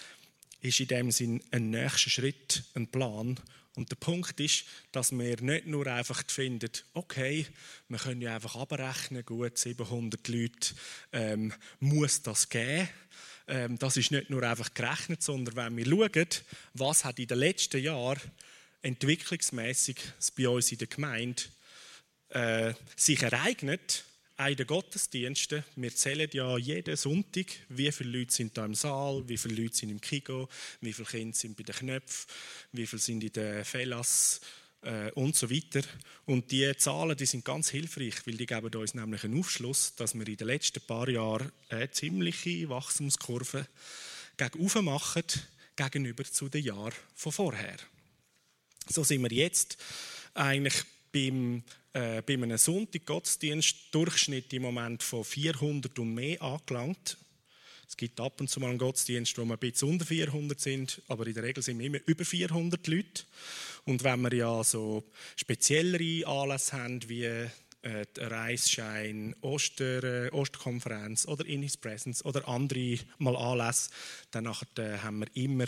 ist 0.61 0.79
in 0.81 0.87
dem 0.87 1.11
Sinn 1.11 1.41
ein 1.51 1.69
nächster 1.69 2.09
Schritt, 2.09 2.63
ein 2.73 2.87
Plan. 2.87 3.39
Und 3.75 3.91
der 3.91 3.97
Punkt 3.97 4.39
ist, 4.39 4.65
dass 4.91 5.11
wir 5.11 5.41
nicht 5.41 5.67
nur 5.67 5.87
einfach 5.87 6.23
finden, 6.27 6.71
okay, 6.93 7.45
wir 7.89 7.99
können 7.99 8.21
ja 8.21 8.35
einfach 8.35 8.55
abrechnen, 8.55 9.25
gut, 9.25 9.57
700 9.57 10.27
Leute 10.27 10.75
ähm, 11.11 11.53
muss 11.79 12.21
das 12.21 12.49
geben 12.49 12.89
das 13.47 13.97
ist 13.97 14.11
nicht 14.11 14.29
nur 14.29 14.43
einfach 14.43 14.73
gerechnet, 14.73 15.21
sondern 15.21 15.55
wenn 15.55 15.77
wir 15.77 15.85
schauen, 15.85 16.27
was 16.73 17.05
hat 17.05 17.19
in 17.19 17.27
den 17.27 17.37
letzten 17.37 17.81
Jahren 17.81 18.19
entwicklungsmäßig 18.81 19.97
bei 20.37 20.49
uns 20.49 20.71
in 20.71 20.77
der 20.77 20.87
Gemeinde 20.87 21.43
äh, 22.29 22.73
sich 22.95 23.21
ereignet, 23.21 24.03
auch 24.37 24.47
in 24.47 24.57
den 24.57 24.67
Gottesdiensten. 24.67 25.63
Wir 25.75 25.95
zählen 25.95 26.29
ja 26.31 26.57
jeden 26.57 26.95
Sonntag, 26.95 27.45
wie 27.69 27.91
viele 27.91 28.19
Leute 28.19 28.33
sind 28.33 28.57
da 28.57 28.65
im 28.65 28.75
Saal, 28.75 29.23
wie 29.27 29.37
viele 29.37 29.61
Leute 29.61 29.75
sind 29.75 29.89
im 29.89 30.01
Kigo, 30.01 30.49
wie 30.81 30.93
viele 30.93 31.07
Kinder 31.07 31.35
sind 31.35 31.55
bei 31.55 31.63
den 31.63 31.75
Knöpfen, 31.75 32.29
wie 32.73 32.85
viele 32.85 33.01
sind 33.01 33.23
in 33.23 33.31
den 33.31 33.63
Fellas 33.63 34.41
äh, 34.85 35.11
und 35.11 35.35
so 35.35 35.49
weiter. 35.49 35.81
Und 36.25 36.51
die 36.51 36.71
Zahlen 36.77 37.17
die 37.17 37.25
sind 37.25 37.43
ganz 37.43 37.69
hilfreich, 37.69 38.15
weil 38.25 38.37
die 38.37 38.45
geben 38.45 38.73
uns 38.75 38.93
nämlich 38.93 39.23
einen 39.23 39.39
Aufschluss, 39.39 39.95
dass 39.95 40.13
wir 40.13 40.27
in 40.27 40.37
den 40.37 40.47
letzten 40.47 40.81
paar 40.81 41.09
Jahren 41.09 41.51
eine 41.69 41.91
ziemliche 41.91 42.69
Wachstumskurve 42.69 43.67
gegenüber 44.37 44.81
machen 44.81 45.23
gegenüber 45.75 46.23
zu 46.23 46.47
den 46.47 46.63
Jahren 46.63 46.93
von 47.15 47.31
vorher. 47.31 47.77
So 48.87 49.03
sind 49.03 49.23
wir 49.23 49.31
jetzt 49.31 49.77
eigentlich 50.33 50.83
beim, 51.11 51.63
äh, 51.93 52.21
bei 52.21 52.33
einem 52.33 52.57
Sonntag-Gottesdienst 52.57 53.75
Durchschnitt 53.91 54.53
im 54.53 54.63
Moment 54.63 55.03
von 55.03 55.23
400 55.23 55.97
und 55.99 56.13
mehr 56.13 56.41
angelangt. 56.41 57.17
Es 57.87 57.97
gibt 57.97 58.19
ab 58.19 58.39
und 58.39 58.49
zu 58.49 58.59
mal 58.59 58.69
einen 58.69 58.79
Gottesdienst, 58.79 59.37
wo 59.37 59.45
wir 59.45 59.53
ein 59.53 59.59
bisschen 59.59 59.89
unter 59.89 60.05
400 60.05 60.59
sind, 60.59 61.01
aber 61.07 61.27
in 61.27 61.33
der 61.33 61.43
Regel 61.43 61.61
sind 61.63 61.79
wir 61.79 61.85
immer 61.85 61.99
über 62.05 62.25
400 62.25 62.87
Leute. 62.87 63.23
Und 63.85 64.03
wenn 64.03 64.21
wir 64.21 64.33
ja 64.33 64.63
so 64.63 65.03
speziellere 65.35 66.27
Anlässe 66.27 66.73
haben, 66.73 67.07
wie 67.07 67.25
äh, 67.25 67.49
Reisschein, 68.17 69.35
Oster, 69.41 70.25
äh, 70.25 70.31
Osterkonferenz 70.31 71.27
oder 71.27 71.45
In 71.45 71.61
His 71.61 71.77
Presence 71.77 72.25
oder 72.25 72.47
andere 72.47 72.97
mal 73.19 73.35
Anlässe, 73.35 73.91
dann 74.31 74.45
äh, 74.45 74.97
haben 74.97 75.19
wir 75.19 75.27
immer, 75.35 75.67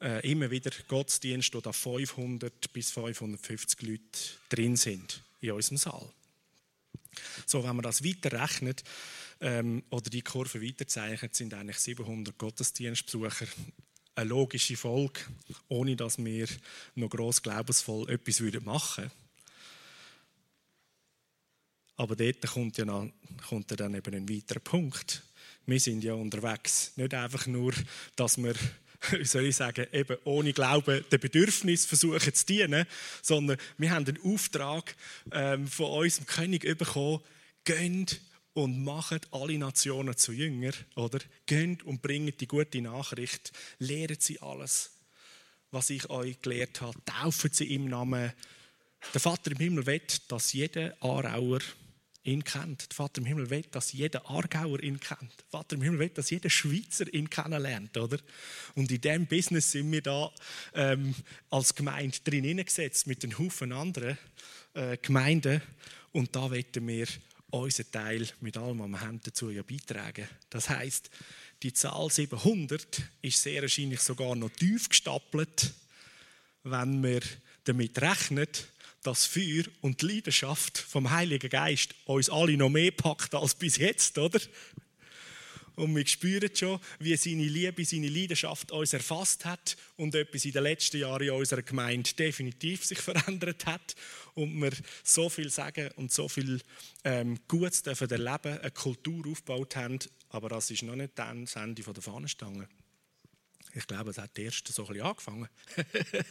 äh, 0.00 0.28
immer 0.28 0.50
wieder 0.50 0.72
Gottesdienst, 0.88 1.54
wo 1.54 1.60
da 1.60 1.72
500 1.72 2.72
bis 2.72 2.90
550 2.90 3.82
Leute 3.82 4.00
drin 4.48 4.76
sind 4.76 5.22
in 5.40 5.52
unserem 5.52 5.76
Saal. 5.76 6.10
So, 7.46 7.62
wenn 7.62 7.76
man 7.76 7.84
das 7.84 8.04
weiterrechnet 8.04 8.82
ähm, 9.40 9.82
oder 9.90 10.10
die 10.10 10.22
Kurve 10.22 10.62
weiterzeichnet, 10.62 11.34
sind 11.34 11.54
eigentlich 11.54 11.78
700 11.78 12.36
Gottesdienstbesucher 12.38 13.46
eine 14.16 14.28
logische 14.28 14.76
Folge, 14.76 15.20
ohne 15.68 15.96
dass 15.96 16.18
wir 16.18 16.46
noch 16.94 17.10
gross 17.10 17.42
glaubensvoll 17.42 18.08
etwas 18.10 18.40
machen 18.40 19.04
würden. 19.04 19.10
Aber 21.96 22.16
dort 22.16 22.42
kommt 22.46 22.76
ja, 22.76 22.84
dann, 22.84 23.12
kommt 23.48 23.70
ja 23.70 23.76
dann 23.76 23.94
eben 23.94 24.14
ein 24.14 24.28
weiterer 24.28 24.60
Punkt. 24.60 25.22
Wir 25.66 25.80
sind 25.80 26.02
ja 26.02 26.14
unterwegs. 26.14 26.92
Nicht 26.96 27.14
einfach 27.14 27.46
nur, 27.46 27.72
dass 28.16 28.36
wir, 28.36 28.54
wie 29.12 29.24
soll 29.24 29.46
ich 29.46 29.56
sagen, 29.56 29.86
eben 29.92 30.16
ohne 30.24 30.52
Glauben 30.52 31.04
den 31.10 31.20
Bedürfnis 31.20 31.86
versuchen 31.86 32.34
zu 32.34 32.46
dienen, 32.46 32.86
sondern 33.22 33.58
wir 33.78 33.90
haben 33.90 34.04
den 34.04 34.20
Auftrag 34.22 34.96
ähm, 35.30 35.68
von 35.68 35.90
unserem 35.90 36.26
König 36.26 36.62
bekommen, 36.78 37.20
gönnt 37.64 38.20
und 38.54 38.82
macht 38.82 39.32
alle 39.32 39.58
Nationen 39.58 40.16
zu 40.16 40.32
Jünger, 40.32 40.72
oder? 40.96 41.18
Gönnt 41.46 41.82
und 41.82 42.02
bringt 42.02 42.40
die 42.40 42.46
gute 42.46 42.80
Nachricht, 42.80 43.52
lehrt 43.78 44.22
sie 44.22 44.40
alles, 44.40 44.92
was 45.70 45.90
ich 45.90 46.08
euch 46.08 46.40
gelehrt 46.40 46.80
habe, 46.80 46.98
taufen 47.04 47.50
sie 47.52 47.74
im 47.74 47.88
Namen. 47.88 48.32
Der 49.12 49.20
Vater 49.20 49.50
im 49.50 49.58
Himmel 49.58 49.86
will, 49.86 50.02
dass 50.28 50.52
jeder 50.52 50.96
Aarauer 51.00 51.60
ihn 52.24 52.42
kennt. 52.42 52.90
Der 52.90 52.96
Vater 52.96 53.20
im 53.20 53.26
Himmel 53.26 53.50
will, 53.50 53.64
dass 53.70 53.92
jeder 53.92 54.28
Aargauer 54.28 54.82
ihn 54.82 54.98
kennt. 54.98 55.20
Der 55.20 55.46
Vater 55.50 55.76
im 55.76 55.82
Himmel 55.82 55.98
will, 55.98 56.08
dass 56.08 56.30
jeder 56.30 56.48
Schweizer 56.48 57.12
ihn 57.12 57.28
kennenlernt, 57.28 57.96
oder? 57.96 58.18
Und 58.74 58.90
in 58.90 59.00
diesem 59.00 59.26
Business 59.26 59.72
sind 59.72 59.92
wir 59.92 60.00
da 60.00 60.32
ähm, 60.74 61.14
als 61.50 61.74
Gemeinde 61.74 62.18
drin 62.24 62.44
hineingesetzt 62.44 63.06
mit 63.06 63.22
einem 63.22 63.38
Haufen 63.38 63.72
anderen 63.72 64.16
äh, 64.72 64.96
Gemeinden. 64.96 65.60
Und 66.12 66.34
da 66.34 66.50
wollen 66.50 66.64
wir 66.72 67.06
unseren 67.62 67.90
Teil 67.90 68.28
mit 68.40 68.56
allem, 68.56 68.78
was 68.80 68.88
wir 68.88 69.00
haben, 69.00 69.20
dazu 69.22 69.50
ja 69.50 69.62
beitragen. 69.62 70.28
Das 70.50 70.68
heißt, 70.68 71.10
die 71.62 71.72
Zahl 71.72 72.10
700 72.10 73.02
ist 73.22 73.42
sehr 73.42 73.62
wahrscheinlich 73.62 74.00
sogar 74.00 74.34
noch 74.36 74.50
tief 74.50 74.88
gestapelt, 74.88 75.72
wenn 76.62 77.02
wir 77.02 77.20
damit 77.64 78.00
rechnen, 78.00 78.48
dass 79.02 79.26
Feuer 79.26 79.64
und 79.82 80.00
die 80.00 80.06
Leidenschaft 80.06 80.78
vom 80.78 81.10
Heiligen 81.10 81.50
Geist 81.50 81.94
uns 82.06 82.30
alle 82.30 82.56
noch 82.56 82.70
mehr 82.70 82.90
packt 82.90 83.34
als 83.34 83.54
bis 83.54 83.76
jetzt, 83.76 84.16
oder? 84.18 84.40
Und 85.76 85.94
wir 85.96 86.06
spüren 86.06 86.54
schon, 86.54 86.80
wie 87.00 87.16
seine 87.16 87.44
Liebe, 87.44 87.84
seine 87.84 88.08
Leidenschaft 88.08 88.70
uns 88.70 88.92
erfasst 88.92 89.44
hat 89.44 89.76
und 89.96 90.14
etwas 90.14 90.44
in 90.44 90.52
den 90.52 90.62
letzten 90.62 90.98
Jahren 90.98 91.22
in 91.22 91.32
unserer 91.32 91.62
Gemeinde 91.62 92.12
definitiv 92.14 92.84
sich 92.84 92.98
verändert 93.00 93.66
hat. 93.66 93.96
Und 94.34 94.60
wir 94.60 94.72
so 95.02 95.28
viel 95.28 95.50
sagen 95.50 95.90
und 95.96 96.12
so 96.12 96.28
viel 96.28 96.60
ähm, 97.04 97.38
Gutes 97.48 97.82
dürfen 97.82 98.10
erleben, 98.10 98.58
eine 98.58 98.70
Kultur 98.70 99.26
aufgebaut 99.26 99.76
haben. 99.76 99.98
Aber 100.28 100.48
das 100.48 100.70
ist 100.70 100.82
noch 100.82 100.96
nicht 100.96 101.18
das 101.18 101.56
Ende 101.56 101.82
der 101.82 102.02
Fahnenstange. 102.02 102.68
Ich 103.74 103.86
glaube, 103.86 104.10
es 104.10 104.18
hat 104.18 104.38
erst 104.38 104.68
so 104.68 104.82
ein 104.82 104.88
bisschen 104.88 105.06
angefangen. 105.06 105.48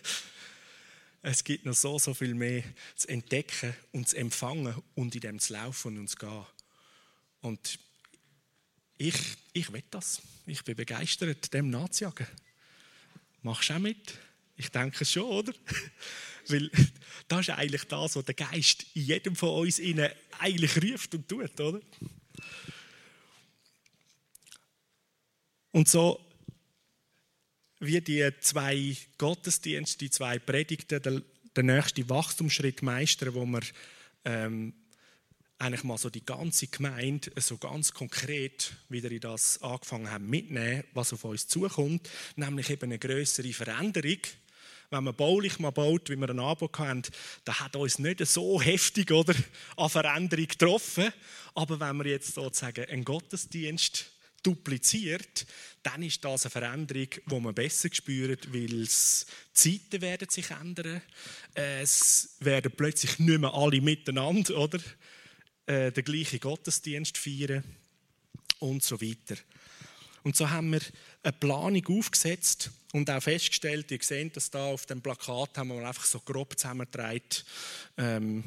es 1.22 1.44
gibt 1.44 1.66
noch 1.66 1.74
so, 1.74 2.00
so 2.00 2.14
viel 2.14 2.34
mehr 2.34 2.64
zu 2.96 3.10
entdecken 3.10 3.74
und 3.92 4.08
zu 4.08 4.16
empfangen 4.18 4.82
und 4.96 5.16
in 5.16 5.22
dem 5.22 5.40
zu 5.40 5.52
laufen 5.52 5.98
und 5.98 6.10
zu 6.10 6.18
gehen. 6.18 6.46
Und 7.42 7.80
ich, 9.04 9.16
ich 9.52 9.74
will 9.74 9.84
das. 9.92 10.22
Ich 10.46 10.64
bin 10.64 10.76
begeistert, 10.76 11.54
dem 11.54 11.70
nachzujagen. 11.70 12.26
Machst 13.42 13.70
du 13.70 13.74
auch 13.74 13.80
mit? 13.80 14.18
Ich 14.56 14.70
denke 14.70 15.04
schon, 15.04 15.24
oder? 15.24 15.54
Weil 16.48 16.72
das 17.28 17.42
ist 17.42 17.50
eigentlich 17.50 17.84
das, 17.84 18.16
was 18.16 18.26
der 18.26 18.36
Geist 18.36 18.86
in 18.94 19.06
jedem 19.06 19.36
von 19.36 19.62
uns 19.62 19.80
innen 19.80 20.10
eigentlich 20.40 20.82
ruft 20.82 21.16
und 21.16 21.28
tut, 21.28 21.60
oder? 21.60 21.82
Und 25.72 25.90
so 25.90 26.26
wie 27.80 28.00
die 28.00 28.32
zwei 28.40 28.96
Gottesdienste, 29.18 29.98
die 29.98 30.12
zwei 30.12 30.40
Predigten, 30.40 31.02
der, 31.02 31.22
der 31.56 31.64
nächste 31.64 32.08
Wachstumsschritt 32.10 32.82
meistern, 32.82 33.34
wo 33.34 33.46
wir 33.46 33.64
ähm, 34.24 34.74
eigentlich 35.60 35.84
mal 35.84 35.98
so 35.98 36.10
die 36.10 36.26
ganze 36.26 36.68
Gemeinde 36.68 37.32
so 37.38 37.58
ganz 37.58 37.94
konkret 37.94 38.74
wieder 38.90 39.12
in 39.12 39.22
das 39.22 39.62
angefangen 39.62 40.12
haben 40.12 40.30
mitnehmen, 40.30 40.84
was 40.94 41.14
auf 41.14 41.24
uns 41.24 41.48
zukommt, 41.48 42.10
nämlich 42.36 42.70
eben 42.70 42.84
eine 42.84 43.00
größere 43.00 43.54
Veränderung. 43.54 44.20
Wenn 44.90 45.06
man 45.06 45.16
baulich 45.16 45.58
mal 45.60 45.72
baut, 45.72 46.10
wie 46.10 46.16
wir 46.16 46.30
einen 46.30 46.40
Abo 46.40 46.70
hatten, 46.78 47.02
da 47.46 47.60
hat 47.60 47.76
uns 47.76 47.98
nicht 47.98 48.26
so 48.28 48.62
heftig 48.62 49.12
oder, 49.12 49.34
an 49.76 49.90
Veränderung 49.90 50.48
getroffen. 50.48 51.12
Aber 51.56 51.80
wenn 51.80 51.98
man 51.98 52.08
jetzt 52.08 52.36
sozusagen 52.36 52.86
einen 52.86 53.04
Gottesdienst 53.04 54.06
dupliziert, 54.44 55.48
dann 55.82 56.04
ist 56.04 56.24
das 56.24 56.46
eine 56.46 56.52
Veränderung, 56.52 57.08
die 57.10 57.40
man 57.40 57.56
besser 57.56 57.90
spürt, 57.92 58.54
weil 58.54 58.68
die 58.68 58.88
Zeiten 58.88 60.02
werden 60.02 60.30
sich 60.30 60.52
ändern. 60.52 61.02
Es 61.56 62.36
werden 62.40 62.72
plötzlich 62.76 63.18
nicht 63.20 63.40
mehr 63.40 63.54
alle 63.54 63.82
miteinander, 63.82 64.58
oder? 64.58 64.80
Äh, 65.66 65.92
den 65.92 66.04
gleichen 66.04 66.40
Gottesdienst 66.40 67.18
feiern 67.18 67.64
und 68.60 68.84
so 68.84 69.00
weiter. 69.02 69.36
Und 70.24 70.38
so 70.38 70.50
haben 70.50 70.72
wir 70.72 70.82
eine 71.22 71.34
Planung 71.34 71.86
aufgesetzt 71.88 72.72
und 72.94 73.10
auch 73.10 73.22
festgestellt, 73.22 73.92
ihr 73.92 74.00
seht 74.02 74.38
das 74.38 74.50
da 74.50 74.66
auf 74.66 74.86
dem 74.86 75.02
Plakat, 75.02 75.58
haben 75.58 75.70
wir 75.70 75.86
einfach 75.88 76.06
so 76.06 76.20
grob 76.20 76.58
zusammengetragen, 76.58 77.22
ähm, 77.98 78.44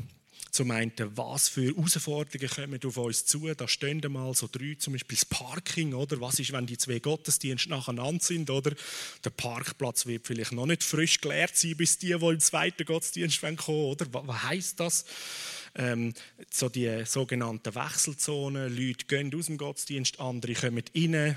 zum 0.57 0.71
einen, 0.71 0.93
was 1.15 1.51
für 1.51 1.67
Herausforderungen 1.67 2.49
kommen 2.49 2.81
auf 2.83 2.97
uns 2.97 3.27
zu. 3.27 3.53
Da 3.55 3.69
stehen 3.69 4.01
mal 4.09 4.33
so 4.33 4.49
drei, 4.51 4.75
zum 4.79 4.95
Beispiel 4.95 5.19
das 5.19 5.27
Parking, 5.27 5.93
oder? 5.93 6.19
Was 6.23 6.39
ist, 6.39 6.51
wenn 6.51 6.65
die 6.65 6.79
zwei 6.79 6.99
Gottesdienste 6.99 7.69
nacheinander 7.69 8.25
sind, 8.25 8.49
oder? 8.49 8.75
Der 9.23 9.31
Parkplatz 9.31 10.07
wird 10.07 10.27
vielleicht 10.27 10.53
noch 10.53 10.65
nicht 10.65 10.83
frisch 10.83 11.21
geleert 11.21 11.55
sein, 11.55 11.77
bis 11.77 11.99
die, 11.99 12.07
die 12.07 12.13
im 12.13 12.41
zweiten 12.41 12.87
Gottesdienst 12.87 13.43
kommen, 13.59 13.79
oder? 13.81 14.07
Was 14.11 14.43
heisst 14.45 14.81
das? 14.81 15.05
Ähm, 15.77 16.15
so 16.51 16.69
die 16.69 17.05
sogenannten 17.05 17.75
Wechselzonen. 17.75 18.75
Leute 18.75 19.07
gehen 19.07 19.35
aus 19.35 19.47
dem 19.47 19.59
Gottesdienst, 19.59 20.21
andere 20.21 20.55
kommen 20.55 20.85
rein. 20.95 21.37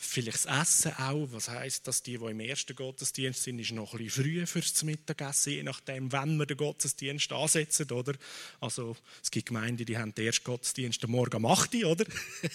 Vielleicht 0.00 0.46
das 0.46 0.60
Essen 0.60 0.92
auch. 0.92 1.26
Was 1.32 1.48
heißt 1.48 1.88
dass 1.88 2.04
die, 2.04 2.18
die 2.18 2.24
im 2.24 2.38
ersten 2.38 2.76
Gottesdienst 2.76 3.42
sind, 3.42 3.58
ist 3.58 3.72
noch 3.72 3.94
ein 3.94 4.04
bisschen 4.04 4.22
früh 4.22 4.46
fürs 4.46 4.84
Mittagessen, 4.84 5.54
je 5.54 5.62
nachdem, 5.64 6.12
wann 6.12 6.36
wir 6.36 6.46
den 6.46 6.56
Gottesdienst 6.56 7.32
ansetzen, 7.32 7.90
oder? 7.90 8.14
Also, 8.60 8.96
es 9.20 9.32
gibt 9.32 9.46
Gemeinden, 9.46 9.84
die 9.84 9.98
haben 9.98 10.14
den 10.14 10.26
ersten 10.26 10.44
Gottesdienst 10.44 11.02
am 11.02 11.10
Morgen 11.10 11.34
um 11.34 11.46
8 11.46 11.74
Uhr, 11.74 11.90
oder? 11.90 12.04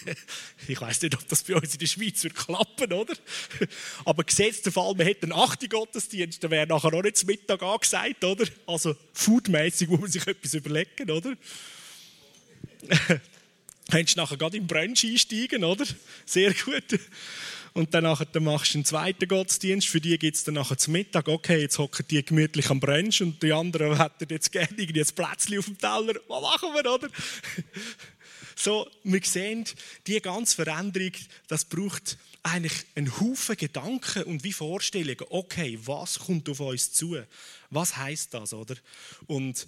ich 0.69 0.79
weiß 0.79 1.01
nicht, 1.01 1.15
ob 1.15 1.27
das 1.27 1.43
bei 1.43 1.55
uns 1.55 1.73
in 1.73 1.79
der 1.79 1.87
Schweiz 1.87 2.23
wird 2.23 2.35
klappen, 2.35 2.93
oder? 2.93 3.13
Aber 4.05 4.23
gesetzt 4.23 4.65
der 4.65 4.71
Fall, 4.71 4.97
wir 4.97 5.03
hätten 5.03 5.33
einen 5.33 5.41
8 5.41 5.69
Gottesdienst, 5.69 6.41
dann 6.45 6.51
wäre 6.51 6.65
nachher 6.65 6.93
auch 6.93 7.03
nicht 7.03 7.17
zum 7.17 7.27
Mittag 7.27 7.61
angesagt, 7.61 8.23
oder? 8.23 8.45
Also, 8.65 8.95
foodmäßig 9.11 9.89
muss 9.89 9.99
man 9.99 10.11
sich 10.11 10.25
etwas 10.25 10.53
überlegen, 10.53 11.11
oder? 11.11 11.35
Du 13.89 14.03
nachher 14.15 14.37
gerade 14.37 14.57
im 14.57 14.67
Brunch 14.67 15.03
einsteigen, 15.03 15.63
oder? 15.63 15.85
Sehr 16.25 16.53
gut. 16.53 16.99
Und 17.73 17.93
dann, 17.93 18.03
machst 18.03 18.73
du 18.73 18.77
einen 18.77 18.85
zweiten 18.85 19.27
Gottesdienst. 19.27 19.87
Für 19.87 19.99
die 19.99 20.17
gibt 20.19 20.37
es 20.37 20.43
dann 20.43 20.53
nachher 20.55 20.77
zum 20.77 20.93
Mittag. 20.93 21.27
Okay, 21.27 21.61
jetzt 21.61 21.79
hocken 21.79 22.05
die 22.09 22.23
gemütlich 22.23 22.69
am 22.69 22.79
Brunch 22.79 23.21
und 23.21 23.41
die 23.41 23.51
anderen 23.51 23.97
hätten 23.97 24.27
jetzt 24.29 24.51
gerne 24.51 24.69
irgendwie 24.77 25.01
ein 25.01 25.15
Plätzchen 25.15 25.59
auf 25.59 25.65
dem 25.65 25.77
Teller. 25.77 26.13
Was 26.27 26.41
machen 26.41 26.69
wir, 26.73 26.93
oder? 26.93 27.09
So, 28.55 28.87
wir 29.03 29.21
sehen, 29.23 29.65
die 30.05 30.21
ganze 30.21 30.55
Veränderung, 30.55 31.13
das 31.47 31.65
braucht 31.65 32.17
eigentlich 32.43 32.85
einen 32.95 33.19
Haufen 33.19 33.57
Gedanken 33.57 34.23
und 34.23 34.43
wie 34.43 34.53
Vorstellungen. 34.53 35.25
Okay, 35.29 35.79
was 35.83 36.19
kommt 36.19 36.47
auf 36.49 36.59
uns 36.59 36.93
zu? 36.93 37.17
Was 37.71 37.97
heißt 37.97 38.33
das, 38.33 38.53
oder? 38.53 38.75
Und 39.25 39.65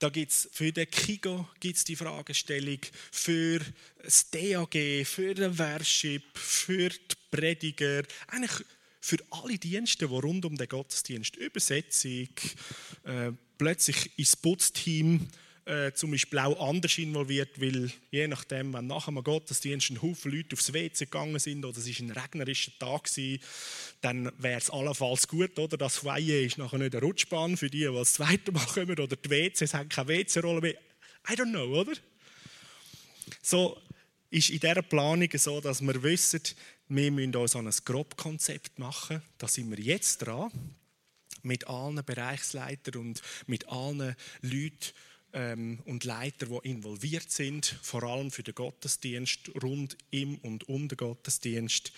da 0.00 0.08
gibt 0.08 0.32
für 0.32 0.72
den 0.72 0.90
Kigo 0.90 1.48
gibt's 1.60 1.84
die 1.84 1.94
Fragestellung, 1.94 2.80
für 3.12 3.60
das 4.02 4.30
DAG, 4.30 5.04
für 5.04 5.34
den 5.34 5.58
Worship, 5.58 6.22
für 6.34 6.88
die 6.88 7.16
Prediger, 7.30 8.02
eigentlich 8.26 8.66
für 9.00 9.18
alle 9.30 9.58
Dienste, 9.58 10.08
die 10.08 10.14
rund 10.14 10.44
um 10.44 10.56
den 10.56 10.68
Gottesdienst, 10.68 11.36
Übersetzung, 11.36 12.28
äh, 13.04 13.32
plötzlich 13.58 14.18
ins 14.18 14.36
Putzteam 14.36 15.28
äh, 15.70 15.94
zum 15.94 16.10
Beispiel 16.10 16.40
auch 16.40 16.68
anders 16.68 16.98
involviert, 16.98 17.60
weil 17.60 17.92
je 18.10 18.26
nachdem, 18.26 18.72
wenn 18.72 18.88
nach 18.88 19.06
dem 19.06 19.22
Gottesdienst 19.22 19.90
ein 19.90 20.02
Haufen 20.02 20.32
Leute 20.32 20.54
aufs 20.54 20.72
WC 20.72 21.04
gegangen 21.04 21.38
sind 21.38 21.64
oder 21.64 21.78
es 21.78 21.86
war 21.86 22.06
ein 22.06 22.10
regnerischer 22.10 22.72
Tag 22.78 23.04
gewesen, 23.04 23.40
dann 24.00 24.32
wäre 24.38 24.58
es 24.58 24.68
allenfalls 24.68 25.28
gut, 25.28 25.56
oder? 25.60 25.76
Das 25.76 25.98
Foyer 25.98 26.40
ist 26.40 26.58
nachher 26.58 26.78
nicht 26.78 26.94
eine 26.96 27.04
Rutschbahn 27.04 27.56
für 27.56 27.70
die, 27.70 27.86
die 27.86 27.94
das 27.94 28.14
zweite 28.14 28.50
Mal 28.50 28.66
kommen 28.66 28.98
oder 28.98 29.14
die 29.14 29.30
WCs 29.30 29.74
haben 29.74 29.88
keine 29.88 30.08
WC-Rolle 30.08 30.60
mehr. 30.60 30.74
I 31.30 31.34
don't 31.34 31.50
know, 31.50 31.80
oder? 31.80 31.92
So 33.40 33.80
ist 34.30 34.50
in 34.50 34.58
dieser 34.58 34.82
Planung 34.82 35.28
so, 35.34 35.60
dass 35.60 35.80
wir 35.80 36.02
wissen, 36.02 36.42
wir 36.88 37.12
müssen 37.12 37.36
uns 37.36 37.54
ein 37.54 37.70
Grobkonzept 37.84 38.80
machen. 38.80 39.22
Da 39.38 39.46
sind 39.46 39.70
wir 39.70 39.78
jetzt 39.78 40.18
dran 40.18 40.50
mit 41.42 41.68
allen 41.68 42.04
Bereichsleitern 42.04 43.00
und 43.00 43.22
mit 43.46 43.68
allen 43.68 44.16
Leuten 44.42 44.92
ähm, 45.32 45.80
und 45.84 46.04
Leitern, 46.04 46.50
die 46.50 46.68
involviert 46.68 47.30
sind, 47.30 47.66
vor 47.82 48.02
allem 48.02 48.30
für 48.30 48.42
den 48.42 48.54
Gottesdienst, 48.54 49.50
rund 49.62 49.96
im 50.10 50.36
und 50.38 50.68
um 50.68 50.88
den 50.88 50.96
Gottesdienst, 50.96 51.92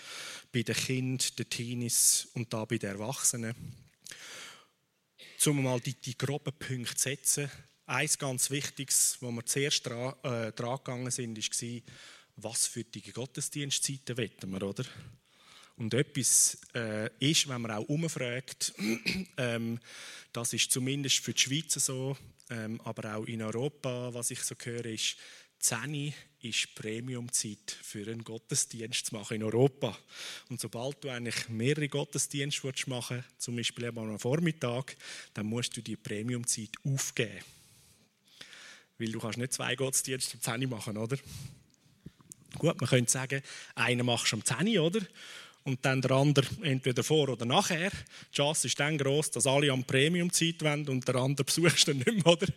bei 0.51 0.63
den 0.63 0.75
Kindern, 0.75 1.27
den 1.37 1.49
Teenies 1.49 2.27
und 2.33 2.53
da 2.53 2.65
bei 2.65 2.77
den 2.77 2.91
Erwachsenen. 2.91 3.55
Um 5.45 5.61
mal 5.61 5.79
die, 5.79 5.93
die 5.93 6.17
groben 6.17 6.53
Punkte 6.53 6.95
zu 6.95 7.01
setzen, 7.01 7.51
eins 7.85 8.17
ganz 8.17 8.49
Wichtiges, 8.49 9.17
wo 9.19 9.29
wir 9.31 9.45
zuerst 9.45 9.85
dran, 9.85 10.13
äh, 10.23 10.51
dran 10.53 10.77
gegangen 10.77 11.11
sind, 11.11 11.37
war, 11.37 11.81
was 12.37 12.67
für 12.67 12.83
die 12.83 13.01
Gottesdienstzeiten 13.01 14.17
wetten 14.17 14.51
wir, 14.51 14.63
oder? 14.63 14.85
Und 15.75 15.93
etwas 15.93 16.59
äh, 16.75 17.09
ist, 17.19 17.47
wenn 17.47 17.61
man 17.61 17.71
auch 17.71 17.87
umfragt, 17.89 18.73
ähm, 19.37 19.79
das 20.31 20.53
ist 20.53 20.71
zumindest 20.71 21.17
für 21.19 21.33
die 21.33 21.41
Schweiz 21.41 21.73
so, 21.73 22.15
ähm, 22.49 22.79
aber 22.81 23.15
auch 23.15 23.25
in 23.25 23.41
Europa, 23.41 24.13
was 24.13 24.31
ich 24.31 24.41
so 24.43 24.55
höre, 24.61 24.85
ist, 24.85 25.17
10 25.59 26.13
ist 26.41 26.75
Premiumzeit 26.75 27.77
für 27.81 28.05
einen 28.05 28.25
Gottesdienst 28.25 29.05
zu 29.07 29.15
machen 29.15 29.35
in 29.35 29.43
Europa. 29.43 29.97
Und 30.49 30.59
sobald 30.59 31.01
du 31.03 31.09
eigentlich 31.09 31.47
mehrere 31.47 31.87
Gottesdienste 31.87 32.67
machen 32.87 33.17
willst, 33.17 33.41
zum 33.41 33.55
Beispiel 33.55 33.85
eben 33.85 33.97
am 33.97 34.19
Vormittag, 34.19 34.97
dann 35.33 35.45
musst 35.45 35.77
du 35.77 35.81
die 35.81 35.95
Premiumzeit 35.95 36.71
aufgeben. 36.83 37.39
Weil 38.97 39.11
du 39.13 39.19
kannst 39.19 39.37
nicht 39.37 39.53
zwei 39.53 39.75
Gottesdienste 39.75 40.35
um 40.35 40.41
10 40.41 40.69
machen, 40.69 40.97
oder? 40.97 41.17
Gut, 42.59 42.79
man 42.79 42.89
könnte 42.89 43.11
sagen, 43.11 43.41
einen 43.73 44.05
machst 44.05 44.33
du 44.33 44.35
um 44.35 44.45
10 44.45 44.77
oder? 44.79 44.99
Und 45.63 45.85
dann 45.85 46.01
der 46.01 46.11
andere 46.11 46.45
entweder 46.61 47.03
vor 47.03 47.29
oder 47.29 47.45
nachher. 47.45 47.91
Die 48.31 48.35
Chance 48.35 48.67
ist 48.67 48.79
dann 48.79 48.97
groß, 48.97 49.31
dass 49.31 49.47
alle 49.47 49.71
am 49.71 49.83
Premium-Zeit 49.83 50.61
wollen 50.61 50.87
und 50.89 51.07
der 51.07 51.15
andere 51.15 51.45
besuchst 51.45 51.87
du 51.87 51.93
nicht 51.93 52.05
mehr, 52.11 52.27
oder? 52.27 52.47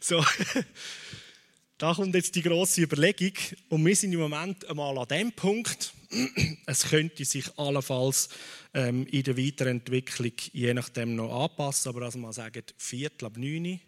So. 0.00 0.24
da 1.78 1.94
kommt 1.94 2.14
jetzt 2.14 2.34
die 2.34 2.42
große 2.42 2.82
Überlegung 2.82 3.34
und 3.68 3.84
wir 3.84 3.94
sind 3.94 4.12
im 4.12 4.20
Moment 4.20 4.68
einmal 4.68 4.96
an 4.98 5.08
dem 5.08 5.32
Punkt. 5.32 5.92
es 6.66 6.88
könnte 6.88 7.24
sich 7.24 7.46
allenfalls 7.58 8.28
ähm, 8.74 9.06
in 9.06 9.22
der 9.22 9.36
Weiterentwicklung 9.36 10.32
je 10.52 10.74
nachdem 10.74 11.16
noch 11.16 11.44
anpassen, 11.44 11.90
aber 11.90 12.02
also 12.02 12.18
mal 12.18 12.32
sagen, 12.32 12.62
Viertel 12.76 13.26
ab 13.26 13.36
neun 13.36 13.80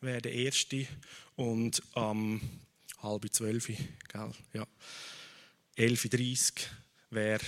wäre 0.00 0.22
der 0.22 0.32
erste 0.32 0.86
und 1.36 1.82
am 1.94 2.40
ähm, 2.40 2.50
halb 3.02 3.32
zwölf, 3.32 3.66
gell? 3.66 4.32
ja, 4.52 4.66
11.30 5.76 6.52
wäre 7.10 7.40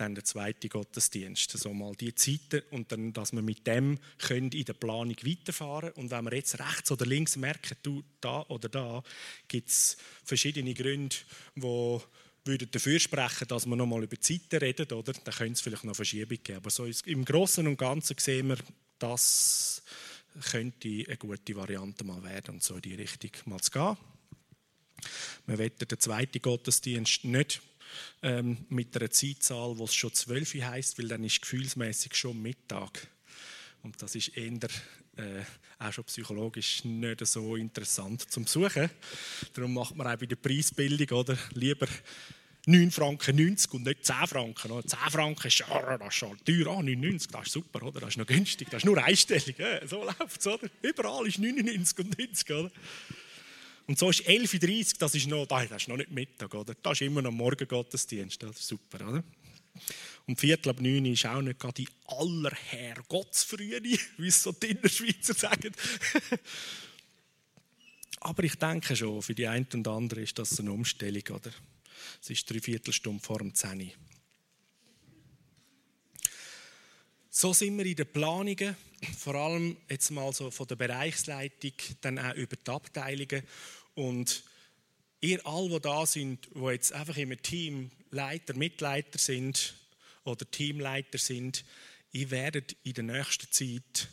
dann 0.00 0.14
der 0.14 0.24
zweite 0.24 0.68
Gottesdienst. 0.68 1.50
So 1.50 1.74
mal 1.74 1.94
die 1.94 2.14
Zeiten 2.14 2.62
und 2.70 2.90
dann, 2.90 3.12
dass 3.12 3.32
wir 3.32 3.42
mit 3.42 3.66
dem 3.66 3.98
in 4.30 4.50
der 4.50 4.72
Planung 4.72 5.16
weiterfahren 5.22 5.92
Und 5.92 6.10
wenn 6.10 6.24
wir 6.24 6.34
jetzt 6.34 6.58
rechts 6.58 6.90
oder 6.90 7.06
links 7.06 7.36
merken, 7.36 7.76
du, 7.82 8.02
da 8.20 8.42
oder 8.48 8.68
da, 8.68 9.02
gibt 9.46 9.68
es 9.68 9.96
verschiedene 10.24 10.74
Gründe, 10.74 11.16
wo 11.54 12.02
würden 12.44 12.70
dafür 12.70 12.98
sprechen, 12.98 13.48
dass 13.48 13.66
wir 13.66 13.76
nochmal 13.76 14.02
über 14.02 14.16
die 14.16 14.20
Zeiten 14.20 14.56
reden, 14.56 14.90
oder? 14.92 15.12
Dann 15.12 15.34
könnte 15.34 15.52
es 15.52 15.60
vielleicht 15.60 15.84
noch 15.84 15.94
Verschiebung 15.94 16.38
geben. 16.42 16.56
Aber 16.56 16.70
so 16.70 16.86
im 17.04 17.24
Großen 17.24 17.66
und 17.66 17.76
Ganzen 17.76 18.16
sehen 18.18 18.48
wir, 18.48 18.58
das 18.98 19.82
könnte 20.50 20.88
eine 20.88 21.16
gute 21.16 21.56
Variante 21.56 22.04
mal 22.04 22.22
werden 22.22 22.54
und 22.54 22.62
so 22.62 22.76
in 22.76 22.82
die 22.82 22.94
Richtung 22.94 23.30
mal 23.46 23.60
zu 23.60 23.70
gehen. 23.70 23.96
Wir 25.46 25.58
wollen 25.58 25.72
den 25.78 26.00
zweiten 26.00 26.40
Gottesdienst 26.40 27.24
nicht 27.24 27.60
ähm, 28.22 28.66
mit 28.68 28.96
einer 28.96 29.10
Zeitzahl, 29.10 29.78
wo 29.78 29.84
es 29.84 29.94
schon 29.94 30.12
zwölf 30.12 30.54
heißt, 30.54 30.98
weil 30.98 31.08
dann 31.08 31.24
ist 31.24 31.42
gefühlsmäßig 31.42 32.14
schon 32.14 32.40
Mittag. 32.40 33.08
Und 33.82 34.00
das 34.02 34.14
ist 34.14 34.36
eher 34.36 34.68
äh, 35.16 35.42
auch 35.78 35.92
schon 35.92 36.04
psychologisch 36.04 36.84
nicht 36.84 37.26
so 37.26 37.56
interessant 37.56 38.30
zum 38.30 38.46
Suchen. 38.46 38.90
Darum 39.54 39.74
macht 39.74 39.96
man 39.96 40.06
auch 40.06 40.16
bei 40.16 40.26
der 40.26 40.36
Preisbildung 40.36 41.18
oder 41.18 41.38
lieber 41.54 41.86
9 42.66 42.90
Franken 42.90 43.36
90 43.36 43.72
und 43.72 43.86
nicht 43.86 44.04
10 44.04 44.26
Franken. 44.26 44.70
10 44.86 44.98
Franken 45.10 45.46
ist, 45.46 45.58
ja, 45.60 45.96
das 45.96 46.08
ist 46.08 46.14
schon 46.14 46.36
teuer, 46.44 46.76
ah, 46.76 46.82
99, 46.82 47.30
das 47.30 47.46
ist 47.46 47.52
super, 47.52 47.82
oder? 47.82 48.00
das 48.00 48.10
ist 48.10 48.16
noch 48.18 48.26
günstig, 48.26 48.68
das 48.70 48.82
ist 48.82 48.86
nur 48.86 49.02
einstellig. 49.02 49.58
Ja, 49.58 49.86
so 49.86 50.04
läuft 50.04 50.40
es, 50.40 50.46
oder? 50.46 50.68
Überall 50.82 51.26
ist 51.26 51.38
99 51.38 51.98
und 51.98 52.18
90, 52.18 52.50
oder? 52.50 52.70
Und 53.90 53.98
so 53.98 54.08
ist 54.08 54.20
11.30 54.20 54.78
Uhr, 54.78 54.98
das 55.00 55.16
ist 55.16 55.26
noch, 55.26 55.46
das 55.46 55.68
ist 55.72 55.88
noch 55.88 55.96
nicht 55.96 56.12
Mittag, 56.12 56.54
oder? 56.54 56.76
Das 56.80 56.92
ist 56.92 57.00
immer 57.00 57.22
noch 57.22 57.32
Morgengottesdienst, 57.32 58.40
das 58.40 58.60
ist 58.60 58.68
super, 58.68 59.08
oder? 59.08 59.24
Und 60.28 60.38
Viertel 60.38 60.70
ab 60.70 60.80
neun 60.80 61.06
ist 61.06 61.26
auch 61.26 61.42
nicht 61.42 61.58
gerade 61.58 61.74
die 61.74 61.88
allerherrgottsfrühe, 62.06 63.82
wie 63.82 64.28
es 64.28 64.44
so 64.44 64.52
die 64.52 64.68
Innerschweizer 64.68 65.34
sagen. 65.34 65.72
Aber 68.20 68.44
ich 68.44 68.54
denke 68.54 68.94
schon, 68.94 69.22
für 69.22 69.34
die 69.34 69.48
einen 69.48 69.66
und 69.74 69.88
anderen 69.88 70.22
ist 70.22 70.38
das 70.38 70.60
eine 70.60 70.70
Umstellung, 70.70 71.24
oder? 71.34 71.50
Es 72.22 72.30
ist 72.30 72.48
drei 72.48 72.60
Viertelstunde 72.60 73.20
vor 73.20 73.38
dem 73.38 73.52
10 73.52 73.90
So 77.28 77.52
sind 77.52 77.76
wir 77.76 77.86
in 77.86 77.96
den 77.96 78.06
Planungen, 78.06 78.76
vor 79.18 79.34
allem 79.34 79.76
jetzt 79.88 80.10
mal 80.10 80.32
so 80.32 80.50
von 80.50 80.66
der 80.66 80.76
Bereichsleitung, 80.76 81.72
dann 82.00 82.18
auch 82.18 82.34
über 82.34 82.56
die 82.56 82.70
Abteilungen. 82.70 83.42
Und 83.94 84.42
ihr 85.20 85.44
alle, 85.46 85.68
die 85.70 85.80
da 85.80 86.06
sind, 86.06 86.48
die 86.54 86.60
jetzt 86.64 86.92
einfach 86.92 87.16
im 87.16 87.40
Team 87.42 87.90
Leiter, 88.10 88.54
Mitleiter 88.54 89.18
sind 89.18 89.74
oder 90.24 90.50
Teamleiter 90.50 91.18
sind, 91.18 91.64
ihr 92.12 92.30
werdet 92.30 92.76
in 92.82 92.94
der 92.94 93.04
nächsten 93.04 93.50
Zeit 93.50 94.08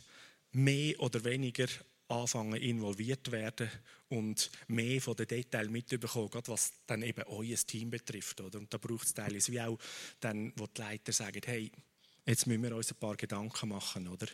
mehr 0.52 0.98
oder 1.00 1.24
weniger 1.24 1.66
anfangen 2.08 2.60
involviert 2.60 3.30
werden 3.30 3.70
und 4.08 4.50
mehr 4.66 5.00
von 5.00 5.16
den 5.16 5.26
Details 5.26 5.68
mitbekommen, 5.68 6.30
gerade 6.30 6.48
was 6.48 6.72
dann 6.86 7.02
eben 7.02 7.22
euer 7.24 7.56
Team 7.56 7.90
betrifft. 7.90 8.40
Oder? 8.40 8.58
Und 8.58 8.72
da 8.72 8.78
braucht 8.78 9.06
es 9.06 9.14
teilweise 9.14 9.52
wie 9.52 9.60
auch 9.60 9.78
dann, 10.20 10.52
wo 10.56 10.66
die 10.66 10.80
Leiter 10.80 11.12
sagen, 11.12 11.42
hey, 11.44 11.70
jetzt 12.24 12.46
müssen 12.46 12.62
wir 12.62 12.74
uns 12.74 12.90
ein 12.90 12.98
paar 12.98 13.16
Gedanken 13.16 13.68
machen, 13.68 14.08
oder? 14.08 14.26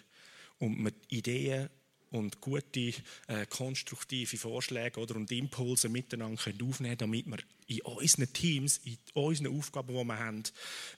Und 0.58 0.84
wir 0.84 0.92
Ideen 1.08 1.68
und 2.14 2.40
gute, 2.40 2.92
äh, 3.26 3.44
konstruktive 3.50 4.36
Vorschläge 4.36 5.00
oder, 5.00 5.16
und 5.16 5.32
Impulse 5.32 5.88
miteinander 5.88 6.40
können 6.40 6.62
aufnehmen 6.62 6.96
können, 6.96 7.12
damit 7.12 7.26
wir 7.26 7.38
in 7.66 7.80
unseren 7.80 8.32
Teams, 8.32 8.80
in 8.84 8.98
unseren 9.14 9.58
Aufgaben, 9.58 9.88
die 9.88 10.04
wir 10.04 10.18
haben, 10.18 10.44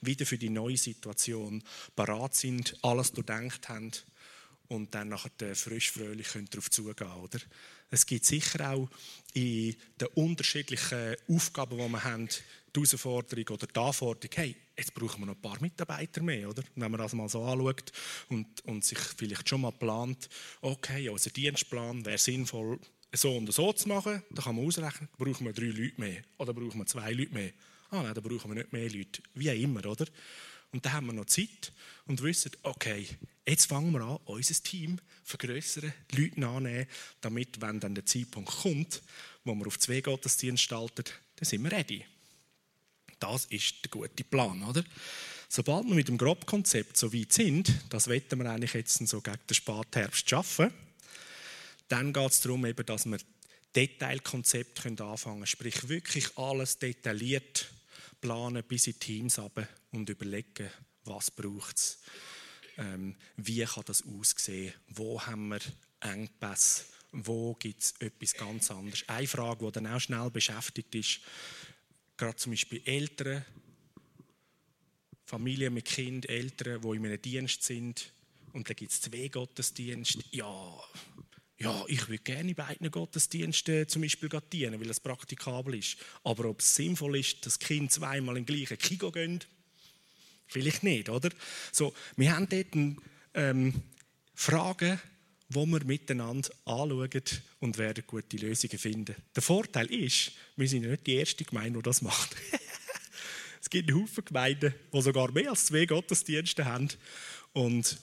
wieder 0.03 0.27
für 0.27 0.37
die 0.37 0.51
neue 0.51 0.77
Situation 0.77 1.63
parat 1.95 2.35
sind, 2.35 2.77
alles 2.83 3.13
durchdenkt 3.13 3.69
haben 3.71 3.93
und 4.69 4.95
dann 4.95 5.09
nachher 5.09 5.57
frisch, 5.57 5.91
fröhlich 5.91 6.29
darauf 6.51 6.71
zugehen 6.71 7.11
oder? 7.13 7.39
Es 7.91 8.05
gibt 8.07 8.25
sicher 8.25 8.73
auch 8.73 8.89
in 9.35 9.77
den 10.01 10.09
unterschiedlichen 10.15 11.17
Aufgaben, 11.29 11.79
die 11.79 11.89
wir 11.89 12.05
haben, 12.05 12.29
die 12.29 12.81
Herausforderung 12.81 13.49
oder 13.49 13.67
die 13.67 13.81
Anforderung, 13.81 14.31
hey, 14.35 14.57
jetzt 14.77 14.95
brauchen 14.95 15.21
wir 15.21 15.27
noch 15.27 15.35
ein 15.35 15.41
paar 15.41 15.61
Mitarbeiter 15.61 16.23
mehr, 16.23 16.49
oder? 16.49 16.63
Wenn 16.75 16.91
man 16.91 17.01
das 17.01 17.15
mal 17.15 17.29
so 17.29 17.43
anschaut 17.43 17.93
und, 18.29 18.65
und 18.65 18.85
sich 18.85 18.99
vielleicht 18.99 19.49
schon 19.49 19.63
mal 19.63 19.73
plant, 19.73 20.29
okay, 20.61 21.09
unser 21.09 21.31
Dienstplan 21.31 22.05
wäre 22.05 22.19
sinnvoll, 22.19 22.79
so 23.13 23.37
und 23.37 23.53
so 23.53 23.73
zu 23.73 23.89
machen, 23.89 24.23
dann 24.31 24.45
kann 24.45 24.57
man 24.57 24.67
ausrechnen, 24.67 25.09
brauchen 25.17 25.47
wir 25.47 25.53
drei 25.53 25.67
Leute 25.67 26.01
mehr 26.01 26.23
oder 26.39 26.53
brauchen 26.53 26.79
wir 26.79 26.87
zwei 26.87 27.13
Leute 27.13 27.33
mehr. 27.33 27.53
Ah 27.91 28.03
nein, 28.03 28.15
dann 28.15 28.25
brauchen 28.25 28.51
wir 28.51 28.57
nicht 28.57 28.73
mehr 28.73 28.91
Leute, 28.91 29.23
wie 29.35 29.51
auch 29.51 29.55
immer, 29.55 29.87
oder? 29.87 30.07
Und 30.73 30.85
dann 30.85 30.93
haben 30.93 31.07
wir 31.07 31.13
noch 31.13 31.27
Zeit 31.27 31.73
und 32.07 32.23
wissen, 32.23 32.53
okay, 32.63 33.07
jetzt 33.47 33.67
fangen 33.67 33.93
wir 33.93 34.03
an, 34.03 34.19
unser 34.25 34.63
Team 34.63 34.99
vergrößern, 35.25 35.93
Leute 36.13 36.47
annehmen, 36.47 36.87
damit, 37.21 37.61
wenn 37.61 37.81
dann 37.81 37.95
der 37.95 38.07
Zeitpunkt 38.07 38.51
kommt, 38.51 39.03
wo 39.45 39.55
wir 39.55 39.67
auf 39.67 39.79
zwei 39.79 40.01
Gottesdienste 40.01 40.65
starten, 40.65 41.05
dann 41.37 41.45
sind 41.45 41.63
wir 41.63 41.73
ready. 41.73 42.05
Das 43.19 43.47
ist 43.47 43.85
der 43.85 43.91
gute 43.91 44.25
Plan, 44.25 44.63
oder? 44.65 44.85
Sobald 45.49 45.87
wir 45.87 45.95
mit 45.95 46.09
dem 46.09 46.19
Grobkonzept 46.19 46.97
so 46.97 47.13
weit 47.15 47.33
sind, 47.33 47.73
das 47.89 48.09
wetten 48.09 48.39
wir 48.41 48.51
eigentlich 48.51 48.75
jetzt 48.75 49.07
so 49.07 49.21
gegen 49.21 49.39
den 49.49 49.55
Spätherbst 49.55 50.29
schaffen, 50.29 50.73
dann 51.89 52.13
geht 52.13 52.31
es 52.31 52.41
darum, 52.41 52.67
eben, 52.67 52.85
dass 52.85 53.07
wir 53.07 53.19
Detailkonzept 53.75 54.85
anfangen 54.87 55.17
können, 55.37 55.47
sprich 55.47 55.89
wirklich 55.89 56.37
alles 56.37 56.79
detailliert 56.79 57.71
planen 58.21 58.65
bis 58.65 58.87
in 58.87 58.99
Teams 58.99 59.39
runter 59.39 59.69
und 59.97 60.11
überlegen, 60.11 60.71
was 61.05 61.31
braucht 61.31 61.77
es, 61.77 61.99
ähm, 62.79 63.17
wie 63.37 63.65
kann 63.65 63.85
das 63.87 64.05
aussehen, 64.05 64.73
wo 64.89 65.21
haben 65.21 65.49
wir 65.49 65.61
Engpässe, 66.01 66.85
wo 67.13 67.55
gibt 67.55 67.83
es 67.83 67.95
etwas 67.99 68.35
ganz 68.35 68.71
anderes. 68.71 69.09
Eine 69.09 69.27
Frage, 69.27 69.67
die 69.67 69.73
dann 69.73 69.87
auch 69.87 70.01
schnell 70.01 70.31
beschäftigt 70.31 70.95
ist, 70.95 71.21
gerade 72.17 72.37
zum 72.37 72.53
Beispiel 72.53 72.83
Eltern, 72.85 73.45
Familien 75.25 75.75
mit 75.75 75.87
Kind, 75.87 76.29
Eltern, 76.29 76.81
die 76.81 76.97
in 76.97 77.07
einem 77.07 77.23
Dienst 77.23 77.63
sind 77.63 78.13
und 78.53 78.69
da 78.69 78.75
gibt 78.75 78.93
es 78.93 79.01
zwei 79.01 79.29
Gottesdienste. 79.29 80.23
Ja, 80.31 80.81
ja, 81.59 81.85
ich 81.89 82.07
würde 82.09 82.23
gerne 82.23 82.51
in 82.51 82.55
beiden 82.55 82.91
Gottesdiensten 82.91 83.89
zum 83.89 84.03
Beispiel 84.03 84.29
dienen, 84.53 84.79
weil 84.79 84.91
es 84.91 85.01
praktikabel 85.01 85.77
ist. 85.77 85.97
Aber 86.23 86.45
ob 86.47 86.61
es 86.61 86.75
sinnvoll 86.75 87.19
ist, 87.19 87.47
dass 87.47 87.59
Kinder 87.59 87.91
zweimal 87.91 88.37
im 88.37 88.45
gleichen 88.45 88.77
Kigo 88.77 89.11
gehen, 89.11 89.41
vielleicht 90.47 90.83
nicht, 90.83 91.09
oder? 91.09 91.31
So, 91.73 91.95
wir 92.17 92.35
haben 92.35 92.49
dort 92.49 92.75
ähm, 93.35 93.75
Fragen, 94.35 95.01
wo 95.49 95.65
wir 95.67 95.85
miteinander 95.85 96.51
anschauen 96.65 97.23
und 97.61 97.79
werden 97.79 98.05
gute 98.07 98.37
Lösungen 98.37 98.79
finden. 98.79 99.15
Der 99.35 99.43
Vorteil 99.43 99.87
ist, 99.87 100.33
wir 100.57 100.69
sind 100.69 100.83
nicht 100.83 101.07
die 101.07 101.15
erste 101.15 101.45
Gemeinde, 101.45 101.79
die 101.79 101.83
das 101.85 102.03
macht. 102.03 102.35
es 103.61 103.71
gibt 103.71 103.93
Haufen 103.93 104.25
Gemeinden, 104.25 104.75
die 104.93 105.03
sogar 105.03 105.31
mehr 105.33 105.51
als 105.51 105.67
zwei 105.67 105.87
Gottesdienste 105.87 106.65
haben. 106.65 106.89
Und 107.53 107.99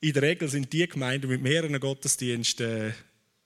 in 0.00 0.12
der 0.12 0.22
Regel 0.22 0.48
sind 0.48 0.72
die 0.72 0.86
Gemeinden 0.86 1.28
mit 1.28 1.42
mehreren 1.42 1.80
Gottesdiensten 1.80 2.94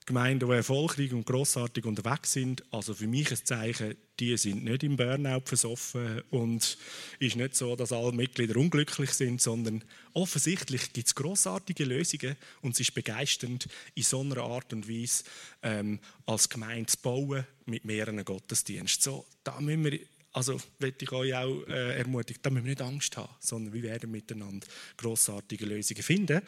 Gemeinden, 0.05 0.49
die 0.49 0.55
erfolgreich 0.55 1.13
und 1.13 1.25
grossartig 1.25 1.85
unterwegs 1.85 2.31
sind. 2.31 2.63
Also 2.71 2.93
für 2.93 3.07
mich 3.07 3.29
ein 3.31 3.45
Zeichen, 3.45 3.95
die 4.19 4.35
sind 4.37 4.63
nicht 4.63 4.83
im 4.83 4.97
Burnout 4.97 5.43
versoffen 5.45 6.21
und 6.29 6.63
es 6.63 6.77
ist 7.19 7.35
nicht 7.35 7.55
so, 7.55 7.75
dass 7.75 7.91
alle 7.91 8.11
Mitglieder 8.11 8.55
unglücklich 8.55 9.11
sind, 9.11 9.41
sondern 9.41 9.83
offensichtlich 10.13 10.93
gibt 10.93 11.07
es 11.07 11.15
grossartige 11.15 11.85
Lösungen 11.85 12.35
und 12.61 12.73
es 12.73 12.79
ist 12.79 12.93
begeisternd, 12.93 13.67
in 13.93 14.03
so 14.03 14.21
einer 14.21 14.37
Art 14.37 14.73
und 14.73 14.89
Weise 14.89 15.23
ähm, 15.63 15.99
als 16.25 16.49
Gemeinde 16.49 16.87
zu 16.87 16.97
bauen 16.97 17.45
mit 17.65 17.85
mehreren 17.85 18.23
Gottesdiensten. 18.25 19.03
So, 19.03 19.25
da 19.43 19.59
müssen 19.61 19.85
wir 19.85 19.99
also 20.33 20.57
möchte 20.79 21.03
ich 21.03 21.11
euch 21.11 21.35
auch 21.35 21.67
äh, 21.67 21.97
ermutigen, 21.97 22.41
da 22.41 22.49
müssen 22.49 22.65
wir 22.65 22.71
nicht 22.71 22.81
Angst 22.81 23.17
haben, 23.17 23.33
sondern 23.39 23.73
wir 23.73 23.83
werden 23.83 24.11
miteinander 24.11 24.65
grossartige 24.95 25.65
Lösungen 25.65 26.03
finden. 26.03 26.41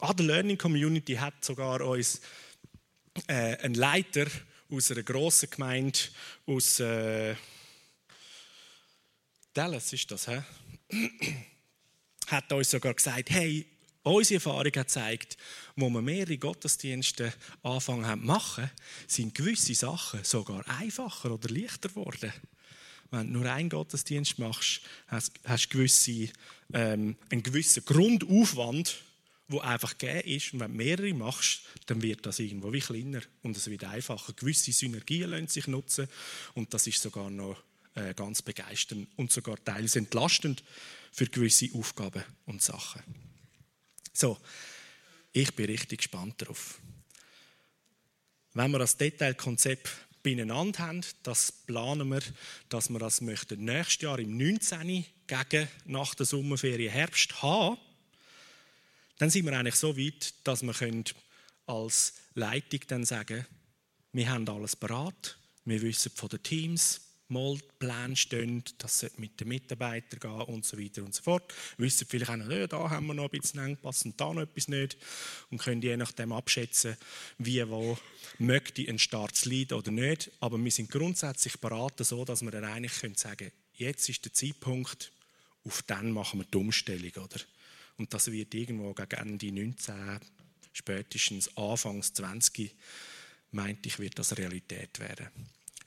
Other 0.00 0.24
Learning 0.24 0.58
Community 0.58 1.14
hat 1.14 1.44
sogar 1.44 1.80
uns 1.80 2.20
äh, 3.26 3.56
einen 3.58 3.74
Leiter 3.74 4.26
aus 4.70 4.90
einer 4.90 5.02
grossen 5.02 5.50
Gemeinde 5.50 5.98
aus 6.46 6.80
äh, 6.80 7.34
Dallas 9.52 9.92
ist 9.92 10.10
das, 10.10 10.28
hä? 10.28 10.42
hat 12.28 12.52
uns 12.52 12.70
sogar 12.70 12.94
gesagt, 12.94 13.30
hey, 13.30 13.66
unsere 14.02 14.36
Erfahrung 14.36 14.66
hat 14.66 14.72
gezeigt, 14.72 15.36
wo 15.76 15.90
wir 15.90 16.02
mehrere 16.02 16.38
Gottesdienste 16.38 17.32
anfangen 17.62 18.06
haben 18.06 18.20
zu 18.20 18.26
machen, 18.28 18.70
sind 19.06 19.34
gewisse 19.34 19.74
Sachen 19.74 20.22
sogar 20.24 20.66
einfacher 20.68 21.32
oder 21.32 21.48
leichter 21.48 21.88
geworden. 21.88 22.32
Wenn 23.10 23.32
du 23.32 23.40
nur 23.40 23.50
einen 23.50 23.68
Gottesdienst 23.68 24.38
machst, 24.38 24.82
hast 25.08 25.32
du 25.44 25.68
gewisse, 25.68 26.28
ähm, 26.72 27.16
einen 27.28 27.42
gewissen 27.42 27.84
Grundaufwand, 27.84 29.02
der 29.50 29.64
einfach 29.64 29.98
gegeben 29.98 30.28
ist. 30.28 30.52
Und 30.52 30.60
wenn 30.60 30.72
du 30.72 30.76
mehrere 30.76 31.14
machst, 31.14 31.62
dann 31.86 32.02
wird 32.02 32.26
das 32.26 32.38
irgendwo 32.38 32.72
wie 32.72 32.80
kleiner 32.80 33.20
und 33.42 33.56
es 33.56 33.68
wird 33.68 33.84
einfacher. 33.84 34.32
Gewisse 34.32 34.72
Synergien 34.72 35.30
lassen 35.30 35.48
sich 35.48 35.66
nutzen 35.66 36.08
und 36.54 36.72
das 36.72 36.86
ist 36.86 37.02
sogar 37.02 37.30
noch 37.30 37.62
äh, 37.94 38.14
ganz 38.14 38.42
begeisternd 38.42 39.08
und 39.16 39.32
sogar 39.32 39.62
teils 39.62 39.96
entlastend 39.96 40.62
für 41.12 41.26
gewisse 41.26 41.68
Aufgaben 41.74 42.24
und 42.46 42.62
Sachen. 42.62 43.02
So, 44.12 44.38
ich 45.32 45.54
bin 45.54 45.66
richtig 45.66 45.98
gespannt 45.98 46.42
darauf. 46.42 46.80
Wenn 48.52 48.70
wir 48.72 48.78
das 48.78 48.96
Detailkonzept 48.96 49.88
beieinander 50.22 50.78
haben. 50.80 51.00
Das 51.22 51.52
planen 51.52 52.08
wir, 52.08 52.22
dass 52.68 52.88
wir 52.90 52.98
das 52.98 53.20
möchten 53.20 53.64
nächstes 53.64 54.02
Jahr 54.02 54.18
im 54.18 54.36
19. 54.36 55.04
gegen 55.26 55.68
nach 55.86 56.14
der 56.14 56.26
Sommerferien 56.26 56.92
Herbst 56.92 57.42
haben. 57.42 57.78
Dann 59.20 59.28
sind 59.28 59.44
wir 59.44 59.52
eigentlich 59.52 59.74
so 59.74 59.98
weit, 59.98 60.32
dass 60.44 60.62
wir 60.62 61.04
als 61.66 62.14
Leitung 62.32 62.80
dann 62.88 63.04
sagen, 63.04 63.44
wir 64.14 64.30
haben 64.30 64.48
alles 64.48 64.76
bereit, 64.76 65.36
wir 65.66 65.82
wissen 65.82 66.10
von 66.14 66.30
den 66.30 66.42
Teams, 66.42 67.02
mal 67.28 67.58
Pläne 67.78 68.16
stehen, 68.16 68.64
das 68.78 69.00
sollte 69.00 69.20
mit 69.20 69.38
den 69.38 69.48
Mitarbeitern 69.48 70.20
gehen 70.20 70.54
und 70.54 70.64
so 70.64 70.78
weiter 70.78 71.04
und 71.04 71.14
so 71.14 71.22
fort. 71.22 71.52
Wir 71.76 71.84
wissen 71.84 72.06
vielleicht 72.08 72.30
auch 72.30 72.36
noch, 72.36 72.50
ja, 72.50 72.66
da 72.66 72.88
haben 72.88 73.08
wir 73.08 73.14
noch 73.14 73.30
ein 73.30 73.38
bisschen 73.38 73.60
Engpass 73.60 74.06
und 74.06 74.18
da 74.18 74.32
noch 74.32 74.40
etwas 74.40 74.68
nicht 74.68 74.96
und 75.50 75.58
können 75.58 75.82
je 75.82 75.98
nachdem 75.98 76.32
abschätzen, 76.32 76.96
wie, 77.36 77.68
wo 77.68 77.98
möchte 78.38 78.88
ein 78.88 78.98
Start 78.98 79.44
leiden 79.44 79.76
oder 79.76 79.90
nicht. 79.90 80.30
Aber 80.40 80.56
wir 80.56 80.70
sind 80.70 80.90
grundsätzlich 80.90 81.60
beraten 81.60 82.04
so, 82.04 82.24
dass 82.24 82.40
wir 82.40 82.52
dann 82.52 82.64
eigentlich 82.64 82.98
können 82.98 83.16
sagen 83.16 83.52
jetzt 83.74 84.08
ist 84.08 84.24
der 84.24 84.32
Zeitpunkt, 84.32 85.12
auf 85.64 85.82
den 85.82 86.10
machen 86.10 86.40
wir 86.40 86.46
die 86.46 86.56
Umstellung. 86.56 87.12
Oder? 87.22 87.40
Und 88.00 88.14
das 88.14 88.32
wird 88.32 88.54
irgendwo 88.54 88.94
gegen 88.94 89.10
Ende 89.10 89.52
19, 89.52 90.20
spätestens 90.72 91.54
Anfangs 91.54 92.14
20, 92.14 92.74
meinte 93.50 93.88
ich, 93.90 93.98
wird 93.98 94.18
das 94.18 94.38
Realität 94.38 94.98
werden. 95.00 95.28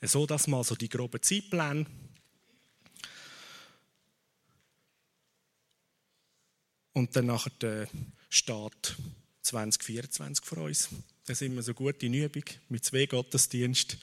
So, 0.00 0.24
dass 0.24 0.46
mal 0.46 0.62
so 0.62 0.76
die 0.76 0.88
groben 0.88 1.20
Zeitpläne. 1.20 1.84
Und 6.92 7.16
dann 7.16 7.26
nachher 7.26 7.50
der 7.60 7.88
Start 8.30 8.94
2024 9.42 10.44
vor 10.44 10.58
uns. 10.58 10.90
Da 11.26 11.34
sind 11.34 11.56
wir 11.56 11.64
so 11.64 11.74
gut 11.74 12.00
in 12.04 12.14
Übung 12.14 12.44
mit 12.68 12.84
zwei 12.84 13.06
Gottesdiensten. 13.06 14.00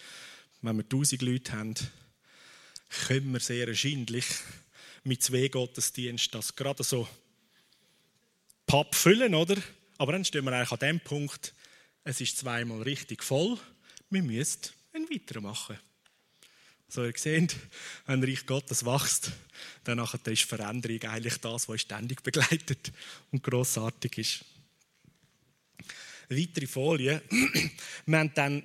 Wenn 0.61 0.75
wir 0.75 0.83
1000 0.83 1.21
Leute 1.21 1.53
haben, 1.53 1.75
können 3.07 3.31
wir 3.31 3.39
sehr 3.39 3.67
wahrscheinlich 3.67 4.25
mit 5.05 5.23
zwei 5.23 5.47
Gottesdiensten 5.47 6.33
das 6.33 6.57
gerade 6.57 6.83
so 6.83 7.07
papp 8.71 8.95
füllen, 8.95 9.35
oder? 9.35 9.57
Aber 9.97 10.13
dann 10.13 10.23
stehen 10.23 10.45
wir 10.45 10.53
eigentlich 10.53 10.71
an 10.71 10.79
dem 10.79 10.99
Punkt, 11.01 11.53
es 12.05 12.21
ist 12.21 12.37
zweimal 12.37 12.81
richtig 12.83 13.21
voll, 13.21 13.59
wir 14.09 14.23
müssen 14.23 14.61
einen 14.93 15.09
weiteren 15.09 15.43
machen. 15.43 15.77
So, 16.87 17.03
ihr 17.03 17.11
seht, 17.17 17.53
wenn 18.05 18.23
Reich 18.23 18.45
Gottes 18.45 18.85
wächst, 18.85 19.33
dann 19.83 19.99
ist 19.99 20.43
Veränderung 20.43 21.01
eigentlich 21.03 21.37
das, 21.39 21.67
was 21.67 21.81
ständig 21.81 22.23
begleitet 22.23 22.93
und 23.33 23.43
großartig 23.43 24.17
ist. 24.17 24.45
Eine 26.29 26.39
weitere 26.39 26.67
Folie. 26.67 27.21
Wir 28.05 28.19
haben 28.19 28.33
dann 28.33 28.63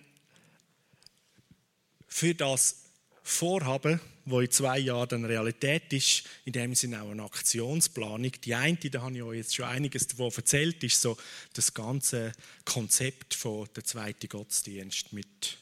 für 2.07 2.33
das 2.33 2.86
Vorhaben, 3.29 4.01
wo 4.25 4.41
in 4.41 4.51
zwei 4.53 4.79
Jahren 4.79 5.09
dann 5.09 5.25
Realität 5.25 5.93
ist, 5.93 6.23
in 6.45 6.53
dem 6.53 6.77
Sinne 6.77 7.03
auch 7.03 7.11
eine 7.11 7.25
Aktionsplanung. 7.25 8.31
Die 8.45 8.55
eine, 8.55 8.77
da 8.77 9.03
habe 9.03 9.17
ich 9.17 9.23
euch 9.23 9.39
jetzt 9.39 9.57
schon 9.57 9.65
einiges 9.65 10.07
davon 10.07 10.31
erzählt, 10.35 10.83
ist 10.85 11.03
so 11.03 11.17
das 11.53 11.75
ganze 11.75 12.31
Konzept 12.65 13.35
von 13.35 13.69
der 13.75 13.83
zweiten 13.83 14.29
Gottesdienst 14.29 15.13
mit 15.13 15.59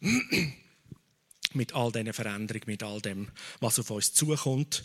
mit 1.54 1.74
all 1.74 1.90
diesen 1.90 2.12
Veränderungen, 2.12 2.66
mit 2.66 2.84
all 2.84 3.00
dem, 3.00 3.28
was 3.58 3.80
auf 3.80 3.90
uns 3.90 4.14
zukommt. 4.14 4.84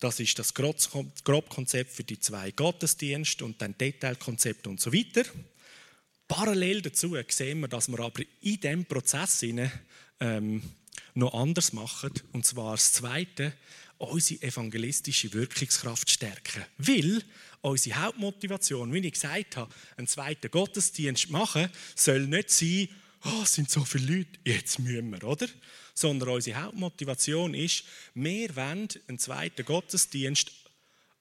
Das 0.00 0.18
ist 0.18 0.38
das 0.38 0.54
Grobkonzept 0.54 1.92
für 1.92 2.04
die 2.04 2.20
zwei 2.20 2.52
Gottesdienste 2.52 3.44
und 3.44 3.60
dann 3.60 3.76
Detailkonzept 3.76 4.66
und 4.66 4.80
so 4.80 4.94
weiter. 4.94 5.24
Parallel 6.26 6.80
dazu 6.80 7.16
sehen 7.28 7.60
wir, 7.60 7.68
dass 7.68 7.88
wir 7.88 8.00
aber 8.00 8.22
in 8.40 8.60
diesem 8.60 8.86
Prozess 8.86 9.42
ähm, 10.20 10.62
noch 11.14 11.34
anders 11.34 11.72
machen. 11.72 12.10
Und 12.32 12.44
zwar 12.46 12.72
das 12.72 12.92
Zweite, 12.92 13.52
unsere 13.98 14.42
evangelistische 14.42 15.32
Wirkungskraft 15.32 16.10
stärken. 16.10 16.64
Weil 16.78 17.22
unsere 17.60 18.02
Hauptmotivation, 18.02 18.92
wie 18.92 19.06
ich 19.06 19.12
gesagt 19.12 19.56
habe, 19.56 19.74
einen 19.96 20.06
zweiten 20.06 20.50
Gottesdienst 20.50 21.30
machen, 21.30 21.68
soll 21.94 22.26
nicht 22.26 22.50
sein, 22.50 22.88
oh, 23.24 23.42
es 23.42 23.54
sind 23.54 23.70
so 23.70 23.84
viele 23.84 24.18
Leute, 24.18 24.38
jetzt 24.44 24.78
müssen 24.78 25.10
wir, 25.12 25.24
oder? 25.24 25.48
Sondern 25.94 26.30
unsere 26.30 26.62
Hauptmotivation 26.62 27.54
ist, 27.54 27.84
wir 28.14 28.54
wollen 28.56 28.88
einen 29.08 29.18
zweiten 29.18 29.64
Gottesdienst 29.64 30.52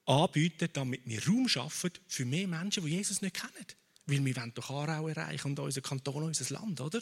anbieten, 0.06 0.70
damit 0.74 1.02
wir 1.06 1.26
Raum 1.26 1.48
schaffen 1.48 1.91
für 2.08 2.26
mehr 2.26 2.48
Menschen, 2.48 2.86
die 2.86 2.91
Jesus 2.91 3.22
nicht 3.22 3.36
kennen. 3.36 3.66
Weil 4.06 4.26
wir 4.26 4.36
wollen 4.36 4.54
doch 4.54 4.70
Aarau 4.70 5.08
erreichen 5.08 5.50
und 5.50 5.60
unser 5.60 5.82
Kanton, 5.82 6.24
unser 6.24 6.54
Land, 6.54 6.82
oder? 6.82 7.02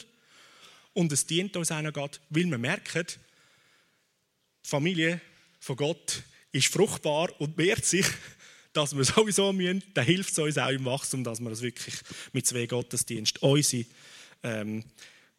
Und 0.94 1.12
es 1.12 1.26
dient 1.26 1.56
uns 1.56 1.70
auch 1.70 1.92
Gott, 1.92 2.20
weil 2.30 2.44
wir 2.44 2.58
merken, 2.58 3.06
die 3.06 4.68
Familie 4.68 5.20
von 5.58 5.76
Gott 5.76 6.22
ist 6.52 6.68
fruchtbar 6.68 7.30
und 7.40 7.56
mehrt 7.56 7.84
sich, 7.84 8.06
dass 8.72 8.96
wir 8.96 9.04
sowieso 9.04 9.52
müssen. 9.52 9.82
Dann 9.94 10.04
hilft 10.04 10.32
es 10.32 10.38
uns 10.38 10.58
auch 10.58 10.70
im 10.70 10.84
Wachstum, 10.84 11.24
dass 11.24 11.40
wir 11.40 11.50
das 11.50 11.62
wirklich 11.62 11.94
mit 12.32 12.46
zwei 12.46 12.66
Gottesdiensten 12.66 13.40
unsere 13.42 13.86
ähm, 14.42 14.84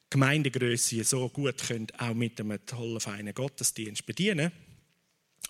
Gemeindegröße 0.10 1.04
so 1.04 1.28
gut 1.30 1.58
können, 1.68 1.88
auch 1.97 2.14
mit 2.14 2.39
einem 2.39 2.64
tollen, 2.66 2.99
feinen 2.99 3.34
Gottesdienst 3.34 4.06
bedienen. 4.06 4.51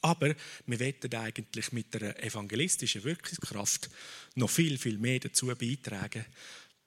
Aber 0.02 0.36
wir 0.66 0.80
wollen 0.80 1.14
eigentlich 1.16 1.72
mit 1.72 1.94
der 1.94 2.22
evangelistischen 2.24 3.04
Wirkungskraft 3.04 3.90
noch 4.36 4.50
viel, 4.50 4.78
viel 4.78 4.98
mehr 4.98 5.20
dazu 5.20 5.48
beitragen, 5.48 6.26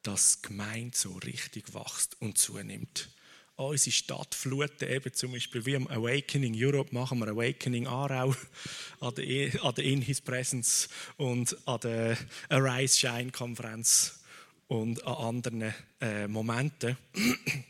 dass 0.06 0.40
die 0.40 0.48
Gemeinde 0.48 0.96
so 0.96 1.12
richtig 1.14 1.74
wächst 1.74 2.16
und 2.20 2.38
zunimmt. 2.38 3.08
Unsere 3.56 3.90
Stadtfluten, 3.90 4.88
eben 4.88 5.12
zum 5.12 5.32
Beispiel 5.32 5.66
wie 5.66 5.76
am 5.76 5.88
Awakening 5.88 6.54
Europe, 6.56 6.94
machen 6.94 7.18
wir 7.18 7.28
Awakening 7.28 7.86
Aarau 7.88 8.34
an 9.00 9.14
der, 9.16 9.64
an 9.64 9.74
der 9.74 9.84
In 9.84 10.02
His 10.02 10.20
Presence 10.20 10.88
und 11.16 11.56
an 11.66 11.80
der 11.80 12.18
Arise 12.50 12.96
Shine 12.96 13.32
Konferenz 13.32 14.20
und 14.68 15.04
an 15.04 15.14
anderen 15.14 15.74
äh, 16.00 16.28
Momenten. 16.28 16.96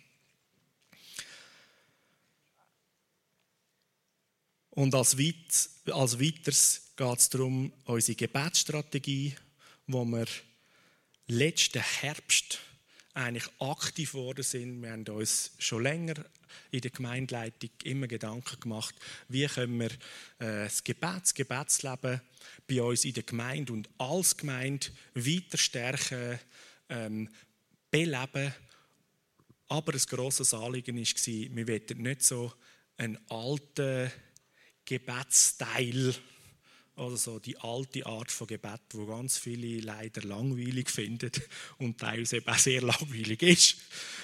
Und 4.71 4.95
als, 4.95 5.17
weit, 5.17 5.71
als 5.91 6.21
weiteres 6.21 6.93
geht 6.97 7.19
es 7.19 7.31
darum, 7.31 7.73
unsere 7.87 8.15
Gebetsstrategie, 8.15 9.35
wo 9.87 10.05
wir 10.05 10.27
letzten 11.27 11.83
Herbst 11.83 12.61
eigentlich 13.15 13.49
aktiv 13.61 14.13
geworden 14.13 14.43
sind. 14.43 14.83
Wir 14.83 14.93
haben 14.93 15.09
uns 15.09 15.53
schon 15.59 15.83
länger 15.83 16.15
in 16.71 16.81
der 16.81 16.91
Gemeindeleitung 16.91 17.71
immer 17.85 18.07
Gedanken 18.07 18.61
gemacht, 18.61 18.95
wie 19.29 19.47
können 19.47 19.81
wir 19.81 19.91
äh, 20.39 20.65
das 20.65 20.85
Gebet, 20.85 21.23
das 21.23 21.35
Gebetsleben 21.35 22.21
bei 22.67 22.83
uns 22.83 23.05
in 23.05 23.15
der 23.15 23.23
Gemeinde 23.23 23.73
und 23.73 23.89
als 23.99 24.37
Gemeinde 24.37 24.89
weiter 25.15 25.59
stärken, 25.59 26.39
ähm, 26.89 27.29
beleben. 27.91 28.55
Aber 29.69 29.95
ein 29.95 30.01
grosses 30.09 30.55
Anliegen 30.55 30.97
war, 30.97 31.57
wir 31.57 31.69
wollten 31.69 32.03
nicht 32.03 32.23
so 32.23 32.53
einen 32.97 33.19
alten 33.29 34.13
Gebetsteil 34.85 36.15
oder 36.97 37.17
so 37.17 37.39
die 37.39 37.57
alte 37.59 38.07
Art 38.07 38.31
von 38.31 38.47
Gebet, 38.47 38.81
wo 38.93 39.07
ganz 39.07 39.39
viele 39.39 39.81
leider 39.81 40.23
langweilig 40.23 40.91
finden 40.91 41.31
und 41.79 41.99
teilweise 41.99 42.39
eben 42.39 42.49
auch 42.49 42.59
sehr 42.59 42.83
langweilig 42.83 43.43
ist 43.43 43.77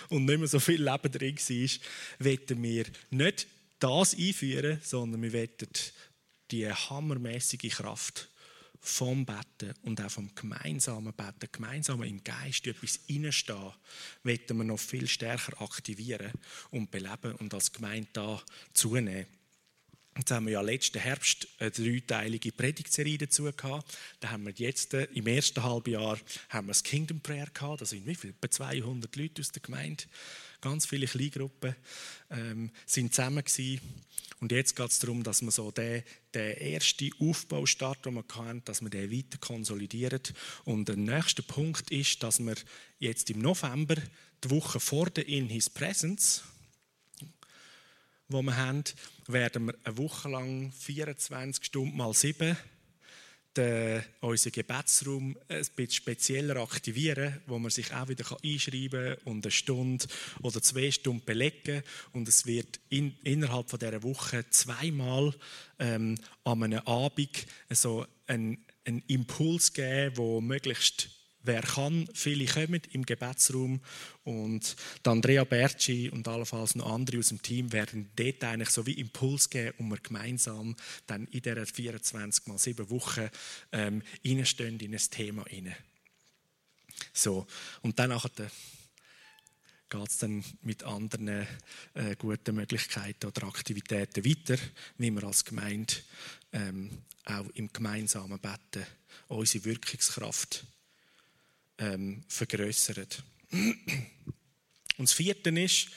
und 0.09 0.25
nicht 0.25 0.39
mehr 0.39 0.49
so 0.49 0.59
viel 0.59 0.83
Leben 0.83 1.13
drin 1.13 1.37
war, 1.37 2.27
wollen 2.27 2.63
wir 2.63 2.85
nicht 3.11 3.47
das 3.79 4.15
einführen, 4.17 4.81
sondern 4.83 5.23
wir 5.23 5.33
wollen 5.33 5.51
die 6.51 6.69
hammermäßige 6.69 7.75
Kraft 7.75 8.29
vom 8.81 9.25
Betten 9.25 9.75
und 9.83 10.01
auch 10.01 10.11
vom 10.11 10.35
gemeinsamen 10.35 11.13
Betten, 11.13 11.49
gemeinsam 11.53 12.03
im 12.03 12.23
Geist 12.25 12.67
etwas 12.67 13.01
reinstehen, 13.09 13.73
wollen 14.25 14.41
wir 14.49 14.65
noch 14.65 14.79
viel 14.79 15.07
stärker 15.07 15.61
aktivieren 15.63 16.33
und 16.71 16.91
beleben 16.91 17.37
und 17.37 17.55
als 17.55 17.73
Gemeinde 17.73 18.09
da 18.13 18.43
zunehmen. 18.73 19.27
Jetzt 20.17 20.31
haben 20.31 20.45
wir 20.45 20.53
ja 20.53 20.61
letzten 20.61 20.99
Herbst 20.99 21.49
eine 21.59 21.71
dreiteilige 21.71 22.53
Predigtserie 22.53 23.17
dazu 23.17 23.45
gehabt. 23.45 23.97
Da 24.21 24.31
haben 24.31 24.45
wir 24.45 24.53
jetzt 24.55 24.93
äh, 24.93 25.05
im 25.15 25.27
ersten 25.27 25.63
Halbjahr 25.63 26.19
haben 26.51 26.67
wir 26.67 26.73
das 26.73 26.83
Kingdom 26.83 27.21
Prayer 27.21 27.49
gehabt. 27.53 27.81
Da 27.81 27.87
sind 27.87 28.07
wie 28.07 28.15
viel? 28.15 28.31
Etwa 28.31 28.51
200 28.51 29.17
Leute 29.17 29.41
aus 29.41 29.53
der 29.53 29.63
Gemeinde. 29.63 30.05
Ganz 30.61 30.85
viele 30.85 31.07
Kleingruppen 31.07 31.75
ähm, 32.31 32.71
sind 32.85 33.15
zusammen 33.15 33.43
gewesen. 33.43 33.81
Und 34.41 34.53
jetzt 34.53 34.77
geht 34.77 34.91
es 34.91 34.99
darum, 34.99 35.23
dass 35.23 35.41
wir 35.41 35.51
so 35.51 35.71
den, 35.71 36.03
den 36.35 36.59
ersten 36.59 37.11
Aufbaustart, 37.19 38.05
den 38.05 38.15
wir 38.15 38.25
hatten, 38.35 38.63
dass 38.67 38.83
wir 38.83 38.91
den 38.91 39.11
weiter 39.11 39.39
konsolidieren. 39.39 40.21
Und 40.65 40.89
der 40.89 40.97
nächste 40.97 41.43
Punkt 41.43 41.91
ist, 41.91 42.23
dass 42.23 42.39
wir 42.39 42.57
jetzt 42.99 43.31
im 43.31 43.39
November, 43.39 43.95
die 44.45 44.51
Woche 44.51 44.79
vor 44.79 45.09
der 45.09 45.27
In 45.27 45.49
His 45.49 45.71
Presence, 45.71 46.43
wo 48.33 48.43
wir 48.43 48.57
haben, 48.57 48.85
werden 49.27 49.67
wir 49.67 49.75
eine 49.85 49.99
Woche 49.99 50.29
lang 50.29 50.73
24 50.73 51.65
Stunden 51.65 51.97
mal 51.97 52.13
7 52.13 52.57
den, 53.57 54.03
unseren 54.21 54.53
Gebetsraum 54.53 55.37
ein 55.49 55.59
bisschen 55.59 55.91
spezieller 55.91 56.57
aktivieren, 56.57 57.41
wo 57.47 57.59
man 57.59 57.71
sich 57.71 57.93
auch 57.93 58.09
wieder 58.09 58.25
einschreiben 58.43 59.17
kann 59.17 59.25
und 59.25 59.45
eine 59.45 59.51
Stunde 59.51 60.07
oder 60.43 60.63
zwei 60.63 60.91
Stunden 60.91 61.25
belegen. 61.25 61.83
Und 62.13 62.29
es 62.29 62.47
wird 62.47 62.81
in, 62.89 63.17
innerhalb 63.25 63.69
von 63.69 63.79
dieser 63.79 64.03
Woche 64.03 64.49
zweimal 64.51 65.35
ähm, 65.79 66.17
an 66.45 66.63
einem 66.63 66.81
Abend 66.81 67.47
so 67.71 68.07
einen, 68.27 68.65
einen 68.85 69.03
Impuls 69.07 69.73
geben, 69.73 70.17
wo 70.17 70.41
möglichst 70.41 71.11
wer 71.43 71.63
kann. 71.63 72.09
Viele 72.15 72.47
kommen 72.47 72.81
im 72.91 73.05
Gebetsraum 73.05 73.81
und 74.25 74.77
Andrea 75.05 75.45
Berci 75.45 76.11
und 76.11 76.29
allenfalls 76.29 76.75
noch 76.75 76.91
andere 76.91 77.19
aus 77.19 77.29
dem 77.29 77.43
Team 77.43 77.73
werden 77.73 78.11
dort 78.17 78.45
eigentlich 78.45 78.71
so 78.71 78.87
wie 78.87 79.01
Impuls 79.01 79.51
geben, 79.51 79.75
um 79.79 79.89
wir 79.91 79.99
gemeinsam 79.99 80.77
dann 81.07 81.27
in 81.27 81.43
dieser 81.43 81.67
24 81.67 82.47
mal 82.47 82.59
7 82.59 82.91
Wochen 82.91 83.29
ähm, 83.73 84.03
reinstehen 84.25 84.79
in 84.81 84.95
ein 84.95 85.01
Thema 85.11 85.43
rein. 85.43 85.75
So, 87.13 87.47
und 87.83 87.99
dann 87.99 88.11
nachher 88.11 88.51
geht 89.89 90.09
es 90.09 90.19
dann 90.19 90.43
mit 90.63 90.85
anderen 90.85 91.29
äh, 91.29 91.47
guten 92.17 92.55
Möglichkeiten 92.55 93.27
oder 93.27 93.47
Aktivitäten 93.47 94.25
weiter, 94.25 94.61
wie 94.97 95.11
wir 95.11 95.25
als 95.25 95.45
Gemeinde 95.45 95.95
ähm, 96.53 97.03
auch 97.25 97.47
im 97.55 97.73
gemeinsamen 97.73 98.39
Betten 98.39 98.87
unsere 99.29 99.65
Wirkungskraft 99.65 100.65
ähm, 101.83 102.23
vergrößert. 102.29 103.23
Und 103.51 105.09
das 105.09 105.13
vierte 105.13 105.51
ist, 105.51 105.89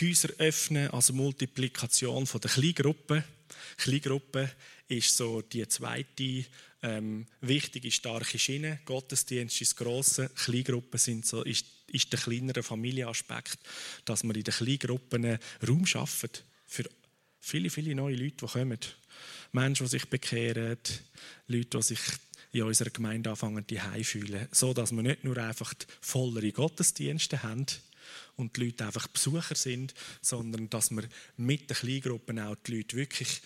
Häuser 0.00 0.30
öffnen, 0.38 0.90
also 0.90 1.12
Multiplikation 1.12 2.26
von 2.26 2.40
der 2.40 2.50
Kleingruppen. 2.50 3.24
Kleingruppe 3.76 4.50
ist 4.88 5.16
so 5.16 5.42
die 5.42 5.66
zweite 5.68 6.44
ähm, 6.82 7.26
wichtige, 7.40 7.90
starke 7.90 8.38
Schiene. 8.38 8.80
Gottesdienst 8.84 9.60
ist 9.60 9.72
das 9.72 9.76
grosse, 9.76 10.30
Kleingruppen 10.30 10.98
sind 10.98 11.26
so, 11.26 11.42
ist, 11.42 11.66
ist 11.86 12.12
der 12.12 12.20
kleinere 12.20 12.62
Familienaspekt, 12.62 13.58
dass 14.04 14.24
wir 14.24 14.34
in 14.34 14.42
den 14.42 14.54
Kleingruppen 14.54 15.38
Raum 15.66 15.86
schaffen 15.86 16.30
für 16.66 16.84
viele, 17.40 17.70
viele 17.70 17.94
neue 17.94 18.16
Leute, 18.16 18.46
die 18.46 18.52
kommen. 18.52 18.78
Menschen, 19.52 19.86
die 19.86 19.90
sich 19.90 20.06
bekehren, 20.06 20.78
Leute, 21.46 21.78
die 21.78 21.82
sich 21.82 22.00
in 22.54 22.62
unserer 22.62 22.90
Gemeinde 22.90 23.30
anfangen, 23.30 23.66
die 23.66 24.04
fühlen, 24.04 24.48
so 24.52 24.72
dass 24.72 24.92
wir 24.92 25.02
nicht 25.02 25.24
nur 25.24 25.36
einfach 25.38 25.74
vollere 26.00 26.52
Gottesdienste 26.52 27.42
haben 27.42 27.66
und 28.36 28.56
die 28.56 28.66
Leute 28.66 28.86
einfach 28.86 29.08
Besucher 29.08 29.54
sind, 29.54 29.94
sondern 30.20 30.70
dass 30.70 30.90
wir 30.90 31.04
mit 31.36 31.70
den 31.70 31.76
Kleingruppen 31.76 32.38
auch 32.38 32.56
die 32.66 32.76
Leute 32.76 32.96
wirklich 32.96 33.42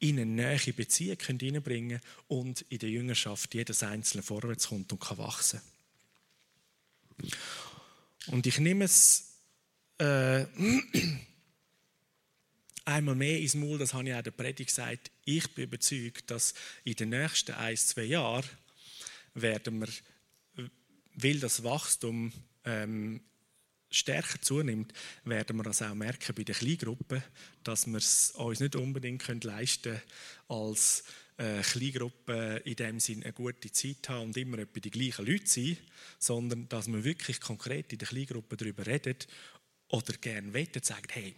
in 0.00 0.18
eine 0.18 0.26
nähe 0.26 0.72
Beziehung 0.74 1.18
können 1.18 2.00
und 2.28 2.62
in 2.68 2.78
der 2.78 2.90
Jüngerschaft 2.90 3.54
jedes 3.54 3.82
Einzelne 3.82 4.22
vorwärts 4.22 4.68
kommt 4.68 4.92
und 4.92 5.00
kann 5.00 5.18
wachsen. 5.18 5.60
Und 8.28 8.46
ich 8.46 8.58
nehme 8.60 8.84
es 8.84 9.38
äh, 9.98 10.44
einmal 12.88 13.14
mehr 13.14 13.38
ins 13.38 13.54
Maul, 13.54 13.78
das 13.78 13.94
habe 13.94 14.08
ich 14.08 14.14
auch 14.14 14.22
der 14.22 14.30
Predigt 14.30 14.70
gesagt, 14.70 15.10
ich 15.24 15.46
bin 15.54 15.64
überzeugt, 15.64 16.30
dass 16.30 16.54
in 16.84 16.94
den 16.94 17.10
nächsten 17.10 17.52
ein, 17.52 17.76
zwei 17.76 18.04
Jahren 18.04 18.48
werden 19.34 19.80
wir, 19.80 20.68
weil 21.14 21.38
das 21.38 21.62
Wachstum 21.62 22.32
ähm, 22.64 23.20
stärker 23.90 24.40
zunimmt, 24.40 24.92
werden 25.24 25.56
wir 25.56 25.64
das 25.64 25.82
auch 25.82 25.94
merken 25.94 26.34
bei 26.34 26.44
den 26.44 26.54
Kleingruppen, 26.54 27.22
dass 27.62 27.86
wir 27.86 27.98
es 27.98 28.30
uns 28.32 28.60
nicht 28.60 28.76
unbedingt 28.76 29.44
leisten 29.44 29.92
können, 29.92 30.02
als 30.48 31.04
äh, 31.36 31.60
Kleingruppe 31.62 32.62
in 32.64 32.76
dem 32.76 33.00
Sinne 33.00 33.24
eine 33.24 33.32
gute 33.34 33.70
Zeit 33.70 34.08
haben 34.08 34.28
und 34.28 34.36
immer 34.36 34.58
etwa 34.58 34.80
die 34.80 34.90
gleichen 34.90 35.26
Leute 35.26 35.46
sein, 35.46 35.76
sondern 36.18 36.68
dass 36.68 36.88
wir 36.88 37.04
wirklich 37.04 37.40
konkret 37.40 37.92
in 37.92 37.98
der 37.98 38.08
Kleingruppe 38.08 38.56
darüber 38.56 38.86
reden 38.86 39.16
oder 39.88 40.14
gerne 40.14 40.52
wettet, 40.52 40.84
sagen, 40.84 41.08
hey, 41.10 41.34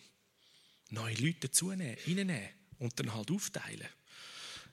neue 0.91 1.15
Leute 1.15 1.49
dazunehmen, 1.49 1.97
reinnehmen 2.07 2.49
und 2.79 2.99
dann 2.99 3.15
halt 3.15 3.31
aufteilen. 3.31 3.89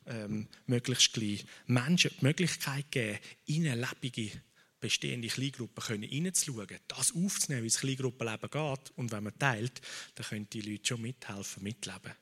Ähm, 0.05 0.47
möglichst 0.67 1.13
gleich 1.13 1.45
Menschen 1.65 2.11
die 2.19 2.25
Möglichkeit 2.25 2.91
geben, 2.91 3.19
in 3.45 3.67
eine 3.67 3.81
lebendige, 3.81 4.41
bestehende 4.79 5.27
Kleingruppe 5.27 5.89
reinzuschauen, 5.89 6.79
das 6.87 7.13
aufzunehmen, 7.13 7.63
wie 7.63 7.67
das 7.67 7.79
Kleingruppenleben 7.79 8.49
geht. 8.49 8.91
Und 8.95 9.11
wenn 9.11 9.23
man 9.23 9.37
teilt, 9.37 9.81
dann 10.15 10.25
können 10.25 10.49
die 10.49 10.61
Leute 10.61 10.87
schon 10.87 11.01
mithelfen, 11.01 11.63
mitleben. 11.63 12.13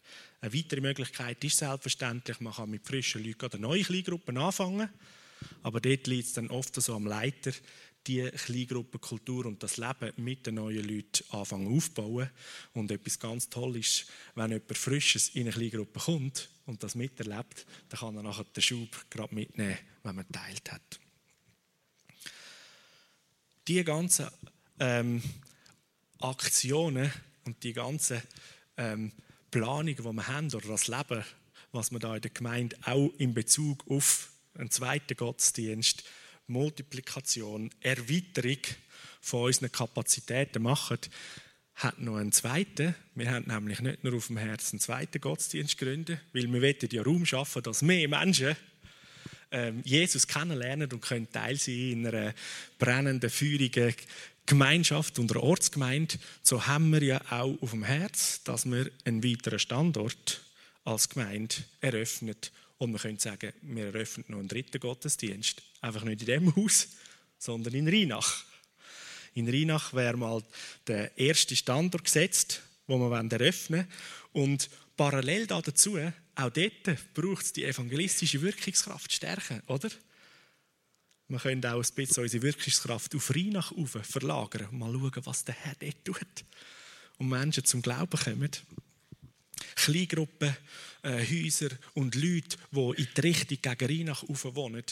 Eine 0.41 0.53
weitere 0.53 0.81
Möglichkeit 0.81 1.43
ist 1.43 1.57
selbstverständlich, 1.57 2.39
man 2.39 2.53
kann 2.53 2.69
mit 2.69 2.87
frischen 2.87 3.23
Leuten 3.23 3.51
eine 3.51 3.61
neue 3.61 3.83
Kleingruppe 3.83 4.39
anfangen. 4.39 4.89
Aber 5.61 5.81
dort 5.81 6.07
liegt 6.07 6.27
es 6.27 6.33
dann 6.33 6.49
oft 6.49 6.73
so 6.81 6.95
am 6.95 7.05
Leiter, 7.05 7.51
die 8.08 8.30
Kleingruppenkultur 8.30 9.45
und 9.45 9.62
das 9.64 9.78
Leben 9.78 10.14
mit 10.18 10.45
den 10.45 10.56
neuen 10.56 10.88
Leuten 10.88 11.24
anfangen 11.30 11.76
aufzubauen. 11.76 12.30
Und 12.74 12.91
etwas 12.91 13.20
ganz 13.20 13.49
Tolles 13.49 14.01
ist, 14.01 14.12
wenn 14.36 14.51
jemand 14.51 14.78
Frisches 14.78 15.30
in 15.30 15.43
eine 15.43 15.51
Kleingruppe 15.51 15.99
kommt 15.99 16.49
und 16.66 16.84
das 16.84 16.95
miterlebt, 16.95 17.66
dann 17.89 17.99
kann 17.99 18.16
er 18.16 18.24
nachher 18.24 18.45
den 18.45 18.62
Schub 18.62 19.06
gerade 19.10 19.34
mitnehmen, 19.34 19.78
wenn 20.03 20.16
man 20.16 20.32
teilt 20.32 20.72
hat. 20.72 20.99
Die 23.68 23.84
ganzen 23.84 24.28
ähm, 24.80 25.24
Aktionen 26.20 27.12
und 27.45 27.64
die 27.64 27.74
ganzen 27.74 28.22
ähm, 28.78 29.12
Planungen, 29.49 29.95
die 29.95 30.03
wir 30.03 30.28
haben, 30.28 30.53
oder 30.53 30.68
das 30.68 30.88
Leben, 30.88 31.24
was 31.72 31.91
wir 31.91 31.99
da 31.99 32.16
in 32.16 32.22
der 32.22 32.32
Gemeinde 32.32 32.78
auch 32.84 33.10
in 33.18 33.34
Bezug 33.34 33.86
auf 33.89 34.32
einen 34.53 34.72
zweiten 34.72 35.18
Gottesdienst 35.18 36.03
Multiplikation, 36.47 37.71
Erweiterung 37.81 38.59
von 39.21 39.45
unseren 39.45 39.71
Kapazitäten 39.71 40.61
machen, 40.63 40.99
hat 41.75 41.99
noch 41.99 42.15
einen 42.15 42.31
zweiten. 42.31 42.95
Wir 43.15 43.31
haben 43.31 43.47
nämlich 43.47 43.81
nicht 43.81 44.03
nur 44.03 44.15
auf 44.15 44.27
dem 44.27 44.37
Herzen 44.37 44.75
einen 44.75 44.81
zweiten 44.81 45.19
Gottesdienst 45.19 45.77
gegründet, 45.77 46.19
weil 46.31 46.51
wir 46.51 46.61
wollen 46.61 46.89
ja 46.91 47.01
Raum 47.01 47.25
schaffen, 47.25 47.63
dass 47.63 47.81
mehr 47.81 48.07
Menschen 48.07 48.55
ähm, 49.51 49.81
Jesus 49.83 50.27
kennenlernen 50.27 50.91
und 50.91 51.01
können 51.01 51.31
Teil 51.31 51.57
sein 51.57 51.91
in 51.91 52.07
einer 52.07 52.33
brennenden, 52.77 53.29
feurigen 53.29 53.93
Gemeinschaft 54.45 55.19
und 55.19 55.31
einer 55.31 55.43
Ortsgemeinde. 55.43 56.15
So 56.43 56.67
haben 56.67 56.91
wir 56.91 57.03
ja 57.03 57.21
auch 57.29 57.57
auf 57.61 57.71
dem 57.71 57.83
Herz, 57.83 58.43
dass 58.43 58.65
wir 58.65 58.89
einen 59.03 59.23
weiteren 59.23 59.59
Standort 59.59 60.41
als 60.83 61.09
Gemeinde 61.09 61.55
eröffnen. 61.81 62.35
Und 62.86 62.93
wir 62.93 62.99
können 62.99 63.17
sagen, 63.17 63.51
wir 63.63 63.88
eröffnen 63.88 64.25
noch 64.27 64.38
einen 64.38 64.47
dritten 64.47 64.79
Gottesdienst. 64.79 65.63
Einfach 65.81 66.03
nicht 66.03 66.21
in 66.21 66.27
diesem 66.27 66.55
Haus, 66.55 66.89
sondern 67.39 67.73
in 67.73 67.88
Rheinach. 67.88 68.45
In 69.33 69.49
Rheinach 69.49 69.91
wäre 69.93 70.15
mal 70.15 70.43
der 70.86 71.17
erste 71.17 71.55
Standort 71.55 72.03
gesetzt, 72.03 72.61
wo 72.86 72.99
wir 72.99 73.31
eröffnen 73.31 73.88
wollen. 74.33 74.49
Und 74.49 74.69
parallel 74.95 75.47
dazu, 75.47 75.97
auch 76.36 76.49
dort 76.51 77.13
braucht 77.15 77.45
es 77.45 77.53
die 77.53 77.63
evangelistische 77.63 78.41
Wirkungskraft 78.43 79.11
stärken, 79.11 79.63
oder? 79.65 79.89
Wir 81.27 81.39
können 81.39 81.65
auch 81.65 81.83
ein 81.83 81.95
bisschen 81.95 82.21
unsere 82.21 82.43
Wirkungskraft 82.43 83.15
auf 83.15 83.33
Rheinach 83.33 83.73
verlagern 84.03 84.67
und 84.67 84.77
mal 84.77 84.93
schauen, 84.93 85.25
was 85.25 85.43
der 85.43 85.55
Herr 85.55 85.73
dort 85.79 86.05
tut. 86.05 86.45
Und 87.17 87.29
Menschen 87.29 87.65
zum 87.65 87.81
Glauben 87.81 88.19
kommen. 88.19 88.51
Kleingruppen, 89.76 90.56
äh, 91.03 91.26
Häuser 91.26 91.70
und 91.93 92.16
Leute, 92.16 92.58
die 92.72 93.01
in 93.01 93.08
die 93.16 93.22
Richtung 93.22 93.58
gegen 93.62 94.08
Rheinach 94.08 94.24
wohnen, 94.28 94.84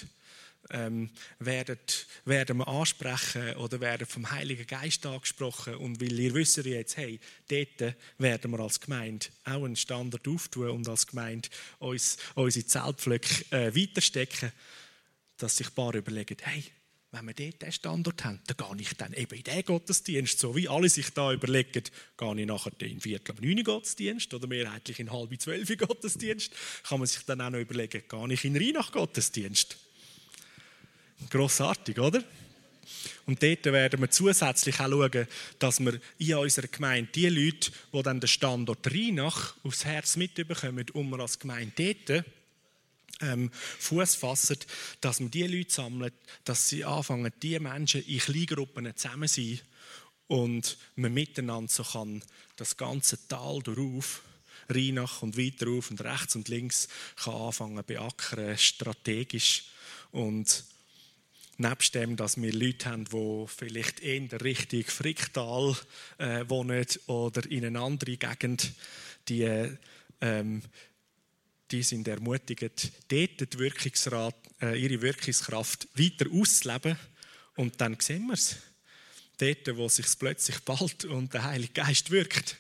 ähm, 0.70 1.10
werden, 1.40 1.80
werden 2.26 2.58
wir 2.58 2.68
ansprechen 2.68 3.56
oder 3.58 3.80
werden 3.80 4.08
vom 4.08 4.30
Heiligen 4.32 4.66
Geist 4.66 5.06
angesprochen. 5.06 5.76
Und 5.76 6.00
weil 6.00 6.20
ihr 6.20 6.34
wisst 6.34 6.58
jetzt, 6.58 6.98
hey, 6.98 7.20
dort 7.48 7.96
werden 8.18 8.52
wir 8.52 8.60
als 8.60 8.80
Gemeinde 8.80 9.26
auch 9.44 9.64
einen 9.64 9.76
Standard 9.76 10.28
auftun 10.28 10.70
und 10.70 10.88
als 10.88 11.08
Gemeinde 11.08 11.50
uns, 11.80 12.18
unsere 12.36 12.66
Zeltpflöcke 12.66 13.46
äh, 13.52 13.76
weiterstecken, 13.76 14.52
dass 15.38 15.58
sich 15.58 15.68
ein 15.68 15.76
paar 15.76 15.96
überlegen, 15.96 16.38
hey, 16.42 16.64
wenn 17.14 17.26
wir 17.26 17.34
dort 17.36 17.62
diesen 17.62 17.72
Standort 17.72 18.26
haben, 18.26 18.40
dann 18.48 18.58
gehe 18.58 18.82
ich 18.82 18.94
dann 18.96 19.14
eben 19.14 19.36
in 19.36 19.44
diesen 19.44 19.66
Gottesdienst. 19.66 20.40
So 20.40 20.56
wie 20.56 20.68
alle 20.68 20.90
sich 20.90 21.12
da 21.12 21.32
überlegen, 21.32 21.84
gehe 22.18 22.42
ich 22.42 22.48
nachher 22.48 22.72
in 22.80 23.00
Viertel 23.00 23.32
ab 23.32 23.38
neun 23.40 23.64
Gottesdienst 23.64 24.34
oder 24.34 24.48
mehrheitlich 24.48 25.00
in 25.00 25.12
halb 25.12 25.40
zwölf 25.40 25.78
Gottesdienst, 25.78 26.52
kann 26.84 26.98
man 26.98 27.08
sich 27.08 27.24
dann 27.24 27.42
auch 27.42 27.52
noch 27.52 27.60
überlegen, 27.60 28.02
gehe 28.10 28.34
ich 28.34 28.46
in 28.46 28.58
Rheinach 28.58 28.92
Gottesdienst. 28.92 29.78
Grossartig, 31.30 32.00
oder? 32.00 32.24
Und 33.28 33.42
dort 33.42 33.66
werden 33.66 34.02
wir 34.02 34.10
zusätzlich 34.10 34.80
auch 34.80 34.90
schauen, 34.90 35.28
dass 35.60 35.80
wir 35.80 36.00
in 36.18 36.36
unserer 36.36 36.68
Gemeinde 36.68 37.12
die 37.14 37.30
Leute, 37.30 37.72
die 37.94 38.02
dann 38.02 38.20
den 38.20 38.28
Standort 38.28 38.92
Rheinach 38.92 39.56
aufs 39.64 39.86
Herz 39.86 40.16
mitbekommen, 40.16 40.86
um 40.94 41.12
wir 41.12 41.20
als 41.20 41.38
Gemeinde 41.38 41.96
dort 42.08 42.26
ähm, 43.22 43.52
Fuß 43.80 44.16
fassen, 44.16 44.58
dass 45.02 45.20
wir 45.20 45.30
die 45.30 45.48
Leute 45.48 45.72
sammeln, 45.72 46.12
dass 46.44 46.70
sie 46.70 46.84
anfangen, 46.84 47.32
die 47.42 47.60
Menschen 47.60 48.04
in 48.06 48.20
Kleingruppen 48.20 48.96
zusammen 48.96 49.28
sein 49.28 49.60
und 50.28 50.78
man 50.96 51.14
miteinander 51.14 51.72
so 51.72 51.84
kann 51.84 52.24
das 52.56 52.78
ganze 52.78 53.28
Tal 53.28 53.62
darauf, 53.64 54.22
Rheinach 54.70 55.22
und 55.22 55.38
weiter 55.38 55.70
auf 55.70 55.92
und 55.92 56.02
rechts 56.02 56.36
und 56.36 56.48
links 56.48 56.88
kann 57.18 57.34
anfangen 57.34 57.84
beackern, 57.86 58.58
strategisch. 58.58 59.66
Und 60.12 60.64
Nebst 61.58 61.94
dem, 61.94 62.16
dass 62.16 62.42
wir 62.42 62.52
Leute 62.52 62.90
haben, 62.90 63.06
die 63.06 63.46
vielleicht 63.48 64.00
in 64.00 64.28
der 64.28 64.42
Richtung 64.42 64.84
Fricktal 64.86 65.76
äh, 66.18 66.44
wohnen 66.50 66.86
oder 67.06 67.46
in 67.50 67.66
einer 67.66 67.82
anderen 67.82 68.18
Gegend, 68.18 68.74
die, 69.30 69.70
ähm, 70.20 70.64
die 71.74 71.84
sind 71.84 72.08
ermutigt, 72.08 72.62
dort 72.62 73.54
die 73.54 73.60
Wirkungsrat, 73.60 74.36
äh, 74.62 74.80
ihre 74.80 75.02
Wirkungskraft 75.02 75.88
weiter 75.96 76.32
auszuleben. 76.32 76.98
Und 77.56 77.82
dann 77.82 78.00
sehen 78.00 78.28
wir 78.28 78.34
es. 78.34 78.58
Dort, 79.40 79.76
wo 79.76 79.88
es 79.88 79.96
sich 79.96 80.06
plötzlich 80.18 80.60
bald 80.60 81.06
und 81.06 81.34
der 81.34 81.44
Heilige 81.44 81.74
Geist 81.74 82.12
wirkt, 82.12 82.58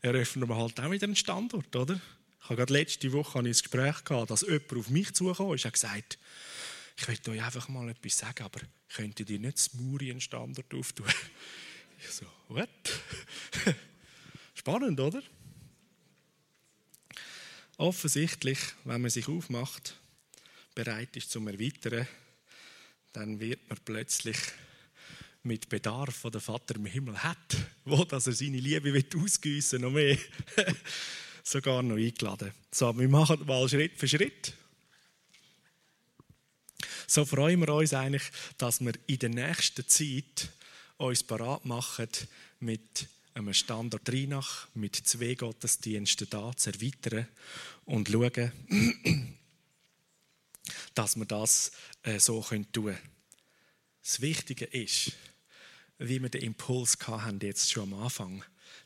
eröffnen 0.00 0.48
wir 0.48 0.56
halt 0.56 0.80
auch 0.80 0.90
wieder 0.90 1.04
einen 1.04 1.16
Standort, 1.16 1.76
oder? 1.76 2.00
Ich 2.40 2.44
habe 2.46 2.56
gerade 2.56 2.72
letzte 2.72 3.12
Woche 3.12 3.38
ein 3.38 3.44
Gespräch 3.44 4.04
gehabt, 4.04 4.30
dass 4.30 4.40
jemand 4.40 4.72
auf 4.72 4.88
mich 4.88 5.12
zugekommen 5.12 5.54
ist 5.54 5.66
und 5.66 5.72
gesagt 5.72 6.18
ich 6.98 7.08
möchte 7.08 7.30
euch 7.30 7.42
einfach 7.42 7.68
mal 7.68 7.90
etwas 7.90 8.16
sagen, 8.16 8.42
aber 8.42 8.60
könnt 8.94 9.20
ihr 9.20 9.38
nicht 9.38 9.74
Muri 9.74 10.10
einen 10.10 10.20
Standard 10.20 10.72
auftun? 10.74 11.06
Ich 11.98 12.10
so, 12.10 12.26
what? 12.48 12.68
Spannend, 14.54 15.00
oder? 15.00 15.22
Offensichtlich, 17.76 18.58
wenn 18.84 19.02
man 19.02 19.10
sich 19.10 19.28
aufmacht, 19.28 19.96
bereit 20.74 21.16
ist 21.16 21.30
zum 21.30 21.48
Erweitern, 21.48 22.06
dann 23.12 23.38
wird 23.40 23.68
man 23.68 23.78
plötzlich 23.84 24.36
mit 25.42 25.68
Bedarf, 25.68 26.22
den 26.22 26.32
der 26.32 26.40
Vater 26.40 26.76
im 26.76 26.86
Himmel 26.86 27.22
hat, 27.22 27.56
wo 27.84 28.04
dass 28.04 28.26
er 28.26 28.32
seine 28.32 28.58
Liebe 28.58 29.04
ausgießen 29.16 29.80
noch 29.80 29.90
mehr, 29.90 30.18
sogar 31.42 31.82
noch 31.82 31.96
eingeladen. 31.96 32.52
So, 32.72 32.96
wir 32.98 33.08
machen 33.08 33.44
mal 33.46 33.68
Schritt 33.68 33.96
für 33.96 34.08
Schritt 34.08 34.54
so 37.06 37.24
freuen 37.24 37.60
wir 37.60 37.68
uns 37.72 37.94
eigentlich, 37.94 38.24
dass 38.58 38.80
wir 38.80 38.92
in 39.06 39.18
der 39.18 39.28
nächsten 39.30 39.86
Zeit 39.86 40.50
uns 40.96 41.22
parat 41.22 41.64
machen, 41.64 42.08
mit 42.60 43.06
einem 43.36 43.52
Standort 43.52 44.08
Rheinach, 44.08 44.66
mit 44.74 44.96
zwei 44.96 45.34
Gottesdiensten 45.34 46.28
da 46.30 46.56
zu 46.56 46.70
erweitern 46.72 47.28
und 47.84 48.08
schauen, 48.08 48.52
dass 50.94 51.16
wir 51.16 51.26
das 51.26 51.72
äh, 52.02 52.18
so 52.18 52.42
tun 52.42 52.66
können. 52.72 52.98
Das 54.02 54.20
Wichtige 54.20 54.64
ist, 54.64 55.12
wie 55.98 56.20
wir 56.20 56.28
den 56.30 56.42
Impuls 56.42 56.96
hatten, 57.06 57.40
jetzt 57.40 57.70
schon 57.70 57.92
am 57.92 58.02
Anfang 58.02 58.42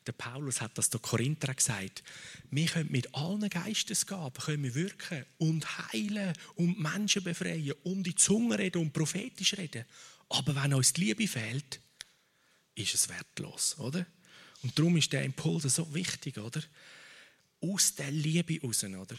der 0.07 0.13
Paulus 0.13 0.61
hat 0.61 0.77
das 0.77 0.89
der 0.89 0.99
Korinther 0.99 1.53
gesagt. 1.53 2.03
Wir 2.49 2.65
können 2.65 2.91
mit 2.91 3.13
allen 3.13 3.47
Geistesgaben 3.49 4.43
können 4.43 4.63
wir 4.63 4.73
wirken 4.73 5.25
und 5.37 5.91
heilen 5.91 6.33
und 6.55 6.79
Menschen 6.79 7.23
befreien 7.23 7.73
und 7.83 8.03
die 8.03 8.15
Zunge 8.15 8.57
reden 8.57 8.81
und 8.81 8.93
prophetisch 8.93 9.57
reden. 9.57 9.85
Aber 10.29 10.55
wenn 10.55 10.73
uns 10.73 10.93
die 10.93 11.05
Liebe 11.05 11.27
fehlt, 11.27 11.79
ist 12.73 12.95
es 12.95 13.09
wertlos, 13.09 13.77
oder? 13.79 14.05
Und 14.63 14.77
darum 14.77 14.97
ist 14.97 15.11
der 15.11 15.23
Impuls 15.23 15.63
so 15.63 15.93
wichtig, 15.93 16.37
oder? 16.37 16.61
Aus 17.61 17.95
der 17.95 18.11
Liebe 18.11 18.59
raus, 18.61 18.83
oder? 18.83 19.15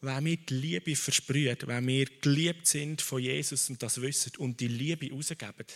Wenn 0.00 0.24
wir 0.24 0.36
die 0.36 0.54
Liebe 0.54 0.96
versprühen, 0.96 1.56
wenn 1.64 1.86
wir 1.86 2.06
geliebt 2.20 2.66
sind 2.66 3.00
von 3.00 3.22
Jesus 3.22 3.70
und 3.70 3.82
das 3.82 4.00
wissen 4.00 4.32
und 4.38 4.60
die 4.60 4.68
Liebe 4.68 5.10
rausgeben, 5.10 5.66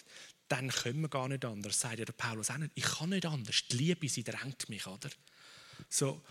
dann 0.49 0.69
können 0.69 1.03
wir 1.03 1.09
gar 1.09 1.29
nicht 1.29 1.45
anders, 1.45 1.81
sagt 1.81 1.99
ja 1.99 2.05
der 2.05 2.13
Paulus 2.13 2.51
auch 2.51 2.59
nicht. 2.59 2.73
Ich 2.75 2.85
kann 2.85 3.11
nicht 3.11 3.27
anders. 3.27 3.65
Die 3.71 3.77
Liebe, 3.77 4.09
sie 4.09 4.25
drängt 4.25 4.69
mich, 4.69 4.87
oder? 4.87 5.11
So, 5.89 6.23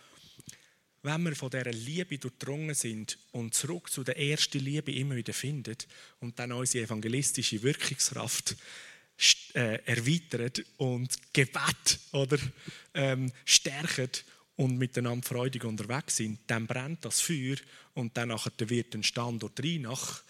wenn 1.03 1.23
wir 1.23 1.35
von 1.35 1.49
dieser 1.49 1.71
Liebe 1.71 2.17
durchdrungen 2.17 2.75
sind 2.75 3.17
und 3.31 3.53
zurück 3.53 3.89
zu 3.89 4.03
der 4.03 4.19
ersten 4.19 4.59
Liebe 4.59 4.91
immer 4.91 5.15
wieder 5.15 5.33
finden 5.33 5.77
und 6.19 6.37
dann 6.39 6.51
unsere 6.51 6.85
evangelistische 6.85 7.61
Wirkungskraft 7.63 8.55
äh, 9.53 9.83
erweitert 9.85 10.63
und 10.77 11.17
Gebet 11.33 11.99
oder 12.11 12.37
ähm, 12.93 13.31
stärken 13.45 14.09
und 14.55 14.77
miteinander 14.77 15.27
freudig 15.27 15.63
unterwegs 15.63 16.17
sind, 16.17 16.39
dann 16.47 16.67
brennt 16.67 17.05
das 17.05 17.21
Feuer 17.21 17.57
und 17.93 18.17
dann 18.17 18.29
wird 18.29 18.95
ein 18.95 19.03
Standort 19.03 19.63
rein 19.63 19.81
nach 19.81 20.23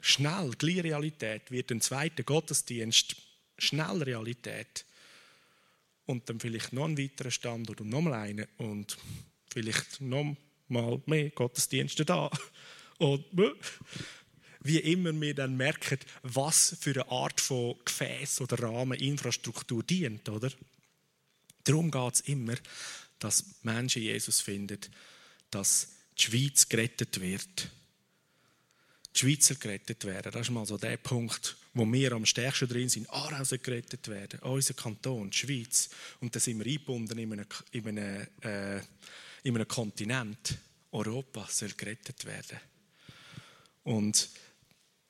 schnell, 0.00 0.50
gleich 0.58 0.82
Realität, 0.82 1.50
wird 1.50 1.70
ein 1.70 1.80
zweiter 1.80 2.22
Gottesdienst 2.22 3.16
schnell 3.58 4.02
Realität. 4.02 4.84
Und 6.04 6.28
dann 6.28 6.40
vielleicht 6.40 6.72
noch 6.72 6.86
ein 6.86 6.98
weiterer 6.98 7.30
Standort 7.30 7.80
und 7.80 7.88
nochmal 7.88 8.14
einen 8.14 8.46
und 8.58 8.98
vielleicht 9.52 10.00
noch 10.00 10.36
mal 10.68 11.00
mehr 11.06 11.30
Gottesdienste 11.30 12.04
da. 12.04 12.30
Und 12.98 13.24
wie 14.62 14.78
immer 14.78 15.18
wir 15.20 15.34
dann 15.34 15.56
merken, 15.56 15.98
was 16.22 16.76
für 16.80 16.92
eine 16.92 17.10
Art 17.10 17.40
von 17.40 17.76
Gefäß 17.84 18.40
oder 18.40 18.62
Rahmen 18.62 18.98
Infrastruktur 18.98 19.82
dient, 19.82 20.28
oder? 20.28 20.50
Darum 21.64 21.90
geht 21.90 22.14
es 22.14 22.20
immer, 22.22 22.54
dass 23.18 23.44
Menschen 23.62 24.02
Jesus 24.02 24.40
finden, 24.40 24.80
dass 25.50 25.88
die 26.18 26.22
Schweiz 26.22 26.68
gerettet 26.68 27.20
wird 27.20 27.70
die 29.14 29.20
Schweizer 29.20 29.54
gerettet 29.56 30.04
werden. 30.04 30.32
Das 30.32 30.42
ist 30.42 30.50
mal 30.50 30.66
so 30.66 30.78
der 30.78 30.96
Punkt, 30.96 31.56
wo 31.74 31.90
wir 31.90 32.12
am 32.12 32.24
stärksten 32.24 32.68
drin 32.68 32.88
sind. 32.88 33.08
Aarau 33.10 33.44
soll 33.44 33.58
gerettet 33.58 34.08
werden, 34.08 34.40
unser 34.40 34.74
Kanton, 34.74 35.30
die 35.30 35.36
Schweiz. 35.36 35.90
Und 36.20 36.34
dann 36.34 36.40
sind 36.40 36.58
wir 36.58 36.66
eingebunden 36.66 37.18
in 37.18 37.32
einem, 37.32 37.46
in 37.72 37.88
einem, 37.88 38.26
äh, 38.42 38.80
in 39.42 39.68
Kontinent. 39.68 40.58
Europa 40.92 41.46
soll 41.50 41.72
gerettet 41.76 42.24
werden. 42.24 42.58
Und 43.84 44.28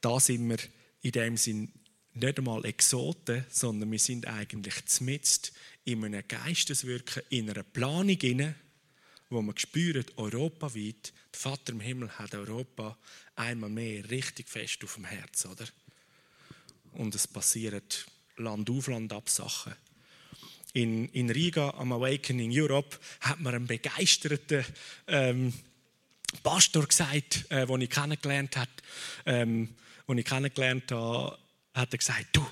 da 0.03 0.20
sind 0.20 0.48
wir 0.48 0.59
in 1.00 1.12
dem 1.12 1.36
Sinn 1.38 1.72
nicht 2.14 2.38
einmal 2.38 2.64
Exoten, 2.66 3.46
sondern 3.48 3.90
wir 3.90 3.98
sind 3.98 4.26
eigentlich 4.26 4.84
zmitzt 4.86 5.53
in 5.84 6.05
einem 6.05 6.22
Geisteswirken, 6.28 7.22
in 7.30 7.48
einer 7.48 7.62
Planung 7.62 8.18
inne, 8.20 8.55
wo 9.30 9.40
man 9.40 9.57
spürt, 9.57 10.18
europaweit, 10.18 11.12
der 11.32 11.40
Vater 11.40 11.72
im 11.72 11.80
Himmel 11.80 12.11
hat 12.11 12.34
Europa 12.34 12.98
einmal 13.34 13.70
mehr 13.70 14.11
richtig 14.11 14.48
fest 14.48 14.84
auf 14.84 14.94
dem 14.94 15.07
Herz, 15.07 15.46
oder? 15.46 15.66
Und 16.92 17.14
es 17.14 17.26
passieren 17.26 17.80
Land 18.36 18.68
auf 18.68 18.88
Land 18.88 19.12
ab 19.12 19.30
Sachen. 19.30 19.74
In, 20.74 21.09
in 21.11 21.30
Riga 21.30 21.70
am 21.70 21.92
Awakening 21.92 22.50
Europe 22.53 22.98
hat 23.20 23.40
man 23.40 23.55
einen 23.55 23.66
begeisterten 23.66 24.64
ähm, 25.07 25.53
Pastor 26.42 26.86
gesagt, 26.86 27.46
äh, 27.50 27.66
den 27.66 27.80
ich 27.82 27.90
kennengelernt 27.90 28.57
habe, 28.57 28.70
ähm, 29.26 29.74
den 30.09 30.18
ich 30.18 30.24
kennengelernt 30.24 30.90
habe, 30.90 31.38
hat 31.74 31.92
er 31.92 31.98
gesagt, 31.98 32.26
du, 32.32 32.46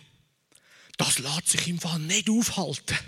das 0.96 1.18
lässt 1.18 1.48
sich 1.48 1.68
im 1.68 1.78
Fall 1.78 1.98
nicht 2.01 2.28
aufhalten. 2.28 2.98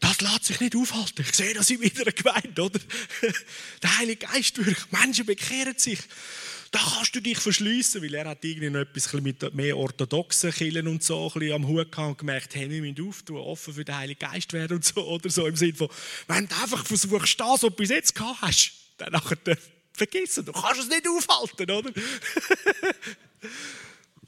Das 0.00 0.20
lässt 0.20 0.44
sich 0.44 0.60
nicht 0.60 0.76
aufhalten. 0.76 1.24
Ich 1.26 1.34
sehe 1.34 1.54
das 1.54 1.70
in 1.70 1.80
wieder 1.80 2.04
Gemeinde, 2.12 2.62
oder? 2.62 2.80
Der 3.82 3.98
Heilige 3.98 4.26
Geist 4.26 4.64
wirkt. 4.64 4.92
Menschen 4.92 5.24
bekehren 5.24 5.78
sich. 5.78 5.98
Da 6.70 6.80
kannst 6.80 7.14
du 7.14 7.20
dich 7.20 7.38
verschliessen, 7.38 8.02
weil 8.02 8.14
er 8.14 8.28
hat 8.28 8.44
irgendwie 8.44 8.68
noch 8.68 8.80
etwas 8.80 9.12
mit 9.12 9.54
mehr 9.54 9.76
orthodoxen 9.76 10.50
Killen 10.50 10.88
und 10.88 11.04
so 11.04 11.28
ein 11.28 11.38
bisschen 11.38 11.54
am 11.54 11.68
Hut 11.68 11.92
gehabt 11.92 12.08
und 12.08 12.18
gemerkt, 12.18 12.54
hey, 12.56 12.68
wir 12.68 12.80
müssen 12.80 13.08
auftun, 13.08 13.36
offen 13.36 13.74
für 13.74 13.84
den 13.84 13.96
Heiligen 13.96 14.18
Geist 14.18 14.52
werden 14.52 14.78
und 14.78 14.84
so, 14.84 15.06
oder 15.06 15.30
so 15.30 15.46
im 15.46 15.54
Sinne 15.54 15.74
von, 15.74 15.88
wenn 16.26 16.48
du 16.48 16.54
einfach 16.56 16.84
versuchst, 16.84 17.38
das, 17.38 17.48
was 17.48 17.60
du 17.60 17.70
bis 17.70 17.90
jetzt 17.90 18.14
gehabt 18.14 18.42
hast, 18.42 18.72
dann 18.98 19.12
nachher 19.12 19.36
vergessen, 19.94 20.44
du 20.44 20.52
kannst 20.52 20.82
es 20.82 20.88
nicht 20.88 21.08
aufhalten, 21.08 21.70
oder? 21.70 21.90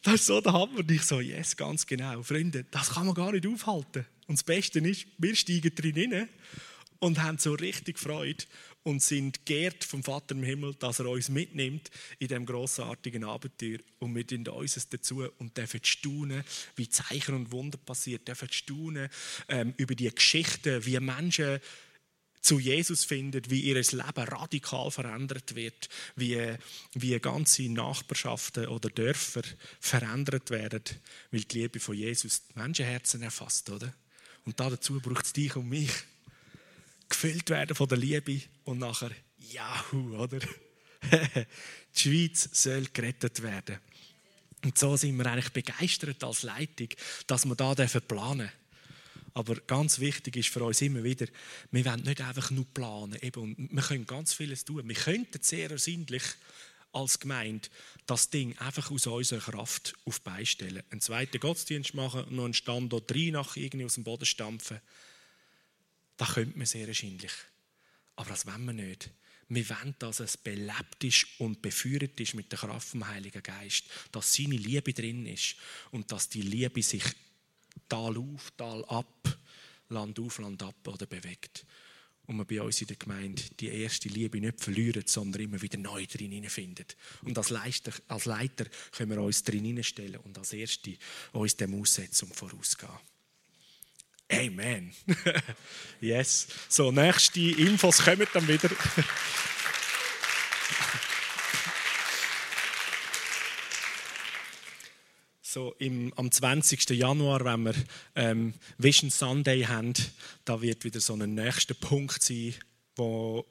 das 0.03 0.14
ist 0.14 0.27
so 0.27 0.41
der 0.41 0.53
Hammer. 0.53 0.89
Ich 0.89 1.03
so, 1.03 1.21
yes, 1.21 1.57
ganz 1.57 1.87
genau. 1.87 2.23
Freunde, 2.23 2.64
das 2.71 2.91
kann 2.91 3.07
man 3.07 3.14
gar 3.14 3.33
nicht 3.33 3.47
aufhalten. 3.47 4.07
Und 4.27 4.39
das 4.39 4.45
Beste 4.45 4.79
ist, 4.81 5.07
wir 5.19 5.35
steigen 5.35 5.75
drin 5.75 6.12
rein 6.12 6.29
und 6.99 7.23
haben 7.23 7.39
so 7.39 7.53
richtig 7.55 7.99
Freude 7.99 8.45
und 8.83 9.03
sind 9.03 9.45
geehrt 9.45 9.83
vom 9.83 10.03
Vater 10.05 10.35
im 10.35 10.45
Himmel, 10.45 10.75
dass 10.75 11.01
er 11.01 11.11
uns 11.11 11.29
mitnimmt 11.29 11.91
in 12.21 12.29
diesem 12.29 12.47
grossartigen 12.47 13.25
Abenteuer. 13.25 13.79
Und 13.99 14.14
wir 14.14 14.27
tun 14.27 14.47
uns 14.47 14.89
dazu 14.89 15.25
und 15.39 15.57
dürfen 15.57 15.81
staunen, 15.83 16.45
wie 16.77 16.89
Zeichen 16.89 17.35
und 17.35 17.51
Wunder 17.51 17.79
passiert, 17.79 18.29
dürfen 18.29 18.51
staunen 18.53 19.09
ähm, 19.49 19.75
über 19.77 19.95
die 19.97 20.09
Geschichten, 20.09 20.87
wie 20.87 21.01
Menschen 21.01 21.59
zu 22.47 22.61
Jesus 22.61 23.05
findet, 23.05 23.51
wie 23.51 23.61
ihr 23.61 23.74
Leben 23.74 24.28
radikal 24.28 24.88
verändert 24.92 25.57
wird, 25.57 25.88
wie, 26.14 26.55
wie 26.94 27.18
ganze 27.18 27.68
Nachbarschaften 27.68 28.68
oder 28.68 28.88
Dörfer 28.88 29.42
verändert 29.80 30.51
werden, 30.51 30.84
weil 31.32 31.40
die 31.40 31.59
Liebe 31.59 31.80
von 31.80 31.97
Jesus 31.97 32.42
die 32.47 32.59
Menschenherzen 32.59 33.22
erfasst, 33.22 33.68
oder? 33.70 33.92
Und 34.44 34.61
dazu 34.61 35.01
braucht 35.01 35.26
es 35.26 35.32
dich 35.32 35.57
und 35.57 35.68
mich. 35.68 35.90
Gefüllt 37.09 37.51
werden 37.51 37.74
von 37.74 37.88
der 37.88 37.99
Liebe 37.99 38.40
und 38.62 38.78
nachher, 38.78 39.11
Jahu, 39.38 40.16
oder? 40.16 40.38
die 41.97 41.99
Schweiz 41.99 42.49
soll 42.53 42.86
gerettet 42.92 43.42
werden. 43.42 43.78
Und 44.64 44.78
so 44.78 44.97
sind 44.97 45.16
wir 45.16 45.26
eigentlich 45.26 45.53
begeistert 45.53 46.22
als 46.22 46.44
Leitung, 46.44 46.88
dass 47.26 47.44
wir 47.44 47.57
da 47.57 47.74
planen 47.74 48.38
dürfen. 48.38 48.66
Aber 49.37 49.57
ganz 49.57 49.99
wichtig 49.99 50.37
ist 50.37 50.49
für 50.49 50.64
uns 50.64 50.80
immer 50.80 51.05
wieder, 51.05 51.26
wir 51.70 51.84
wollen 51.84 52.05
nicht 52.05 52.22
einfach 52.22 52.51
nur 52.51 52.64
planen. 52.72 53.18
Eben, 53.20 53.68
wir 53.70 53.82
können 53.82 54.07
ganz 54.07 54.32
vieles 54.32 54.64
tun. 54.64 54.89
Wir 54.89 54.95
könnten 54.95 55.43
sehr 55.43 55.70
ersinnlich 55.70 56.22
als 56.91 57.20
Gemeinde 57.20 57.68
das 58.07 58.30
Ding 58.30 58.57
einfach 58.57 58.91
aus 58.91 59.07
unserer 59.07 59.41
Kraft 59.41 59.93
auf 60.07 60.22
beistellen. 60.22 60.82
Einen 60.89 61.03
zweiten 61.03 61.39
Gottesdienst 61.39 61.93
machen 61.93 62.24
und 62.24 62.32
noch 62.32 62.47
einen 62.47 62.55
Standort 62.55 63.14
rein 63.14 63.32
nach 63.32 63.57
irgendwie 63.57 63.84
aus 63.84 63.97
dem 63.97 64.05
Boden 64.05 64.24
stampfen. 64.24 64.80
Das 66.16 66.32
könnte 66.32 66.57
man 66.57 66.66
sehr 66.66 66.89
ersinnlich. 66.89 67.32
Aber 68.14 68.30
das 68.30 68.47
wollen 68.47 68.64
wir 68.64 68.72
nicht. 68.72 69.11
Wir 69.51 69.68
wollen, 69.68 69.95
dass 69.99 70.20
es 70.20 70.39
belebt 70.39 71.05
ist 71.05 71.26
und 71.37 71.61
beführt 71.61 72.18
ist 72.20 72.32
mit 72.32 72.51
der 72.53 72.61
Kraft 72.61 72.89
vom 72.89 73.07
Heiligen 73.07 73.43
Geist. 73.43 73.84
Dass 74.12 74.32
seine 74.32 74.57
Liebe 74.57 74.95
drin 74.95 75.26
ist 75.26 75.57
und 75.91 76.11
dass 76.11 76.30
die 76.30 76.41
Liebe 76.41 76.82
sich 76.82 77.05
Tal 77.89 78.16
auf, 78.16 78.51
Tal 78.57 78.85
ab, 78.87 79.39
Land 79.89 80.18
auf, 80.18 80.39
Land 80.39 80.62
ab 80.62 80.87
oder 80.87 81.07
bewegt. 81.07 81.64
Und 82.27 82.37
man 82.37 82.47
bei 82.47 82.61
uns 82.61 82.81
in 82.81 82.89
der 82.89 82.97
Gemeinde 82.97 83.43
die 83.61 83.68
erste 83.68 84.09
Liebe 84.09 84.41
nicht 84.41 84.61
verliert, 84.61 85.09
sondern 85.09 85.43
immer 85.43 85.62
wieder 85.62 85.79
neu 85.79 86.07
drin 86.07 86.49
findet. 86.51 86.97
Und 87.22 87.39
als 87.39 87.51
Leiter, 87.51 87.93
als 88.09 88.24
Leiter 88.24 88.66
können 88.91 89.12
wir 89.12 89.22
uns 89.22 89.45
drin 89.45 89.83
stellen 89.85 90.16
und 90.16 90.37
als 90.37 90.53
Erste 90.53 90.97
uns 91.33 91.57
dem 91.57 91.81
aussetzen 91.81 92.29
und 92.29 92.35
vorausgehen. 92.35 92.91
Amen. 94.29 94.93
yes. 96.01 96.49
So, 96.68 96.91
nächste 96.91 97.41
Infos 97.41 97.99
kommen 97.99 98.27
dann 98.33 98.49
wieder. 98.49 98.70
so 105.57 105.75
im, 105.79 106.13
am 106.17 106.31
20. 106.31 106.91
Januar, 106.91 107.43
wenn 107.47 107.63
wir 107.63 107.75
ähm, 108.15 108.53
Vision 108.77 109.11
Sunday 109.11 109.63
haben, 109.63 109.95
da 110.45 110.61
wird 110.61 110.85
wieder 110.85 111.01
so 111.01 111.15
ein 111.15 111.35
nächster 111.35 111.73
Punkt 111.73 112.23
sein, 112.23 112.53
wo, 112.95 113.47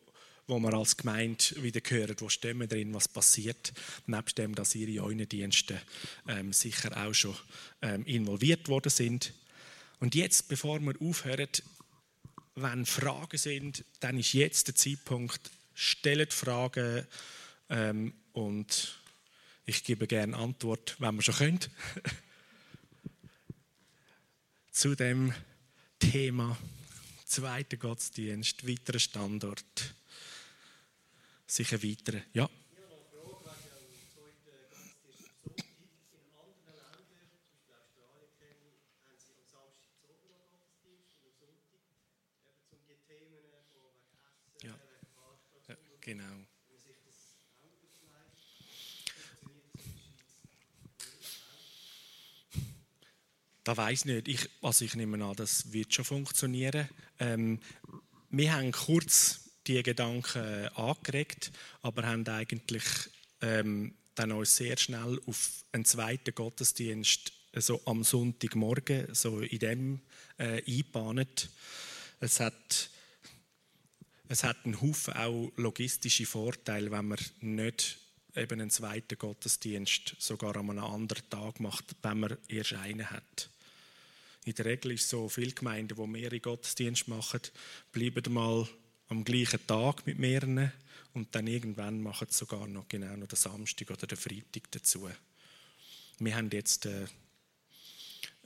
wo 0.45 0.59
wir 0.59 0.71
als 0.75 0.97
Gemeinde 0.97 1.43
wieder 1.63 1.81
hören, 1.83 2.15
wo 2.19 2.29
stehen 2.29 2.59
wir 2.59 2.67
drin, 2.67 2.93
was 2.93 3.07
passiert. 3.07 3.73
Nebst 4.05 4.37
dem, 4.37 4.53
dass 4.53 4.75
ihre 4.75 5.03
euren 5.03 5.27
Dienste 5.27 5.81
ähm, 6.27 6.53
sicher 6.53 6.95
auch 6.95 7.15
schon 7.15 7.35
ähm, 7.81 8.05
involviert 8.05 8.69
worden 8.69 8.91
sind. 8.91 9.33
Und 9.99 10.13
jetzt, 10.13 10.47
bevor 10.47 10.79
wir 10.81 10.93
aufhören, 11.01 11.49
wenn 12.53 12.85
Fragen 12.85 13.39
sind, 13.39 13.83
dann 13.99 14.19
ist 14.19 14.33
jetzt 14.33 14.67
der 14.67 14.75
Zeitpunkt, 14.75 15.41
stellt 15.73 16.33
Fragen 16.33 17.07
ähm, 17.71 18.13
und 18.33 18.95
ich 19.65 19.83
gebe 19.83 20.07
gerne 20.07 20.35
Antwort, 20.37 20.95
wenn 20.99 21.15
man 21.15 21.21
schon 21.21 21.35
könnt. 21.35 21.69
Zu 24.71 24.95
dem 24.95 25.33
Thema 25.99 26.57
zweiter 27.25 27.77
Gottesdienst, 27.77 28.67
weiterer 28.67 28.99
Standort, 28.99 29.95
sicher 31.47 31.81
weiter. 31.81 32.21
Ja, 32.33 32.49
genau. 46.05 46.44
Da 53.65 53.75
weiß 53.75 54.05
nicht. 54.05 54.27
Ich, 54.27 54.47
also 54.61 54.85
ich 54.85 54.93
nehme 54.93 55.23
an, 55.25 55.35
das 55.35 55.73
wird 55.73 55.91
schon 55.91 56.05
funktionieren. 56.05 56.87
Ähm, 57.19 57.59
wir 58.29 58.53
haben 58.53 58.71
kurz 58.71 59.49
die 59.65 59.81
Gedanken 59.81 60.37
äh, 60.37 60.69
angeregt, 60.75 61.51
aber 61.81 62.05
haben 62.05 62.27
eigentlich 62.27 62.83
ähm, 63.41 63.95
dann 64.13 64.31
uns 64.33 64.55
sehr 64.55 64.77
schnell 64.77 65.19
auf 65.25 65.63
einen 65.71 65.83
zweiten 65.83 66.35
Gottesdienst 66.35 67.33
so 67.55 67.81
am 67.85 68.03
Sonntagmorgen 68.03 69.13
so 69.15 69.39
in 69.39 69.59
dem 69.59 70.01
äh, 70.37 70.61
eingebahnt. 70.63 71.49
Es 72.19 72.39
hat 72.39 72.91
es 74.27 74.43
hat 74.43 74.57
einen 74.63 74.79
Haufen 74.79 75.13
auch 75.15 75.51
logistische 75.55 76.27
Vorteile, 76.27 76.91
wenn 76.91 77.07
man 77.07 77.19
nicht 77.41 77.97
eben 78.35 78.59
einen 78.59 78.69
zweiten 78.69 79.17
Gottesdienst 79.17 80.15
sogar 80.19 80.55
an 80.55 80.69
einem 80.69 80.83
anderen 80.83 81.27
Tag 81.29 81.59
macht, 81.59 81.95
wenn 82.03 82.19
man 82.19 82.37
erst 82.47 82.73
einen 82.73 83.09
hat. 83.09 83.49
In 84.45 84.53
der 84.53 84.65
Regel 84.65 84.91
ist 84.91 85.09
so, 85.09 85.27
viele 85.27 85.51
Gemeinden, 85.51 85.97
die 85.97 86.07
mehrere 86.07 86.39
Gottesdienste 86.39 87.09
machen, 87.09 87.41
bleiben 87.91 88.31
mal 88.31 88.67
am 89.07 89.23
gleichen 89.23 89.65
Tag 89.65 90.05
mit 90.05 90.19
mehreren 90.19 90.71
und 91.13 91.33
dann 91.33 91.47
irgendwann 91.47 92.01
machen 92.01 92.27
sie 92.29 92.37
sogar 92.37 92.67
noch 92.67 92.87
genau 92.87 93.15
noch 93.15 93.27
den 93.27 93.37
Samstag 93.37 93.89
oder 93.89 94.05
den 94.05 94.17
Freitag 94.17 94.69
dazu. 94.69 95.09
Wir 96.19 96.35
haben 96.35 96.49
jetzt 96.51 96.85
äh, 96.85 97.07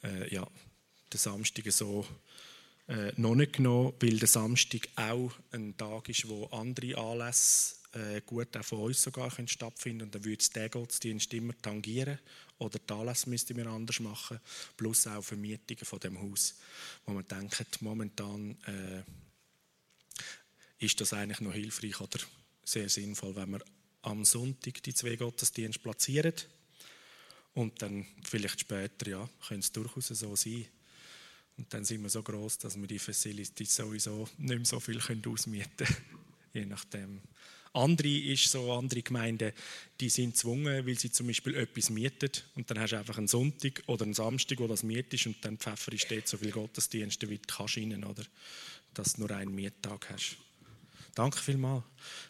äh, 0.04 0.34
ja, 0.34 0.48
den 1.12 1.18
Samstag 1.18 1.70
so 1.72 2.06
äh, 2.88 3.12
noch 3.18 3.36
nicht 3.36 3.54
genommen, 3.54 3.94
weil 4.00 4.20
der 4.20 4.28
Samstag 4.30 4.88
auch 4.96 5.32
ein 5.52 5.76
Tag 5.76 6.08
ist, 6.08 6.30
wo 6.30 6.46
andere 6.46 6.98
Anlässe 6.98 7.76
äh, 7.94 8.22
gut 8.26 8.56
auch 8.56 8.64
von 8.64 8.80
uns 8.80 9.02
sogar 9.02 9.32
stattfinden 9.48 10.04
und 10.04 10.16
dann 10.16 10.24
würde 10.24 10.42
es 10.42 10.50
den 10.50 10.70
Gottesdienst 10.70 11.34
immer 11.34 11.60
tangieren 11.62 12.20
oder 12.58 12.78
die 12.80 12.94
Anlässe 12.94 13.30
müssten 13.30 13.58
wir 13.58 13.68
anders 13.68 14.00
machen, 14.00 14.40
plus 14.78 15.08
auch 15.08 15.24
Vermietungen 15.24 15.86
von 15.86 16.00
dem 16.00 16.22
Haus, 16.22 16.56
wo 17.06 17.14
man 17.14 17.28
denkt, 17.28 17.82
momentan 17.82 18.58
äh, 18.66 19.04
ist 20.80 21.00
das 21.02 21.14
eigentlich 21.14 21.42
noch 21.42 21.54
hilfreich 21.54 22.00
oder 22.00 22.20
sehr 22.64 22.90
sinnvoll, 22.90 23.36
wenn 23.36 23.52
wir 23.52 23.64
am 24.02 24.26
Sonntag 24.26 24.82
die 24.84 24.94
zwei 24.94 25.16
Gottesdienste 25.16 25.82
platzieren. 25.82 26.34
Und 27.54 27.82
dann 27.82 28.06
vielleicht 28.24 28.62
später, 28.62 29.10
ja, 29.10 29.30
könnte 29.48 29.66
es 29.66 29.72
durchaus 29.72 30.08
so 30.08 30.36
sein. 30.36 30.66
Und 31.58 31.74
dann 31.74 31.84
sind 31.84 32.02
wir 32.02 32.10
so 32.10 32.24
groß, 32.24 32.60
dass 32.60 32.80
wir 32.80 32.88
die 32.88 33.00
Facilities 33.00 33.76
sowieso 33.76 34.30
nicht 34.38 34.56
mehr 34.56 34.66
so 34.66 34.80
viel 34.80 35.02
ausmieten 35.28 35.86
können. 35.86 36.20
Je 36.54 36.66
nachdem. 36.66 37.22
Andere 37.74 38.08
ist 38.08 38.50
so, 38.50 38.74
andere 38.74 39.04
Gemeinden, 39.04 39.54
die 40.00 40.10
sind 40.10 40.32
gezwungen, 40.32 40.88
weil 40.88 40.98
sie 40.98 41.12
zum 41.12 41.28
Beispiel 41.28 41.56
etwas 41.56 41.90
mieten 41.92 42.32
und 42.56 42.70
dann 42.70 42.80
hast 42.80 42.92
du 42.92 42.98
einfach 42.98 43.18
einen 43.18 43.28
Sonntag 43.28 43.84
oder 43.86 44.06
einen 44.06 44.16
Samstag, 44.16 44.60
wo 44.60 44.68
das 44.68 44.82
mietest 44.82 45.28
und 45.28 45.46
dann 45.46 45.58
pfeffer 45.58 45.92
dort 46.10 46.28
so 46.28 46.38
viel 46.38 46.52
Gottesdienste, 46.52 47.30
wie 47.30 47.38
du 47.38 47.44
kannst 47.48 47.78
rein, 47.78 48.04
oder? 48.04 48.24
Dass 48.94 49.14
du 49.14 49.22
nur 49.22 49.32
einen 49.32 49.54
Miettag 49.54 50.10
hast. 50.10 50.38
Danke 51.14 51.38
vielmals 51.40 51.84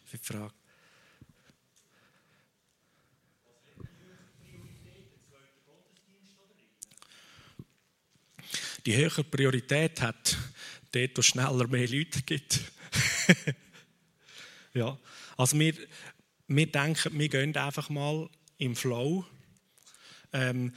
für 0.05 0.17
die 0.17 0.25
Frage. 0.25 0.53
Die 8.85 8.95
höhere 8.95 9.23
Priorität 9.23 10.01
hat 10.01 10.37
dort, 10.91 11.17
wo 11.17 11.19
es 11.19 11.25
schneller 11.27 11.67
mehr 11.67 11.87
Leute 11.87 12.21
gibt. 12.23 12.59
ja, 14.73 14.97
also 15.37 15.57
wir, 15.57 15.73
wir 16.47 16.71
denken, 16.71 17.17
wir 17.17 17.29
gehen 17.29 17.55
einfach 17.55 17.89
mal 17.89 18.29
im 18.57 18.75
Flow. 18.75 19.25
Ähm, 20.33 20.73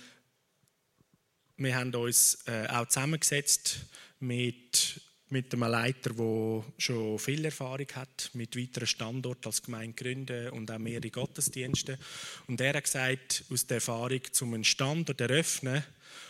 wir 1.57 1.77
haben 1.77 1.95
uns 1.95 2.45
äh, 2.47 2.67
auch 2.69 2.89
zusammengesetzt 2.89 3.81
mit, 4.21 5.01
mit 5.29 5.53
einem 5.53 5.71
Leiter, 5.71 6.11
der 6.15 6.65
schon 6.79 7.19
viel 7.19 7.45
Erfahrung 7.45 7.87
hat 7.95 8.31
mit 8.33 8.57
weiteren 8.57 8.87
Standorten 8.87 9.47
als 9.47 9.63
Gemeinde 9.63 9.95
gründen 9.95 10.51
und 10.51 10.71
auch 10.71 10.79
mehrere 10.79 11.11
Gottesdienste. 11.11 11.99
Und 12.47 12.61
er 12.61 12.75
hat 12.75 12.85
gesagt, 12.85 13.45
aus 13.51 13.67
der 13.67 13.77
Erfahrung, 13.77 14.21
um 14.41 14.55
einen 14.55 14.65
Standort 14.65 15.21
eröffnen, 15.21 15.85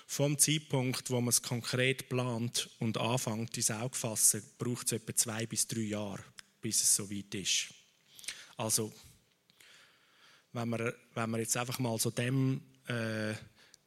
vom 0.06 0.38
Zeitpunkt, 0.38 1.10
wo 1.10 1.20
man 1.20 1.30
es 1.30 1.42
konkret 1.42 2.08
plant 2.08 2.68
und 2.78 2.98
anfängt, 2.98 3.56
ins 3.56 3.70
Auge 3.70 3.96
fassen, 3.96 4.42
braucht 4.58 4.86
es 4.86 4.92
etwa 4.92 5.14
zwei 5.14 5.46
bis 5.46 5.66
drei 5.66 5.80
Jahre, 5.80 6.22
bis 6.62 6.82
es 6.82 6.94
so 6.94 7.10
weit 7.10 7.34
ist. 7.34 7.74
Also, 8.56 8.92
wenn 10.52 10.68
man, 10.68 10.92
wenn 11.14 11.30
man 11.30 11.40
jetzt 11.40 11.56
einfach 11.56 11.78
mal 11.78 11.98
so 11.98 12.10
dem 12.10 12.62
äh, 12.86 13.34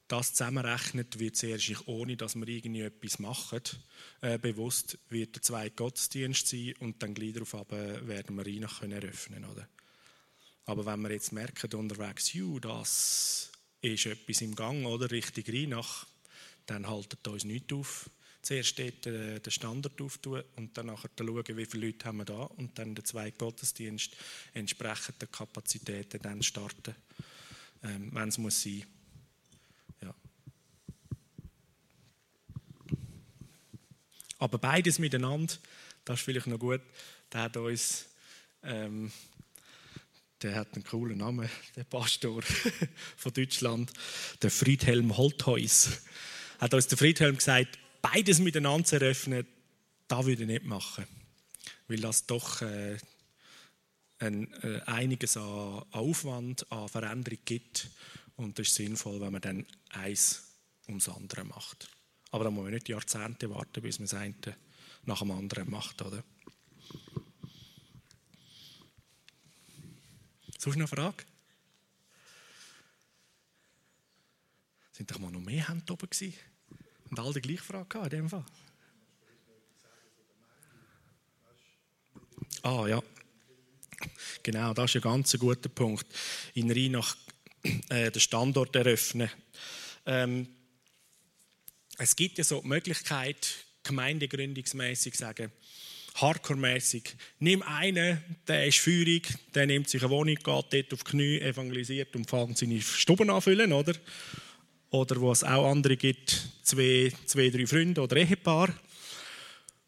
das 0.08 0.34
zusammenrechnet, 0.34 1.20
wird 1.20 1.36
es 1.36 1.44
erst 1.44 1.88
ohne, 1.88 2.16
dass 2.16 2.36
wir 2.36 2.48
irgendwie 2.48 2.82
etwas 2.82 3.18
machen, 3.20 3.62
äh, 4.22 4.38
bewusst 4.38 5.00
wird 5.10 5.36
der 5.36 5.42
zweite 5.42 5.76
Gottesdienst 5.76 6.48
sein 6.48 6.74
und 6.80 7.02
dann 7.02 7.16
gleich 7.16 7.34
darauf 7.34 7.54
werden 7.54 8.36
wir 8.36 8.46
Reinach 8.46 8.82
können 8.82 8.94
eröffnen 8.94 9.46
oder? 9.46 9.68
Aber 10.66 10.86
wenn 10.86 11.02
wir 11.02 11.12
jetzt 11.12 11.32
merken 11.32 11.74
unterwegs, 11.74 12.34
ju, 12.34 12.60
das 12.60 13.52
ist 13.82 14.06
etwas 14.06 14.42
im 14.42 14.56
Gang 14.56 14.86
oder 14.86 15.10
Richtung 15.12 15.44
Reinach, 15.48 16.08
dann 16.66 16.88
haltet 16.88 17.28
uns 17.28 17.44
nichts 17.44 17.74
auf 17.74 18.10
zuerst 18.46 18.78
dort 18.78 19.08
äh, 19.08 19.40
den 19.40 19.52
Standard 19.52 20.00
auftun 20.00 20.44
und 20.56 20.78
dann 20.78 20.96
schauen, 20.96 21.58
wie 21.58 21.66
viele 21.66 21.88
Leute 21.88 22.06
haben 22.06 22.18
wir 22.18 22.26
da 22.26 22.44
und 22.44 22.78
dann 22.78 22.94
den 22.94 23.04
zweiten 23.04 23.38
Gottesdienst 23.38 24.16
entsprechend 24.54 25.20
der 25.22 25.28
Kapazitäten 25.28 26.22
dann 26.22 26.44
starten, 26.44 26.96
ähm, 27.84 28.12
wenn 28.14 28.30
es 28.30 28.38
muss 28.38 28.62
sein. 28.62 28.86
Ja. 30.02 30.14
Aber 34.38 34.60
beides 34.60 35.00
miteinander, 35.00 35.56
das 36.06 36.20
ist 36.20 36.26
vielleicht 36.26 36.48
noch 36.48 36.60
gut, 36.60 36.82
der 37.34 37.42
hat 37.42 37.58
uns 37.58 38.06
ähm, 38.62 39.12
der 40.42 40.56
hat 40.56 40.74
einen 40.76 40.84
coolen 40.84 41.18
Namen, 41.18 41.50
der 41.76 41.86
Pastor 41.86 42.42
von 43.18 43.34
Deutschland, 43.34 43.92
der 44.42 44.52
Friedhelm 44.52 45.18
Holthuis. 45.18 46.04
Hat 46.60 46.74
uns 46.74 46.88
der 46.88 46.98
Friedhelm 46.98 47.38
gesagt, 47.38 47.80
beides 48.12 48.40
miteinander 48.40 48.86
zu 48.86 48.96
eröffnen, 48.96 49.48
das 50.08 50.26
würde 50.26 50.44
ich 50.44 50.48
nicht 50.48 50.66
machen. 50.66 51.06
Weil 51.88 52.00
das 52.00 52.26
doch 52.26 52.62
äh, 52.62 52.98
ein, 54.20 54.52
äh, 54.64 54.82
einiges 54.86 55.38
an, 55.38 55.44
an, 55.44 55.84
Aufwand, 55.92 56.72
an 56.72 56.88
Veränderung 56.90 57.40
gibt. 57.46 57.90
Und 58.36 58.60
es 58.60 58.68
ist 58.68 58.76
sinnvoll, 58.76 59.22
wenn 59.22 59.32
man 59.32 59.42
dann 59.42 59.66
eins 59.90 60.44
ums 60.88 61.10
andere 61.10 61.46
macht. 61.46 61.90
Aber 62.32 62.44
da 62.44 62.52
muss 62.52 62.64
man 62.64 62.74
nicht 62.74 62.90
Jahrzehnte 62.90 63.50
warten, 63.50 63.82
bis 63.82 64.00
man 64.00 64.08
das 64.08 64.20
eine 64.20 64.36
nach 65.04 65.20
dem 65.20 65.32
anderen 65.32 65.70
macht, 65.70 66.02
oder? 66.02 66.24
Du 70.62 70.70
noch 70.72 70.76
eine 70.76 70.88
Frage? 70.88 71.24
Sind 74.92 75.12
doch 75.12 75.20
mal 75.20 75.32
noch 75.32 75.42
mehr 75.42 75.68
Hände 75.68 75.94
oben 75.94 76.10
gewesen? 76.10 76.34
Und 77.16 77.24
alle 77.24 77.34
die 77.36 77.42
gleiche 77.42 77.64
Frage 77.64 77.88
gehabt, 77.88 78.12
in 78.12 78.20
dem 78.20 78.30
Fall. 78.30 78.44
Ah, 82.62 82.86
ja. 82.88 83.02
Genau, 84.44 84.74
das 84.74 84.92
ist 84.92 84.96
ein 84.98 85.02
ganz 85.02 85.40
guter 85.40 85.70
Punkt. 85.70 86.06
In 86.56 86.70
Rheinach 86.70 87.16
äh, 87.88 88.12
den 88.12 88.20
Standort 88.20 88.76
eröffnen. 88.76 89.30
Ähm, 90.06 90.50
es 91.98 92.18
gibt 92.18 92.38
ja 92.38 92.44
so 92.44 92.60
die 92.60 92.68
Möglichkeit, 92.68 93.48
gemeindegründungsmäßig 93.84 95.16
sagen, 95.16 95.54
hardcore-mäßig, 96.16 97.16
nimm 97.40 97.62
einen, 97.62 98.22
der 98.46 98.68
ist 98.68 98.80
feurig, 98.80 99.34
der 99.54 99.68
nimmt 99.68 99.90
sich 99.90 100.02
eine 100.02 100.12
Wohnung, 100.12 100.36
geht 100.36 100.46
dort 100.46 100.94
auf 100.94 101.04
die 101.06 101.12
Knie, 101.12 101.40
evangelisiert 101.40 102.14
und 102.18 102.30
fängt 102.30 102.58
seine 102.58 102.82
Stuben 102.82 103.30
anfüllen, 103.30 103.72
oder? 103.72 103.94
Oder 104.96 105.20
wo 105.20 105.32
es 105.32 105.44
auch 105.44 105.70
andere 105.70 105.98
gibt, 105.98 106.50
zwei, 106.64 107.12
zwei 107.26 107.50
drei 107.50 107.68
Freunde 107.68 108.02
oder 108.02 108.16
Ehepaar. 108.16 108.74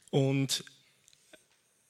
Und 0.09 0.63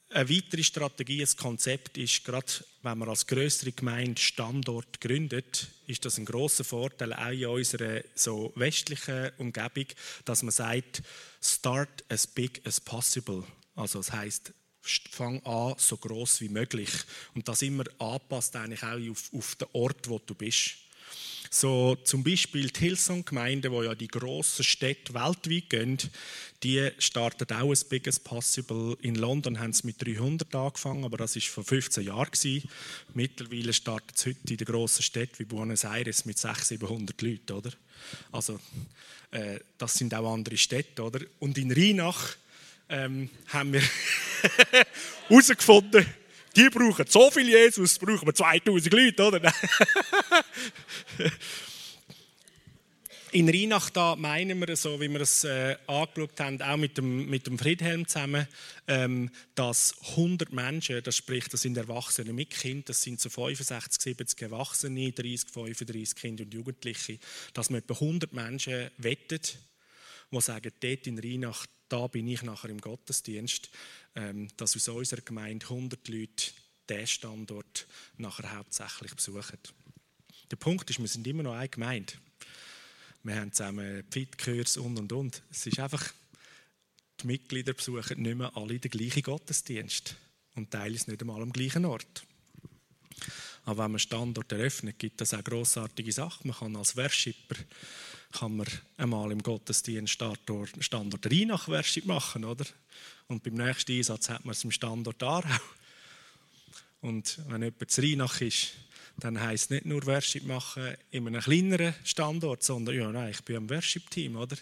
eine 0.09 0.30
weitere 0.30 0.63
Strategie, 0.63 1.22
ein 1.22 1.38
Konzept 1.38 1.97
ist, 1.97 2.24
gerade 2.24 2.51
wenn 2.82 2.97
man 2.97 3.09
als 3.09 3.28
größere 3.28 3.74
Gemeinde 3.74 4.22
Standort 4.22 5.01
gründet, 5.01 5.68
ist 5.88 6.05
das 6.05 6.18
ein 6.18 6.26
großer 6.26 6.63
Vorteil 6.63 7.13
auch 7.13 7.32
in 7.32 7.45
unserer 7.45 8.01
so 8.15 8.53
westlichen 8.55 9.32
Umgebung, 9.38 9.86
dass 10.24 10.43
man 10.43 10.51
sagt, 10.51 11.03
start 11.41 12.05
as 12.09 12.26
big 12.26 12.61
as 12.65 12.80
possible. 12.80 13.43
Also 13.76 13.99
das 13.99 14.13
heißt, 14.13 14.53
fang 15.11 15.45
an 15.45 15.76
so 15.78 15.97
groß 15.97 16.41
wie 16.41 16.49
möglich 16.49 16.89
und 17.36 17.47
das 17.47 17.61
immer 17.61 17.84
anpasst 17.99 18.55
eigentlich 18.55 18.84
auch 18.84 19.11
auf, 19.11 19.34
auf 19.34 19.55
den 19.55 19.68
Ort, 19.74 20.07
wo 20.07 20.20
du 20.20 20.34
bist. 20.34 20.78
So 21.49 21.95
zum 22.03 22.23
Beispiel 22.23 22.69
die 22.69 22.79
Hillsong-Gemeinde, 22.79 23.71
wo 23.71 23.83
ja 23.83 23.95
die 23.95 24.07
grossen 24.07 24.63
Städte 24.63 25.13
weltweit 25.13 25.69
gehen, 25.69 25.97
die 26.63 26.89
starten 26.97 27.51
auch 27.53 27.71
ein 27.71 27.89
Big 27.89 28.07
as 28.07 28.19
Possible. 28.19 28.97
In 29.01 29.15
London 29.15 29.59
haben 29.59 29.73
sie 29.73 29.85
mit 29.85 30.01
300 30.03 30.53
angefangen, 30.55 31.05
aber 31.05 31.17
das 31.17 31.35
war 31.35 31.41
vor 31.41 31.63
15 31.63 32.03
Jahren. 32.03 32.31
Gewesen. 32.31 32.67
Mittlerweile 33.13 33.73
startet 33.73 34.17
es 34.17 34.25
heute 34.25 34.39
in 34.49 34.57
den 34.57 34.65
grossen 34.65 35.03
Städten 35.03 35.39
wie 35.39 35.45
Buenos 35.45 35.83
Aires 35.83 36.25
mit 36.25 36.37
600, 36.37 36.65
700 36.65 37.21
Leuten. 37.21 37.51
Oder? 37.53 37.71
Also, 38.32 38.59
äh, 39.32 39.59
das 39.78 39.93
sind 39.93 40.13
auch 40.13 40.33
andere 40.33 40.57
Städte. 40.57 41.03
Oder? 41.03 41.21
Und 41.39 41.57
in 41.57 41.71
Rheinach 41.71 42.36
ähm, 42.89 43.29
haben 43.47 43.74
wir 43.74 43.83
herausgefunden, 45.28 46.05
die 46.58 46.70
brauchen 46.70 47.05
so 47.08 47.29
viel 47.29 47.47
Jesus, 47.47 48.00
brauchen 48.00 48.28
wir 48.28 48.34
2000 48.34 48.92
Leute, 48.92 49.24
oder? 49.24 49.54
In 53.32 53.50
Rheinach 53.50 53.89
da 53.89 54.16
meinen 54.16 54.59
wir 54.66 54.75
so, 54.75 55.00
wie 55.00 55.09
wir 55.09 55.21
es 55.21 55.43
äh, 55.43 55.75
angeschaut 55.86 56.39
haben, 56.39 56.62
auch 56.62 56.78
mit 56.78 56.97
dem, 56.97 57.29
mit 57.29 57.46
dem 57.46 57.59
Friedhelm 57.59 58.08
zusammen, 58.08 58.47
ähm, 58.88 59.29
dass 59.54 59.93
100 60.12 60.54
Menschen, 60.54 61.04
das 61.04 61.17
spricht, 61.17 61.54
das 61.54 61.62
sind 61.62 61.78
Erwachsene 61.78 62.34
mit 62.34 62.50
Kind, 62.51 62.89
das 62.89 63.04
sind 63.04 63.20
so 63.20 63.29
65, 63.29 64.01
70 64.01 64.42
Erwachsene, 64.42 65.12
30, 65.12 65.50
35 65.51 66.16
Kinder 66.16 66.46
und 66.46 66.54
Jugendliche, 66.54 67.20
dass 67.54 67.70
man 67.70 67.82
etwa 67.82 67.96
100 67.96 68.34
Menschen 68.34 68.89
wettet, 68.97 69.59
die 70.32 70.42
sagen, 70.42 70.71
dort 70.79 71.05
in 71.05 71.20
Rheinach, 71.20 71.66
da 71.89 72.08
bin 72.08 72.28
ich 72.28 72.42
nachher 72.43 72.70
im 72.70 72.82
Gottesdienst, 72.82 73.70
ähm, 74.16 74.50
dass 74.58 74.76
aus 74.76 74.88
unserer 74.88 75.22
Gemeinde 75.22 75.66
100 75.66 76.08
Leute 76.08 76.51
diesen 76.89 77.08
Standort 77.08 77.88
nachher 78.18 78.55
hauptsächlich 78.58 79.14
besuchen. 79.16 79.59
Der 80.50 80.55
Punkt 80.58 80.89
ist, 80.89 81.00
wir 81.00 81.08
sind 81.08 81.28
immer 81.28 81.43
noch 81.43 81.54
eine 81.54 81.70
Gemeinde. 81.70 82.14
Wir 83.24 83.36
haben 83.36 83.51
zusammen 83.51 84.04
Pfitkurs 84.09 84.78
und 84.78 84.97
und 84.97 85.12
und. 85.12 85.43
Es 85.51 85.66
ist 85.66 85.80
einfach, 85.80 86.14
die 87.22 87.28
Mitglieder 87.28 87.74
besuchen 87.74 88.22
nicht 88.22 88.38
mehr 88.38 88.55
alle 88.55 88.80
den 88.80 88.92
gleichen 88.92 89.24
Gottesdienst 89.24 90.16
und 90.55 90.72
teilen 90.72 90.96
es 90.96 91.08
nicht 91.08 91.22
einmal 91.22 91.42
am 91.42 91.51
gleichen 91.51 91.86
Ort. 91.86 92.26
Aber 93.66 93.84
wenn 93.84 93.92
man 93.92 94.00
Standort 94.00 94.51
eröffnet, 94.54 94.97
gibt 94.97 95.20
es 95.20 95.34
auch 95.34 95.43
grossartige 95.43 96.14
Sachen. 96.14 96.47
Man 96.47 96.58
kann 96.58 96.76
als 96.78 96.96
Worshipper 96.96 97.55
kann 98.32 98.58
man 98.58 98.67
einmal 98.97 99.32
im 99.32 99.41
Gottesdienst 99.41 100.13
Standort, 100.13 100.71
Standort 100.79 101.25
Rheinach 101.25 101.67
Worship 101.67 102.05
machen, 102.05 102.45
oder? 102.45 102.66
Und 103.28 103.43
beim 103.43 103.55
nächsten 103.55 103.93
Einsatz 103.93 104.29
hat 104.29 104.45
man 104.45 104.54
es 104.54 104.63
im 104.63 104.71
Standort 104.71 105.21
Aarau. 105.24 105.59
Und 107.01 107.39
wenn 107.47 107.63
jemand 107.63 107.91
zu 107.91 108.01
Rheinach 108.01 108.41
ist, 108.41 108.74
dann 109.20 109.39
heisst 109.39 109.71
nicht 109.71 109.86
nur 109.86 110.05
Worship 110.05 110.45
machen 110.45 110.95
in 111.12 111.28
einem 111.28 111.41
kleineren 111.41 111.93
Standort, 112.04 112.63
sondern 112.63 112.95
ja, 112.95 113.12
nein, 113.12 113.32
ich 113.32 113.43
bin 113.43 113.58
am 113.58 113.70
Worship-Team, 113.70 114.36
oder? 114.36 114.58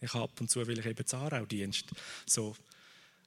Ich 0.00 0.14
habe 0.14 0.24
ab 0.24 0.40
und 0.40 0.50
zu 0.50 0.66
will 0.66 0.78
ich 0.78 0.86
eben 0.86 1.06
Zahnraudienst. 1.06 1.86
So, 2.26 2.56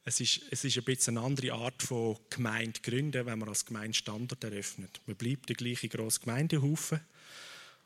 es 0.06 0.20
ist, 0.20 0.42
es 0.50 0.64
ist 0.66 0.78
ein 0.78 0.84
bisschen 0.84 1.18
eine 1.18 1.26
andere 1.26 1.54
Art 1.54 1.82
von 1.82 2.18
Gemeinde 2.30 2.80
gründen, 2.82 3.26
wenn 3.26 3.40
man 3.40 3.48
als 3.48 3.66
Gemeinde 3.66 3.94
Standort 3.94 4.44
eröffnet. 4.44 5.00
Man 5.06 5.16
bleibt 5.16 5.48
der 5.48 5.56
gleiche 5.56 5.88
grosse 5.88 6.20
Gemeindehaufen 6.20 7.00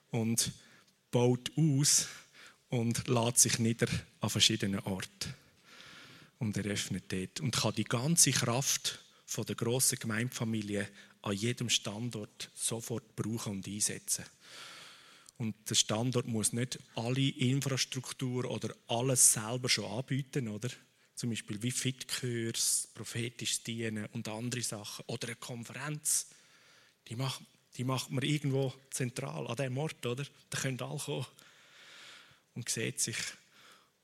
und 0.09 0.51
baut 1.11 1.51
aus 1.55 2.07
und 2.69 3.07
lädt 3.07 3.37
sich 3.37 3.59
nieder 3.59 3.87
an 4.19 4.29
verschiedenen 4.29 4.79
Orten 4.81 5.33
und 6.39 6.57
eröffnet 6.57 7.05
dort 7.11 7.39
und 7.39 7.55
kann 7.55 7.75
die 7.75 7.83
ganze 7.83 8.31
Kraft 8.31 9.03
von 9.25 9.45
der 9.45 9.55
grossen 9.55 9.99
Gemeindefamilie 9.99 10.87
an 11.21 11.33
jedem 11.33 11.69
Standort 11.69 12.49
sofort 12.53 13.15
brauchen 13.15 13.53
und 13.53 13.67
einsetzen. 13.67 14.25
Und 15.37 15.69
der 15.69 15.75
Standort 15.75 16.27
muss 16.27 16.53
nicht 16.53 16.79
alle 16.95 17.29
Infrastruktur 17.29 18.49
oder 18.49 18.73
alles 18.87 19.33
selber 19.33 19.69
schon 19.69 19.85
anbieten, 19.85 20.47
oder? 20.47 20.69
Zum 21.13 21.29
Beispiel 21.29 21.61
wie 21.61 21.71
Fitkurs, 21.71 22.89
prophetisches 22.93 23.63
Dienen 23.63 24.05
und 24.13 24.27
andere 24.27 24.61
Sachen. 24.61 25.05
Oder 25.07 25.27
eine 25.27 25.35
Konferenz. 25.35 26.27
Die 27.07 27.15
macht, 27.15 27.41
die 27.77 27.83
macht 27.83 28.09
man 28.09 28.23
irgendwo 28.23 28.73
zentral 28.89 29.47
an 29.47 29.55
diesem 29.55 29.77
Ort, 29.77 30.05
oder? 30.05 30.25
Da 30.49 30.59
können 30.59 30.81
alle 30.81 30.97
kommen 30.97 31.25
und 32.55 32.67
sieht 32.67 32.99
sich. 32.99 33.17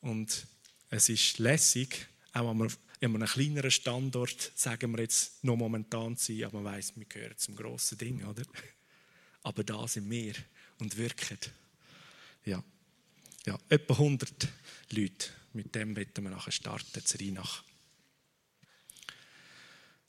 Und 0.01 0.45
es 0.89 1.09
ist 1.09 1.39
lässig, 1.39 2.07
auch 2.33 2.49
wenn 2.49 2.57
man 2.57 2.73
in 2.99 3.15
einem 3.15 3.27
kleineren 3.27 3.71
Standort, 3.71 4.51
sagen 4.55 4.91
wir 4.91 5.01
jetzt, 5.01 5.43
noch 5.43 5.57
momentan 5.57 6.15
sein, 6.15 6.43
aber 6.43 6.61
man 6.61 6.73
weiß, 6.73 6.93
wir 6.95 7.05
gehören 7.05 7.37
zum 7.37 7.55
grossen 7.55 7.97
Ding, 7.97 8.23
oder? 8.23 8.43
Aber 9.45 9.61
da 9.65 9.85
sind 9.89 10.09
wir 10.09 10.35
und 10.79 10.95
wirken. 10.95 11.37
Ja, 12.45 12.63
ja 13.45 13.59
etwa 13.67 13.93
100 13.95 14.47
Leute. 14.91 15.29
Mit 15.51 15.75
dem 15.75 15.97
werden 15.97 16.23
wir 16.23 16.29
nachher 16.31 16.53
starten, 16.53 17.05
zu 17.05 17.17
Rheinach. 17.17 17.63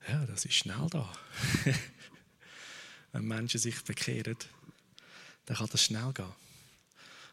Ja, 0.08 0.24
das 0.26 0.44
ist 0.44 0.54
schnell 0.54 0.86
da. 0.88 1.12
Wenn 3.14 3.26
Menschen 3.26 3.60
sich 3.60 3.80
bekehren, 3.84 4.36
dann 5.46 5.56
kann 5.56 5.68
das 5.70 5.84
schnell 5.84 6.12
gehen. 6.12 6.32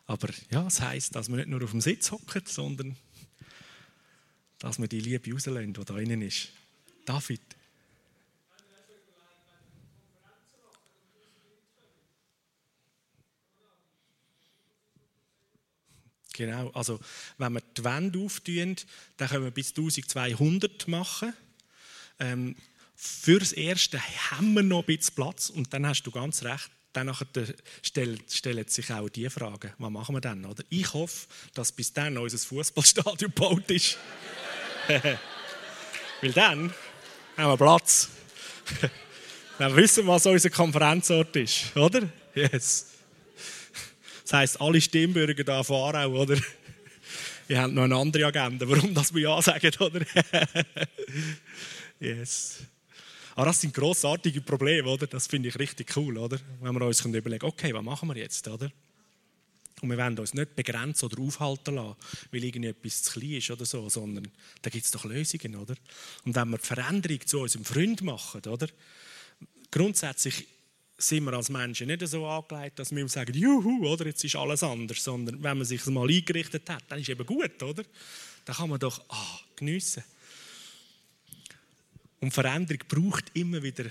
Aber 0.05 0.29
ja, 0.51 0.67
es 0.67 0.79
heisst, 0.79 1.15
dass 1.15 1.27
wir 1.27 1.37
nicht 1.37 1.47
nur 1.47 1.63
auf 1.63 1.71
dem 1.71 1.81
Sitz 1.81 2.11
hocken, 2.11 2.43
sondern 2.45 2.95
dass 4.59 4.77
wir 4.77 4.87
die 4.87 4.99
Liebe 4.99 5.31
rauslassen, 5.31 5.73
die 5.73 5.83
da 5.83 5.97
innen 5.97 6.21
ist. 6.21 6.49
David. 7.03 7.41
Genau, 16.33 16.69
also 16.69 16.99
wenn 17.39 17.53
wir 17.53 17.61
die 17.61 17.83
Wände 17.83 18.19
auftun, 18.19 18.75
dann 19.17 19.29
können 19.29 19.45
wir 19.45 19.51
bis 19.51 19.69
1200 19.69 20.87
machen. 20.87 21.33
Ähm, 22.19 22.55
für 23.03 23.39
das 23.39 23.51
Erste 23.51 23.99
haben 24.29 24.53
wir 24.53 24.61
noch 24.61 24.81
ein 24.81 24.85
bisschen 24.85 25.15
Platz 25.15 25.49
und 25.49 25.73
dann 25.73 25.87
hast 25.87 26.03
du 26.03 26.11
ganz 26.11 26.43
recht, 26.43 26.69
dann 26.93 27.11
stellen, 27.81 28.67
sich 28.67 28.91
auch 28.91 29.09
die 29.09 29.27
Fragen, 29.27 29.73
was 29.79 29.89
machen 29.89 30.13
wir 30.15 30.21
dann? 30.21 30.45
Oder? 30.45 30.63
Ich 30.69 30.93
hoffe, 30.93 31.27
dass 31.55 31.71
bis 31.71 31.91
dann 31.93 32.15
unser 32.19 32.37
Fußballstadion 32.37 33.33
gebaut 33.33 33.71
ist. 33.71 33.97
Weil 34.87 36.31
dann 36.33 36.71
haben 37.37 37.49
wir 37.49 37.57
Platz. 37.57 38.09
dann 39.57 39.75
wissen 39.75 40.05
wir, 40.05 40.13
was 40.13 40.27
unser 40.27 40.51
Konferenzort 40.51 41.35
ist, 41.37 41.75
oder? 41.75 42.07
Yes. 42.35 42.85
Das 44.21 44.33
heisst, 44.33 44.61
alle 44.61 44.79
Stimmbürger 44.79 45.43
da 45.43 45.63
von 45.63 45.95
Aarau, 45.95 46.21
oder? 46.21 46.37
Wir 47.47 47.59
haben 47.59 47.73
noch 47.73 47.83
eine 47.83 47.95
andere 47.95 48.27
Agenda, 48.27 48.69
warum 48.69 48.93
das 48.93 49.13
wir 49.13 49.23
Ja 49.23 49.41
sagen, 49.41 49.71
oder? 49.79 50.05
yes. 51.99 52.59
Aber 53.35 53.45
das 53.45 53.61
sind 53.61 53.73
grossartige 53.73 54.41
Probleme, 54.41 54.89
oder? 54.89 55.07
Das 55.07 55.27
finde 55.27 55.49
ich 55.49 55.59
richtig 55.59 55.95
cool, 55.95 56.17
oder? 56.17 56.39
Wenn 56.59 56.73
wir 56.73 56.85
uns 56.85 57.03
überlegen, 57.03 57.45
okay, 57.45 57.73
was 57.73 57.83
machen 57.83 58.09
wir 58.09 58.17
jetzt, 58.17 58.47
oder? 58.47 58.71
Und 59.81 59.89
wir 59.89 59.97
wollen 59.97 60.17
uns 60.19 60.33
nicht 60.33 60.55
begrenzen 60.55 61.05
oder 61.05 61.21
aufhalten 61.21 61.75
lassen, 61.75 61.95
weil 62.31 62.43
irgendetwas 62.43 63.01
zu 63.03 63.19
klein 63.19 63.33
ist 63.33 63.49
oder 63.49 63.65
so, 63.65 63.89
sondern 63.89 64.27
da 64.61 64.69
gibt 64.69 64.85
es 64.85 64.91
doch 64.91 65.05
Lösungen, 65.05 65.55
oder? 65.55 65.75
Und 66.23 66.35
wenn 66.35 66.49
wir 66.49 66.57
die 66.57 66.65
Veränderung 66.65 67.25
zu 67.25 67.39
unserem 67.39 67.65
Freund 67.65 68.01
machen, 68.01 68.41
oder? 68.45 68.67
Grundsätzlich 69.71 70.45
sind 70.97 71.23
wir 71.23 71.33
als 71.33 71.49
Menschen 71.49 71.87
nicht 71.87 72.07
so 72.07 72.27
angelegt, 72.27 72.77
dass 72.77 72.95
wir 72.95 73.07
sagen, 73.07 73.33
juhu, 73.33 73.87
oder, 73.87 74.05
jetzt 74.05 74.23
ist 74.23 74.35
alles 74.35 74.61
anders, 74.61 75.03
sondern 75.03 75.41
wenn 75.41 75.57
man 75.57 75.65
sich 75.65 75.83
mal 75.87 76.07
eingerichtet 76.07 76.69
hat, 76.69 76.83
dann 76.89 76.99
ist 76.99 77.09
es 77.09 77.09
eben 77.09 77.25
gut, 77.25 77.63
oder? 77.63 77.83
Dann 78.45 78.55
kann 78.55 78.69
man 78.69 78.79
doch 78.79 79.03
ah, 79.09 79.39
geniessen. 79.55 80.03
Und 82.21 82.33
Veränderung 82.33 82.83
braucht 82.87 83.31
immer 83.33 83.61
wieder 83.61 83.85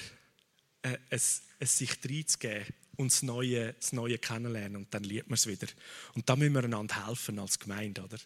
äh, 0.82 0.97
es, 1.11 1.43
es 1.59 1.77
sich 1.77 1.98
reinzugeben 2.02 2.66
und 2.97 3.12
das 3.12 3.23
Neue, 3.23 3.74
das 3.74 3.93
Neue 3.93 4.19
kennenlernen 4.19 4.77
und 4.77 4.94
dann 4.94 5.05
liebt 5.05 5.28
man 5.28 5.35
es 5.35 5.47
wieder. 5.47 5.66
Und 6.15 6.28
da 6.28 6.36
müssen 6.36 6.55
wir 6.55 6.65
einander 6.65 7.07
helfen 7.07 7.39
als 7.39 7.59
Gemeinde, 7.59 8.02
oder? 8.02 8.19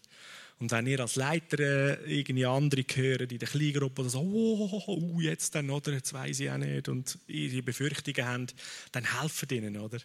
Und 0.61 0.71
wenn 0.71 0.87
ihr 0.87 1.01
als 1.01 1.17
Leiter 1.17 1.59
äh, 1.59 2.19
irgendwie 2.21 2.47
andere 2.47 2.85
hören 2.95 3.29
in 3.29 3.39
der 3.39 3.49
Kleingruppe 3.49 4.03
oder 4.03 4.11
so, 4.11 4.21
oh, 4.21 4.83
oh, 4.87 5.21
jetzt 5.21 5.55
dann, 5.55 5.71
oder, 5.71 5.93
jetzt 5.93 6.13
weiß 6.13 6.41
ich 6.41 6.51
auch 6.51 6.59
nicht, 6.59 6.89
und 6.89 7.19
ihre 7.27 7.63
Befürchtungen 7.63 8.27
haben, 8.27 8.47
dann 8.93 9.21
helfen 9.21 9.49
ihnen, 9.51 9.77
oder? 9.77 9.99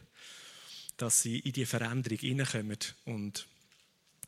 Dass 0.97 1.21
sie 1.21 1.39
in 1.39 1.53
die 1.53 1.65
Veränderung 1.65 2.17
hineinkommen. 2.17 2.77
Und 3.05 3.47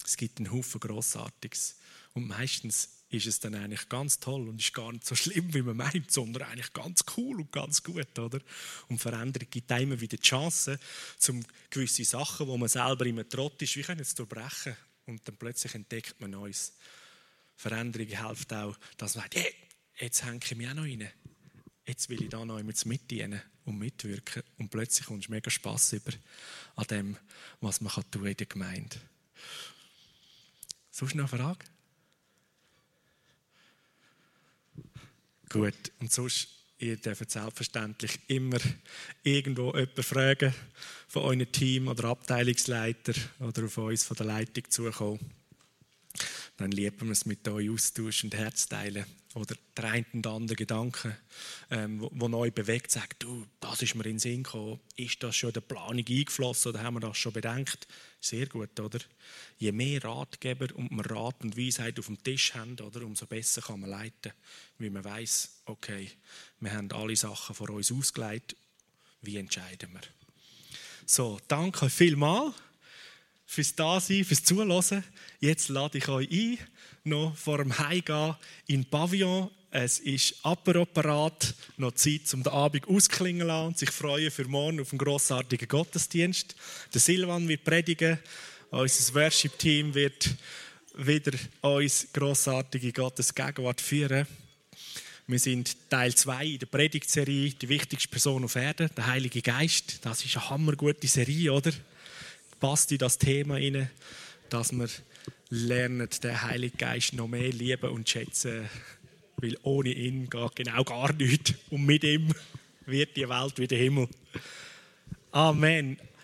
es 0.05 0.15
gibt 0.15 0.37
einen 0.37 0.51
Haufen 0.51 0.79
Grossartiges. 0.79 1.77
Und 2.13 2.27
meistens 2.27 3.00
ist 3.11 3.27
es 3.27 3.39
dann 3.39 3.55
eigentlich 3.55 3.89
ganz 3.89 4.19
toll 4.19 4.47
und 4.47 4.59
ist 4.59 4.73
gar 4.73 4.91
nicht 4.91 5.05
so 5.05 5.15
schlimm, 5.15 5.53
wie 5.53 5.61
man 5.61 5.77
meint, 5.77 6.11
sondern 6.11 6.43
eigentlich 6.43 6.73
ganz 6.73 7.03
cool 7.17 7.41
und 7.41 7.51
ganz 7.51 7.83
gut, 7.83 8.17
oder? 8.17 8.39
Und 8.87 8.99
Veränderung 8.99 9.49
gibt 9.49 9.69
immer 9.71 9.99
wieder 9.99 10.17
die 10.17 10.23
Chance, 10.23 10.79
um 11.29 11.43
gewisse 11.69 12.05
Sachen, 12.05 12.47
wo 12.47 12.57
man 12.57 12.69
selber 12.69 13.05
immer 13.05 13.27
Trott 13.27 13.61
ist, 13.61 13.75
wie 13.75 13.81
können 13.81 14.01
es 14.01 14.15
durchbrechen 14.15 14.75
und 15.05 15.27
dann 15.27 15.35
plötzlich 15.35 15.75
entdeckt 15.75 16.19
man 16.19 16.31
Neues. 16.31 16.73
Veränderung 17.55 18.07
hilft 18.07 18.53
auch, 18.53 18.77
dass 18.97 19.15
man 19.15 19.23
sagt, 19.23 19.35
hey, 19.35 19.53
jetzt 19.99 20.23
hänge 20.23 20.39
ich 20.43 20.55
mich 20.55 20.67
auch 20.67 20.73
noch 20.73 20.83
rein. 20.83 21.07
Jetzt 21.85 22.09
will 22.09 22.23
ich 22.23 22.29
da 22.29 22.45
noch 22.45 22.61
mit 22.63 22.85
mitdienen 22.85 23.41
und 23.65 23.77
mitwirken. 23.77 24.43
Und 24.57 24.69
plötzlich 24.69 25.07
kommst 25.07 25.27
du 25.27 25.31
mega 25.31 25.49
Spass 25.51 25.93
über 25.93 26.11
an 26.75 26.87
dem, 26.87 27.17
was 27.59 27.81
man 27.81 27.91
tun 27.93 28.03
kann 28.11 28.25
in 28.25 28.37
der 28.37 28.47
Gemeinde. 28.47 28.97
Sonst 30.91 31.15
noch 31.15 31.31
eine 31.31 31.43
Frage? 31.43 31.65
Gut, 35.51 35.91
und 35.99 36.11
sonst, 36.11 36.47
ihr 36.79 36.95
dürft 36.95 37.29
selbstverständlich 37.29 38.19
immer 38.27 38.59
irgendwo 39.23 39.73
jemanden 39.73 40.03
fragen 40.03 40.53
von 41.07 41.23
eurem 41.23 41.51
Team 41.51 41.89
oder 41.89 42.05
Abteilungsleiter 42.05 43.13
oder 43.39 43.65
auf 43.65 43.77
uns 43.77 44.05
von 44.05 44.17
der 44.17 44.27
Leitung 44.27 44.63
zukommen. 44.69 45.19
Dann 46.57 46.71
lieben 46.71 47.07
wir 47.07 47.11
es 47.11 47.25
mit 47.25 47.47
euch 47.47 47.69
austauschen 47.69 48.29
und 48.29 48.37
Herz 48.37 48.67
teilen 48.67 49.05
oder 49.33 49.55
der 49.77 49.85
eine 49.85 50.05
oder 50.13 50.31
andere 50.31 50.55
Gedanke, 50.55 51.17
ähm, 51.69 52.01
wo, 52.01 52.37
euch 52.37 52.53
bewegt, 52.53 52.91
sagt, 52.91 53.23
du, 53.23 53.45
das 53.59 53.81
ist 53.81 53.95
mir 53.95 54.03
in 54.05 54.13
den 54.13 54.19
Sinn 54.19 54.43
gekommen, 54.43 54.79
ist 54.97 55.23
das 55.23 55.35
schon 55.35 55.49
in 55.49 55.53
der 55.53 55.61
Planung 55.61 56.05
eingeflossen 56.07 56.69
oder 56.69 56.83
haben 56.83 56.95
wir 56.95 56.99
das 56.99 57.17
schon 57.17 57.33
bedenkt? 57.33 57.87
Sehr 58.19 58.47
gut, 58.47 58.77
oder? 58.79 58.99
Je 59.57 59.71
mehr 59.71 60.03
Ratgeber 60.03 60.67
und 60.75 60.91
man 60.91 61.05
Rat 61.05 61.41
und 61.43 61.57
Weisheit 61.57 61.97
auf 61.97 62.07
dem 62.07 62.21
Tisch 62.21 62.53
haben, 62.53 62.79
oder, 62.79 63.03
umso 63.03 63.25
besser 63.25 63.61
kann 63.61 63.79
man 63.79 63.89
leiten, 63.89 64.33
weil 64.79 64.89
man 64.89 65.03
weiß, 65.03 65.61
okay, 65.65 66.11
wir 66.59 66.73
haben 66.73 66.91
alle 66.91 67.15
Sachen 67.15 67.55
vor 67.55 67.69
uns 67.69 67.91
ausgelegt, 67.91 68.55
wie 69.21 69.37
entscheiden 69.37 69.93
wir? 69.93 70.01
So, 71.05 71.39
danke 71.47 71.89
vielmals 71.89 72.53
fürs 73.45 73.75
Dasein, 73.75 74.23
fürs 74.23 74.43
Zuhören. 74.43 75.03
Jetzt 75.39 75.69
lade 75.69 75.97
ich 75.97 76.07
euch 76.07 76.31
ein, 76.31 76.57
noch 77.03 77.35
vor 77.35 77.57
dem 77.57 77.77
Heimgehen 77.77 78.35
in 78.67 78.85
Pavillon. 78.85 79.49
Es 79.71 79.99
ist 79.99 80.35
Apparat, 80.43 81.55
noch 81.77 81.93
Zeit, 81.93 82.33
um 82.33 82.43
den 82.43 82.51
Abend 82.51 82.87
ausklingen 82.87 83.41
zu 83.41 83.47
lassen 83.47 83.67
und 83.67 83.77
sich 83.77 83.89
freuen 83.89 84.29
für 84.29 84.45
morgen 84.45 84.81
auf 84.81 84.91
einen 84.91 84.99
grossartigen 84.99 85.67
Gottesdienst. 85.67 86.55
Der 86.93 86.99
Silvan 86.99 87.47
wird 87.47 87.63
predigen, 87.63 88.19
unser 88.69 89.15
Worship-Team 89.15 89.93
wird 89.93 90.29
wieder 90.95 91.31
uns 91.61 92.07
grossartige 92.11 92.91
Gottesgegenwart 92.91 93.79
führen. 93.79 94.27
Wir 95.25 95.39
sind 95.39 95.77
Teil 95.89 96.13
2 96.13 96.45
in 96.45 96.59
der 96.59 96.65
Predigtserie, 96.65 97.51
die 97.51 97.69
wichtigste 97.69 98.09
Person 98.09 98.43
auf 98.43 98.57
Erden, 98.57 98.89
der 98.97 99.07
Heilige 99.07 99.41
Geist. 99.41 99.99
Das 100.05 100.25
ist 100.25 100.35
eine 100.35 100.49
hammergute 100.49 101.07
Serie, 101.07 101.53
oder? 101.53 101.71
Passt 102.59 102.91
in 102.91 102.97
das 102.97 103.17
Thema 103.17 103.53
rein, 103.53 103.89
dass 104.49 104.73
wir 104.73 104.89
lernen, 105.51 106.07
den 106.23 106.41
Heiligen 106.41 106.77
Geist 106.77 107.13
noch 107.13 107.27
mehr 107.27 107.51
lieben 107.51 107.89
und 107.91 108.09
schätzen, 108.09 108.69
weil 109.37 109.57
ohne 109.63 109.89
ihn 109.89 110.29
geht 110.29 110.55
genau 110.55 110.83
gar 110.83 111.13
nichts. 111.13 111.53
Und 111.69 111.85
mit 111.85 112.03
ihm 112.03 112.33
wird 112.85 113.15
die 113.15 113.27
Welt 113.27 113.59
wie 113.59 113.67
der 113.67 113.77
Himmel. 113.77 114.07
Amen. 115.31 115.97